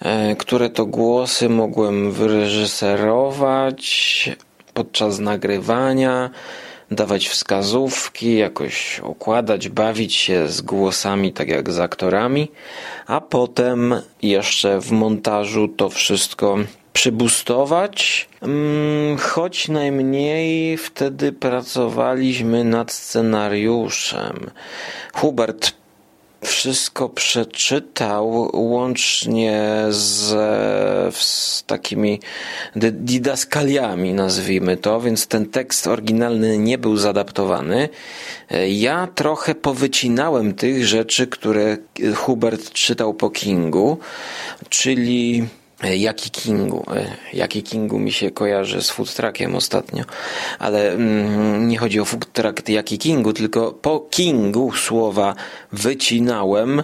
[0.00, 4.30] e, które to głosy mogłem wyreżyserować
[4.74, 6.30] podczas nagrywania,
[6.90, 12.50] dawać wskazówki, jakoś układać, bawić się z głosami, tak jak z aktorami,
[13.06, 16.58] a potem jeszcze w montażu to wszystko
[16.92, 24.50] przybustować, mm, choć najmniej wtedy pracowaliśmy nad scenariuszem.
[25.14, 25.79] Hubert
[26.42, 30.28] wszystko przeczytał łącznie z,
[31.16, 32.20] z takimi
[32.92, 37.88] didaskaliami, nazwijmy to, więc ten tekst oryginalny nie był zadaptowany.
[38.68, 41.76] Ja trochę powycinałem tych rzeczy, które
[42.16, 43.98] Hubert czytał po Kingu,
[44.68, 45.46] czyli
[45.82, 46.84] Jaki Kingu.
[46.96, 50.04] E, Jaki Kingu mi się kojarzy z food truckiem ostatnio,
[50.58, 55.34] ale mm, nie chodzi o food truck Jaki Kingu, tylko po Kingu słowa
[55.72, 56.82] wycinałem,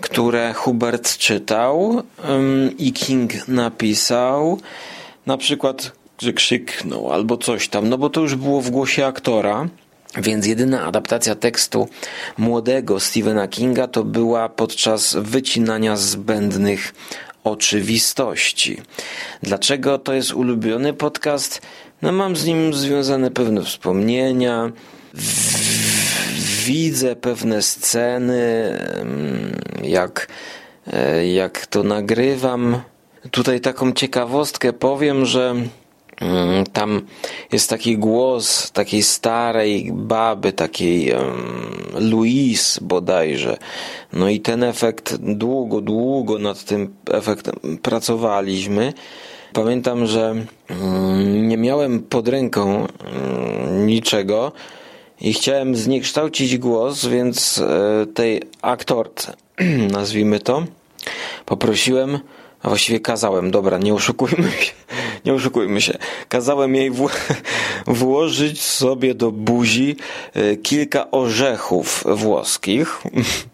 [0.00, 4.58] które Hubert czytał um, i King napisał.
[5.26, 9.68] Na przykład, że krzyknął albo coś tam, no bo to już było w głosie aktora.
[10.16, 11.88] Więc jedyna adaptacja tekstu
[12.38, 16.94] młodego Stephena Kinga to była podczas wycinania zbędnych
[17.46, 18.80] oczywistości.
[19.42, 21.62] Dlaczego to jest ulubiony podcast?
[22.02, 24.72] No mam z nim związane pewne wspomnienia.
[26.64, 28.78] Widzę pewne sceny,
[29.82, 30.28] jak,
[30.92, 32.80] e, jak to nagrywam.
[33.30, 35.68] Tutaj taką ciekawostkę powiem, że Mm,
[36.72, 37.02] tam
[37.52, 43.56] jest taki głos takiej starej baby, takiej um, Louise bodajże.
[44.12, 48.92] No i ten efekt długo, długo nad tym efektem pracowaliśmy.
[49.52, 50.34] Pamiętam, że
[50.70, 54.52] um, nie miałem pod ręką um, niczego
[55.20, 59.34] i chciałem zniekształcić głos, więc e, tej aktorce,
[59.92, 60.64] nazwijmy to,
[61.46, 62.18] poprosiłem
[62.66, 64.72] a właściwie kazałem, dobra, nie oszukujmy się,
[65.24, 65.98] nie oszukujmy się.
[66.28, 66.90] Kazałem jej
[67.86, 69.96] włożyć sobie do buzi
[70.34, 73.02] e, kilka orzechów włoskich,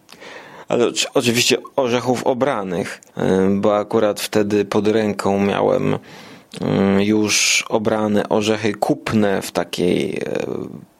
[0.67, 5.97] ale oczywiście orzechów obranych, e, bo akurat wtedy pod ręką miałem
[6.61, 10.21] mm, już obrane orzechy kupne w takiej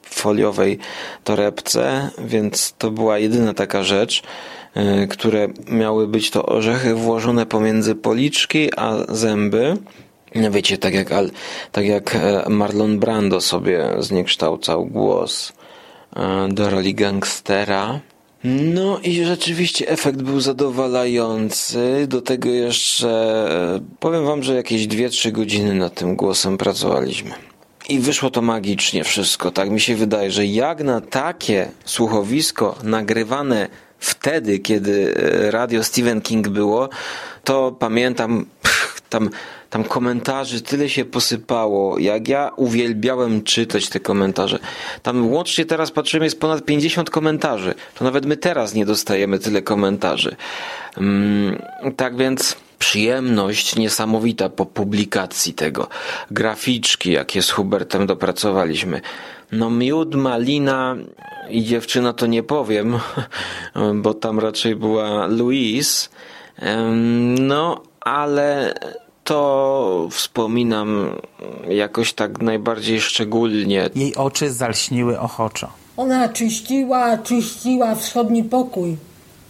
[0.03, 0.79] foliowej
[1.23, 4.23] torebce, więc to była jedyna taka rzecz.
[4.75, 9.77] E, które miały być to orzechy włożone pomiędzy policzki a zęby.
[10.51, 11.09] Wiecie, tak jak,
[11.71, 15.53] tak jak e, Marlon Brando sobie zniekształcał głos
[16.15, 17.99] e, do roli gangstera.
[18.43, 22.07] No i rzeczywiście efekt był zadowalający.
[22.07, 23.45] Do tego jeszcze
[23.99, 27.31] powiem wam, że jakieś 2-3 godziny nad tym głosem pracowaliśmy.
[27.89, 29.51] I wyszło to magicznie wszystko.
[29.51, 33.69] Tak mi się wydaje, że jak na takie słuchowisko nagrywane
[34.03, 36.89] wtedy, kiedy e, radio Stephen King było,
[37.43, 38.45] to pamiętam
[39.09, 39.29] tam,
[39.69, 44.59] tam komentarzy tyle się posypało, jak ja uwielbiałem czytać te komentarze.
[45.03, 47.73] Tam łącznie teraz patrzymy, jest ponad 50 komentarzy.
[47.95, 50.35] To nawet my teraz nie dostajemy tyle komentarzy.
[50.97, 51.61] Mm,
[51.97, 55.87] tak więc przyjemność niesamowita po publikacji tego.
[56.31, 59.01] Graficzki, jakie z Hubertem dopracowaliśmy.
[59.51, 60.95] No miód, malina
[61.49, 62.99] i dziewczyna to nie powiem,
[64.03, 66.09] bo tam raczej była Louise.
[67.39, 68.73] No, ale
[69.23, 71.15] to wspominam
[71.69, 73.89] jakoś tak najbardziej szczególnie.
[73.95, 75.69] Jej oczy zalśniły ochoczo.
[75.97, 78.97] Ona czyściła, czyściła wschodni pokój.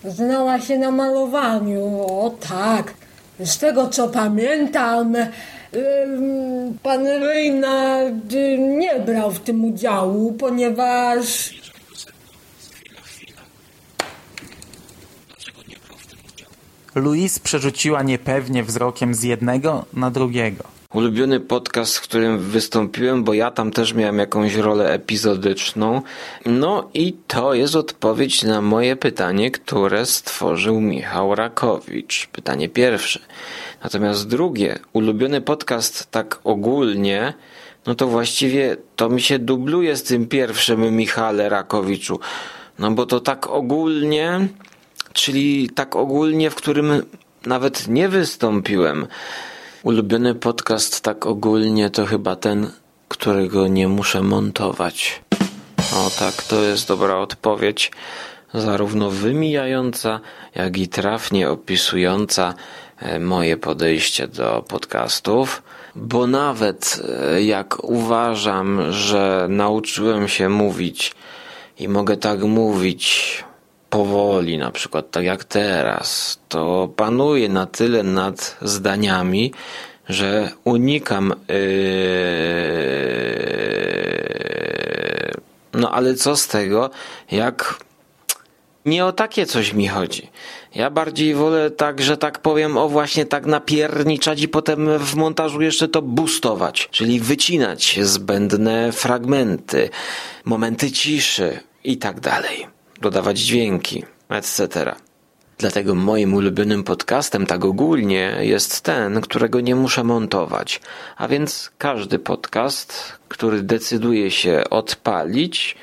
[0.04, 3.03] Znała się na malowaniu, o tak.
[3.44, 5.16] Z tego co pamiętam,
[6.84, 11.54] pan Reynard nie brał w tym udziału, ponieważ
[16.96, 20.83] Louise przerzuciła niepewnie wzrokiem z jednego na drugiego.
[20.94, 26.02] Ulubiony podcast, w którym wystąpiłem, bo ja tam też miałem jakąś rolę epizodyczną.
[26.46, 32.28] No i to jest odpowiedź na moje pytanie, które stworzył Michał Rakowicz.
[32.28, 33.20] Pytanie pierwsze.
[33.84, 37.34] Natomiast drugie, ulubiony podcast tak ogólnie,
[37.86, 42.20] no to właściwie to mi się dubluje z tym pierwszym Michale Rakowiczu.
[42.80, 44.48] No bo to tak ogólnie
[45.14, 47.04] czyli tak ogólnie, w którym
[47.46, 49.08] nawet nie wystąpiłem.
[49.84, 52.72] Ulubiony podcast tak ogólnie to chyba ten,
[53.08, 55.22] którego nie muszę montować.
[55.96, 57.92] O tak, to jest dobra odpowiedź,
[58.54, 60.20] zarówno wymijająca,
[60.56, 62.54] jak i trafnie opisująca
[63.00, 65.64] e, moje podejście do podcastów,
[65.96, 67.02] bo nawet
[67.34, 71.16] e, jak uważam, że nauczyłem się mówić
[71.80, 73.44] i mogę tak mówić
[73.94, 79.54] powoli, na przykład tak jak teraz, to panuję na tyle nad zdaniami,
[80.10, 81.34] że unikam.
[81.48, 81.56] Yy...
[85.74, 86.90] No ale co z tego,
[87.32, 87.80] jak
[88.86, 90.30] nie o takie coś mi chodzi.
[90.76, 95.62] Ja bardziej wolę tak, że tak powiem, o właśnie tak napierniczać i potem w montażu
[95.62, 99.90] jeszcze to boostować, czyli wycinać zbędne fragmenty,
[100.46, 102.73] momenty ciszy i tak dalej
[103.04, 104.96] dodawać dźwięki, etc.
[105.58, 110.82] Dlatego moim ulubionym podcastem tak ogólnie jest ten, którego nie muszę montować.
[111.18, 115.76] A więc każdy podcast, który decyduje się odpalić,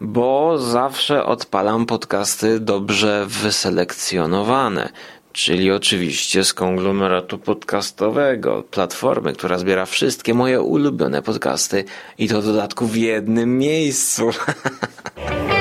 [0.00, 4.88] bo zawsze odpalam podcasty dobrze wyselekcjonowane,
[5.32, 11.84] czyli oczywiście z konglomeratu podcastowego, platformy, która zbiera wszystkie moje ulubione podcasty
[12.18, 14.30] i to w dodatku w jednym miejscu.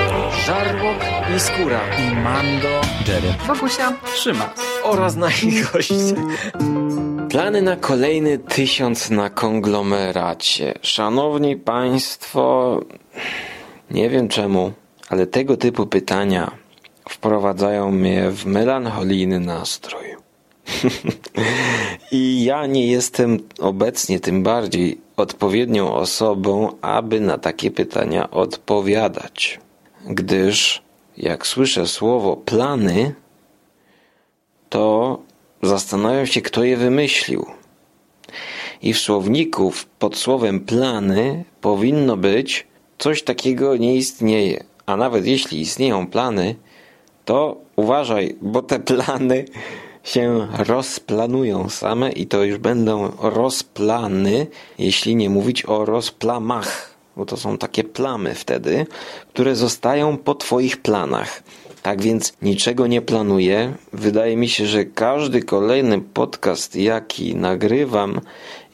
[0.47, 0.97] Żarłok
[1.35, 4.53] i Skóra i Mando, Jerry, Bogusia, Trzyma.
[4.83, 6.15] oraz nasi goście.
[7.29, 10.73] Plany na kolejny tysiąc na konglomeracie.
[10.81, 12.79] Szanowni Państwo,
[13.91, 14.71] nie wiem czemu,
[15.09, 16.51] ale tego typu pytania
[17.09, 20.05] wprowadzają mnie w melancholijny nastrój.
[22.11, 29.59] I ja nie jestem obecnie tym bardziej odpowiednią osobą, aby na takie pytania odpowiadać
[30.09, 30.81] gdyż
[31.17, 33.15] jak słyszę słowo plany,
[34.69, 35.19] to
[35.61, 37.45] zastanawiam się, kto je wymyślił.
[38.81, 42.67] I w słowniku pod słowem plany powinno być
[42.97, 44.63] coś takiego nie istnieje.
[44.85, 46.55] A nawet jeśli istnieją plany,
[47.25, 49.45] to uważaj, bo te plany
[50.03, 54.47] się rozplanują same i to już będą rozplany,
[54.79, 58.85] jeśli nie mówić o rozplamach bo to są takie plamy wtedy,
[59.33, 61.43] które zostają po Twoich planach.
[61.81, 63.73] Tak więc niczego nie planuję.
[63.93, 68.21] Wydaje mi się, że każdy kolejny podcast, jaki nagrywam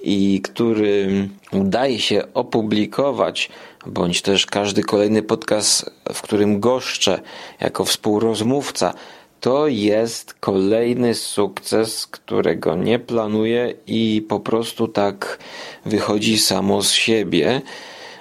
[0.04, 3.50] i który udaje się opublikować,
[3.86, 7.22] bądź też każdy kolejny podcast, w którym goszczę
[7.60, 8.94] jako współrozmówca,
[9.40, 15.40] to jest kolejny sukces, którego nie planuję i po prostu tak
[15.86, 17.62] wychodzi samo z siebie.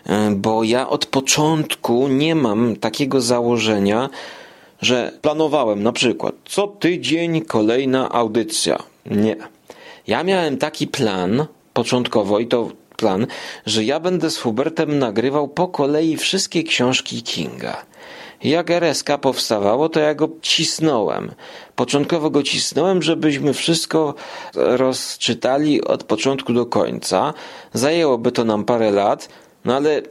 [0.06, 4.10] E, bo ja od początku nie mam takiego założenia,
[4.80, 8.82] że planowałem na przykład co tydzień kolejna audycja.
[9.06, 9.36] Nie.
[10.06, 13.26] Ja miałem taki plan początkowo i to plan,
[13.66, 17.76] że ja będę z Hubertem nagrywał po kolei wszystkie książki Kinga.
[18.44, 21.30] Jak RSK powstawało, to ja go cisnąłem.
[21.76, 24.14] Początkowo go cisnąłem, żebyśmy wszystko
[24.54, 27.34] rozczytali od początku do końca.
[27.72, 29.28] Zajęłoby to nam parę lat,
[29.64, 30.02] no ale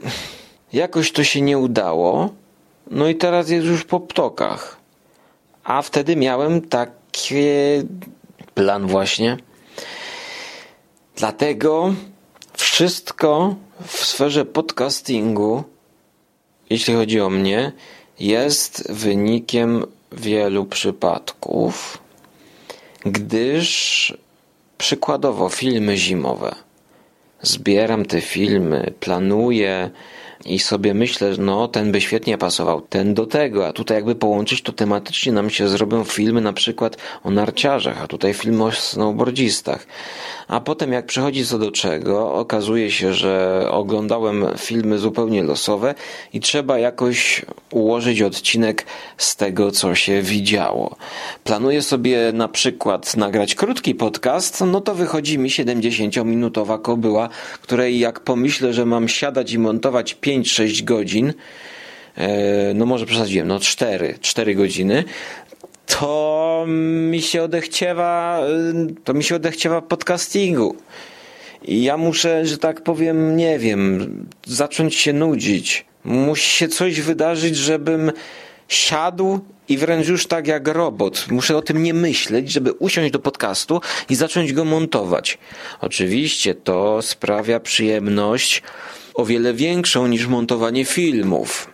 [0.72, 2.30] jakoś to się nie udało.
[2.90, 4.76] No i teraz jest już po ptokach.
[5.64, 7.34] A wtedy miałem taki
[8.54, 9.36] plan właśnie.
[11.16, 11.94] Dlatego
[12.52, 13.54] wszystko
[13.86, 15.64] w sferze podcastingu,
[16.70, 17.72] jeśli chodzi o mnie,
[18.20, 21.98] jest wynikiem wielu przypadków,
[23.04, 24.14] gdyż
[24.78, 26.54] przykładowo filmy zimowe–
[27.42, 29.90] zbieram te filmy, planuję
[30.44, 34.62] i sobie myślę, no ten by świetnie pasował, ten do tego, a tutaj jakby połączyć,
[34.62, 39.86] to tematycznie nam się zrobią filmy na przykład o narciarzach, a tutaj filmy o snowboardzistach.
[40.48, 45.94] A potem jak przychodzi co do czego, okazuje się, że oglądałem filmy zupełnie losowe
[46.32, 48.86] i trzeba jakoś ułożyć odcinek
[49.16, 50.96] z tego, co się widziało.
[51.44, 57.28] Planuję sobie na przykład nagrać krótki podcast, no to wychodzi mi 70-minutowa kobyła,
[57.62, 61.32] której jak pomyślę, że mam siadać i montować 5-6 godzin,
[62.16, 65.04] e, no może przesadziłem, no 4, 4 godziny,
[65.86, 66.64] to
[67.10, 68.40] mi się odechciewa,
[69.04, 70.76] to mi się odechciewa podcastingu.
[71.64, 74.08] I ja muszę, że tak powiem, nie wiem,
[74.46, 75.84] zacząć się nudzić.
[76.04, 78.12] Musi się coś wydarzyć, żebym
[78.68, 81.26] siadł i wręcz już tak jak robot.
[81.30, 85.38] Muszę o tym nie myśleć, żeby usiąść do podcastu i zacząć go montować.
[85.80, 88.62] Oczywiście to sprawia przyjemność
[89.14, 91.72] o wiele większą niż montowanie filmów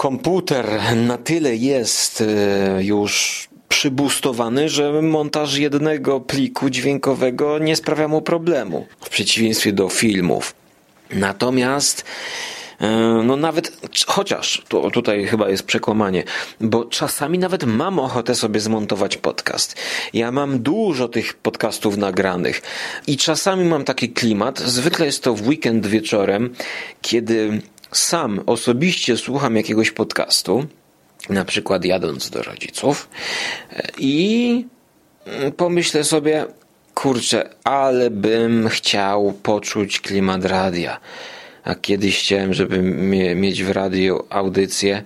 [0.00, 0.66] komputer
[0.96, 8.86] na tyle jest e, już przybustowany, że montaż jednego pliku dźwiękowego nie sprawia mu problemu,
[9.00, 10.54] w przeciwieństwie do filmów.
[11.12, 12.04] Natomiast
[13.24, 13.72] no nawet,
[14.06, 16.24] chociaż to tutaj chyba jest przekłamanie,
[16.60, 19.76] bo czasami nawet mam ochotę sobie zmontować podcast.
[20.12, 22.62] Ja mam dużo tych podcastów nagranych
[23.06, 26.54] i czasami mam taki klimat, zwykle jest to w weekend wieczorem,
[27.02, 27.62] kiedy
[27.92, 30.66] sam osobiście słucham jakiegoś podcastu,
[31.28, 33.08] na przykład jadąc do rodziców
[33.98, 34.64] i
[35.56, 36.46] pomyślę sobie,
[36.94, 41.00] kurczę, ale bym chciał poczuć klimat radia.
[41.64, 42.82] A kiedyś chciałem, żeby
[43.34, 45.02] mieć w radiu audycję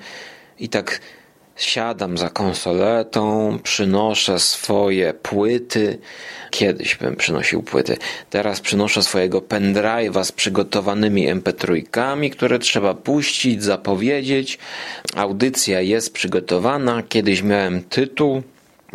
[0.59, 1.01] i tak
[1.56, 5.98] siadam za konsoletą, przynoszę swoje płyty.
[6.51, 7.97] Kiedyś bym przynosił płyty.
[8.31, 14.59] Teraz przynoszę swojego pendrive'a z przygotowanymi mp3, które trzeba puścić, zapowiedzieć.
[15.16, 17.02] Audycja jest przygotowana.
[17.09, 18.43] Kiedyś miałem tytuł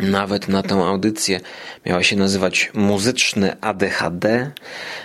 [0.00, 1.40] nawet na tę audycję
[1.86, 4.50] miała się nazywać Muzyczny ADHD.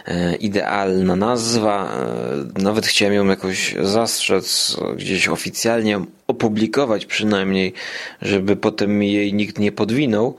[0.08, 1.92] E, idealna nazwa.
[2.58, 7.74] E, nawet chciałem ją jakoś zastrzec, gdzieś oficjalnie opublikować przynajmniej,
[8.22, 10.38] żeby potem jej nikt nie podwinął.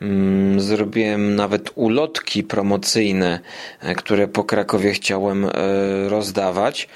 [0.00, 3.40] Mm, zrobiłem nawet ulotki promocyjne,
[3.80, 5.46] e, które po Krakowie chciałem
[6.08, 6.88] rozdawać.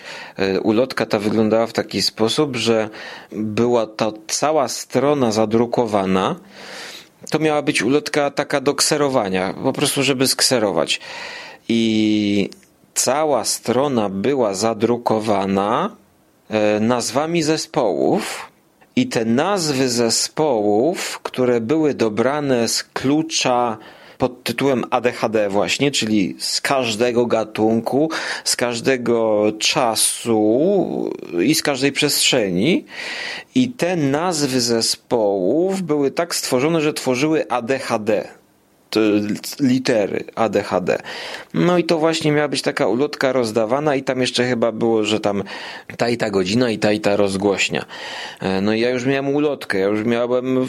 [0.63, 2.89] Ulotka ta wyglądała w taki sposób, że
[3.33, 6.37] była ta cała strona zadrukowana
[7.31, 11.01] to miała być ulotka taka do kserowania, po prostu żeby skserować.
[11.69, 12.51] I
[12.95, 15.97] cała strona była zadrukowana
[16.51, 18.51] e, nazwami zespołów.
[18.97, 23.79] I te nazwy zespołów, które były dobrane z klucza
[24.21, 28.11] pod tytułem ADHD właśnie, czyli z każdego gatunku,
[28.45, 31.11] z każdego czasu
[31.43, 32.85] i z każdej przestrzeni.
[33.55, 38.40] I te nazwy zespołów były tak stworzone, że tworzyły ADHD
[39.61, 40.99] litery ADHD.
[41.55, 45.21] No i to właśnie miała być taka ulotka rozdawana i tam jeszcze chyba było, że
[45.21, 45.43] tam
[45.97, 47.85] ta i ta godzina i ta i ta rozgłośnia.
[48.41, 50.67] E, no i ja już miałem ulotkę, ja już miałem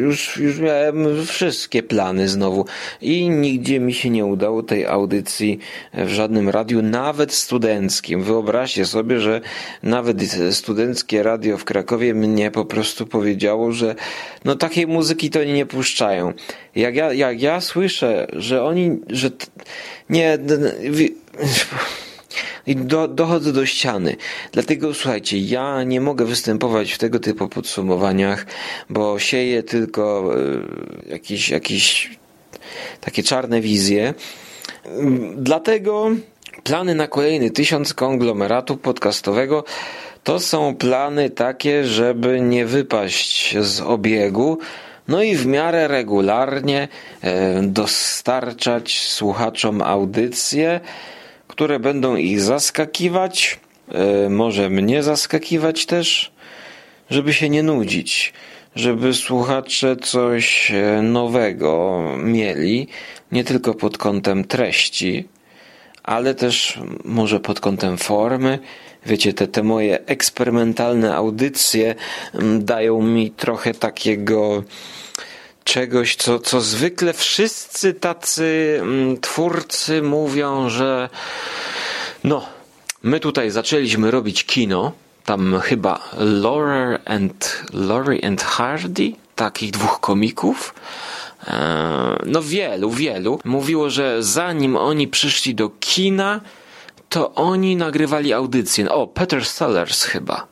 [0.00, 2.66] już, już miałem wszystkie plany znowu
[3.00, 5.58] i nigdzie mi się nie udało tej audycji
[5.94, 8.22] w żadnym radiu, nawet studenckim.
[8.22, 9.40] Wyobraźcie sobie, że
[9.82, 10.16] nawet
[10.50, 13.94] studenckie radio w Krakowie mnie po prostu powiedziało, że
[14.44, 16.32] no takiej muzyki to nie puszczają.
[16.76, 19.30] Jak ja jak ja słyszę, że oni, że
[20.10, 20.38] nie,
[22.66, 24.16] do, dochodzę do ściany.
[24.52, 28.46] Dlatego słuchajcie, ja nie mogę występować w tego typu podsumowaniach,
[28.90, 30.34] bo sieję tylko
[31.06, 32.10] e, jakieś, jakieś
[33.00, 34.14] takie czarne wizje.
[35.36, 36.10] Dlatego
[36.64, 39.64] plany na kolejny tysiąc konglomeratu podcastowego
[40.24, 44.58] to są plany takie, żeby nie wypaść z obiegu,
[45.12, 46.88] no i w miarę regularnie
[47.22, 50.80] e, dostarczać słuchaczom audycje,
[51.48, 56.32] które będą ich zaskakiwać, e, może mnie zaskakiwać też,
[57.10, 58.32] żeby się nie nudzić,
[58.76, 62.88] żeby słuchacze coś e, nowego mieli,
[63.32, 65.28] nie tylko pod kątem treści,
[66.02, 68.58] ale też może pod kątem formy.
[69.06, 71.94] Wiecie, te, te moje eksperymentalne audycje
[72.58, 74.62] dają mi trochę takiego
[75.64, 81.08] czegoś, co, co zwykle wszyscy tacy mm, twórcy mówią, że
[82.24, 82.46] no,
[83.02, 84.92] my tutaj zaczęliśmy robić kino,
[85.24, 90.74] tam chyba Laura and, Laurie and Hardy, takich dwóch komików,
[91.46, 96.40] e, no wielu, wielu, mówiło, że zanim oni przyszli do kina,
[97.08, 98.90] to oni nagrywali audycję.
[98.90, 100.46] O, Peter Sellers chyba.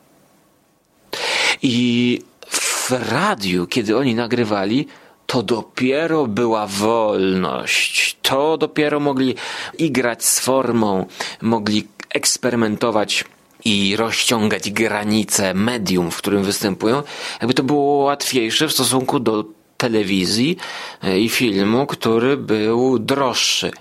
[1.61, 2.19] I
[2.49, 4.87] w radiu, kiedy oni nagrywali,
[5.31, 8.17] to dopiero była wolność.
[8.21, 9.35] To dopiero mogli
[9.77, 11.05] igrać z formą,
[11.41, 13.25] mogli eksperymentować
[13.65, 17.03] i rozciągać granice medium, w którym występują.
[17.41, 19.45] Jakby to było łatwiejsze w stosunku do
[19.77, 20.57] telewizji
[21.03, 23.71] e, i filmu, który był droższy.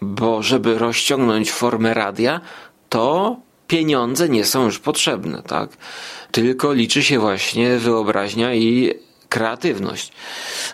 [0.00, 2.40] Bo żeby rozciągnąć formę radia,
[2.88, 3.36] to
[3.66, 5.70] pieniądze nie są już potrzebne, tak?
[6.30, 8.94] Tylko liczy się właśnie wyobraźnia i
[9.34, 10.12] kreatywność.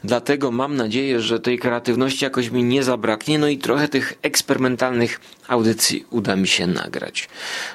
[0.05, 5.21] Dlatego mam nadzieję, że tej kreatywności jakoś mi nie zabraknie, no i trochę tych eksperymentalnych
[5.49, 7.29] audycji uda mi się nagrać.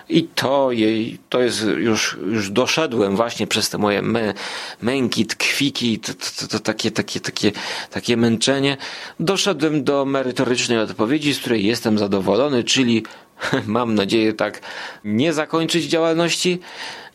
[0.10, 4.34] I to jej, to jest już, już doszedłem właśnie przez te moje mę,
[4.82, 7.52] męki, tkwiki, to, to, to, takie, takie, takie,
[7.92, 8.78] takie męczenie.
[9.20, 13.04] Doszedłem do merytorycznej odpowiedzi, z której jestem zadowolony, czyli
[13.66, 14.62] mam nadzieję tak
[15.04, 16.60] nie zakończyć działalności,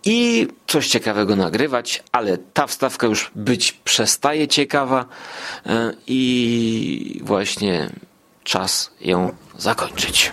[0.05, 5.05] i coś ciekawego nagrywać, ale ta wstawka już być przestaje ciekawa
[5.67, 7.91] e, i właśnie
[8.45, 10.33] czas ją zakończyć.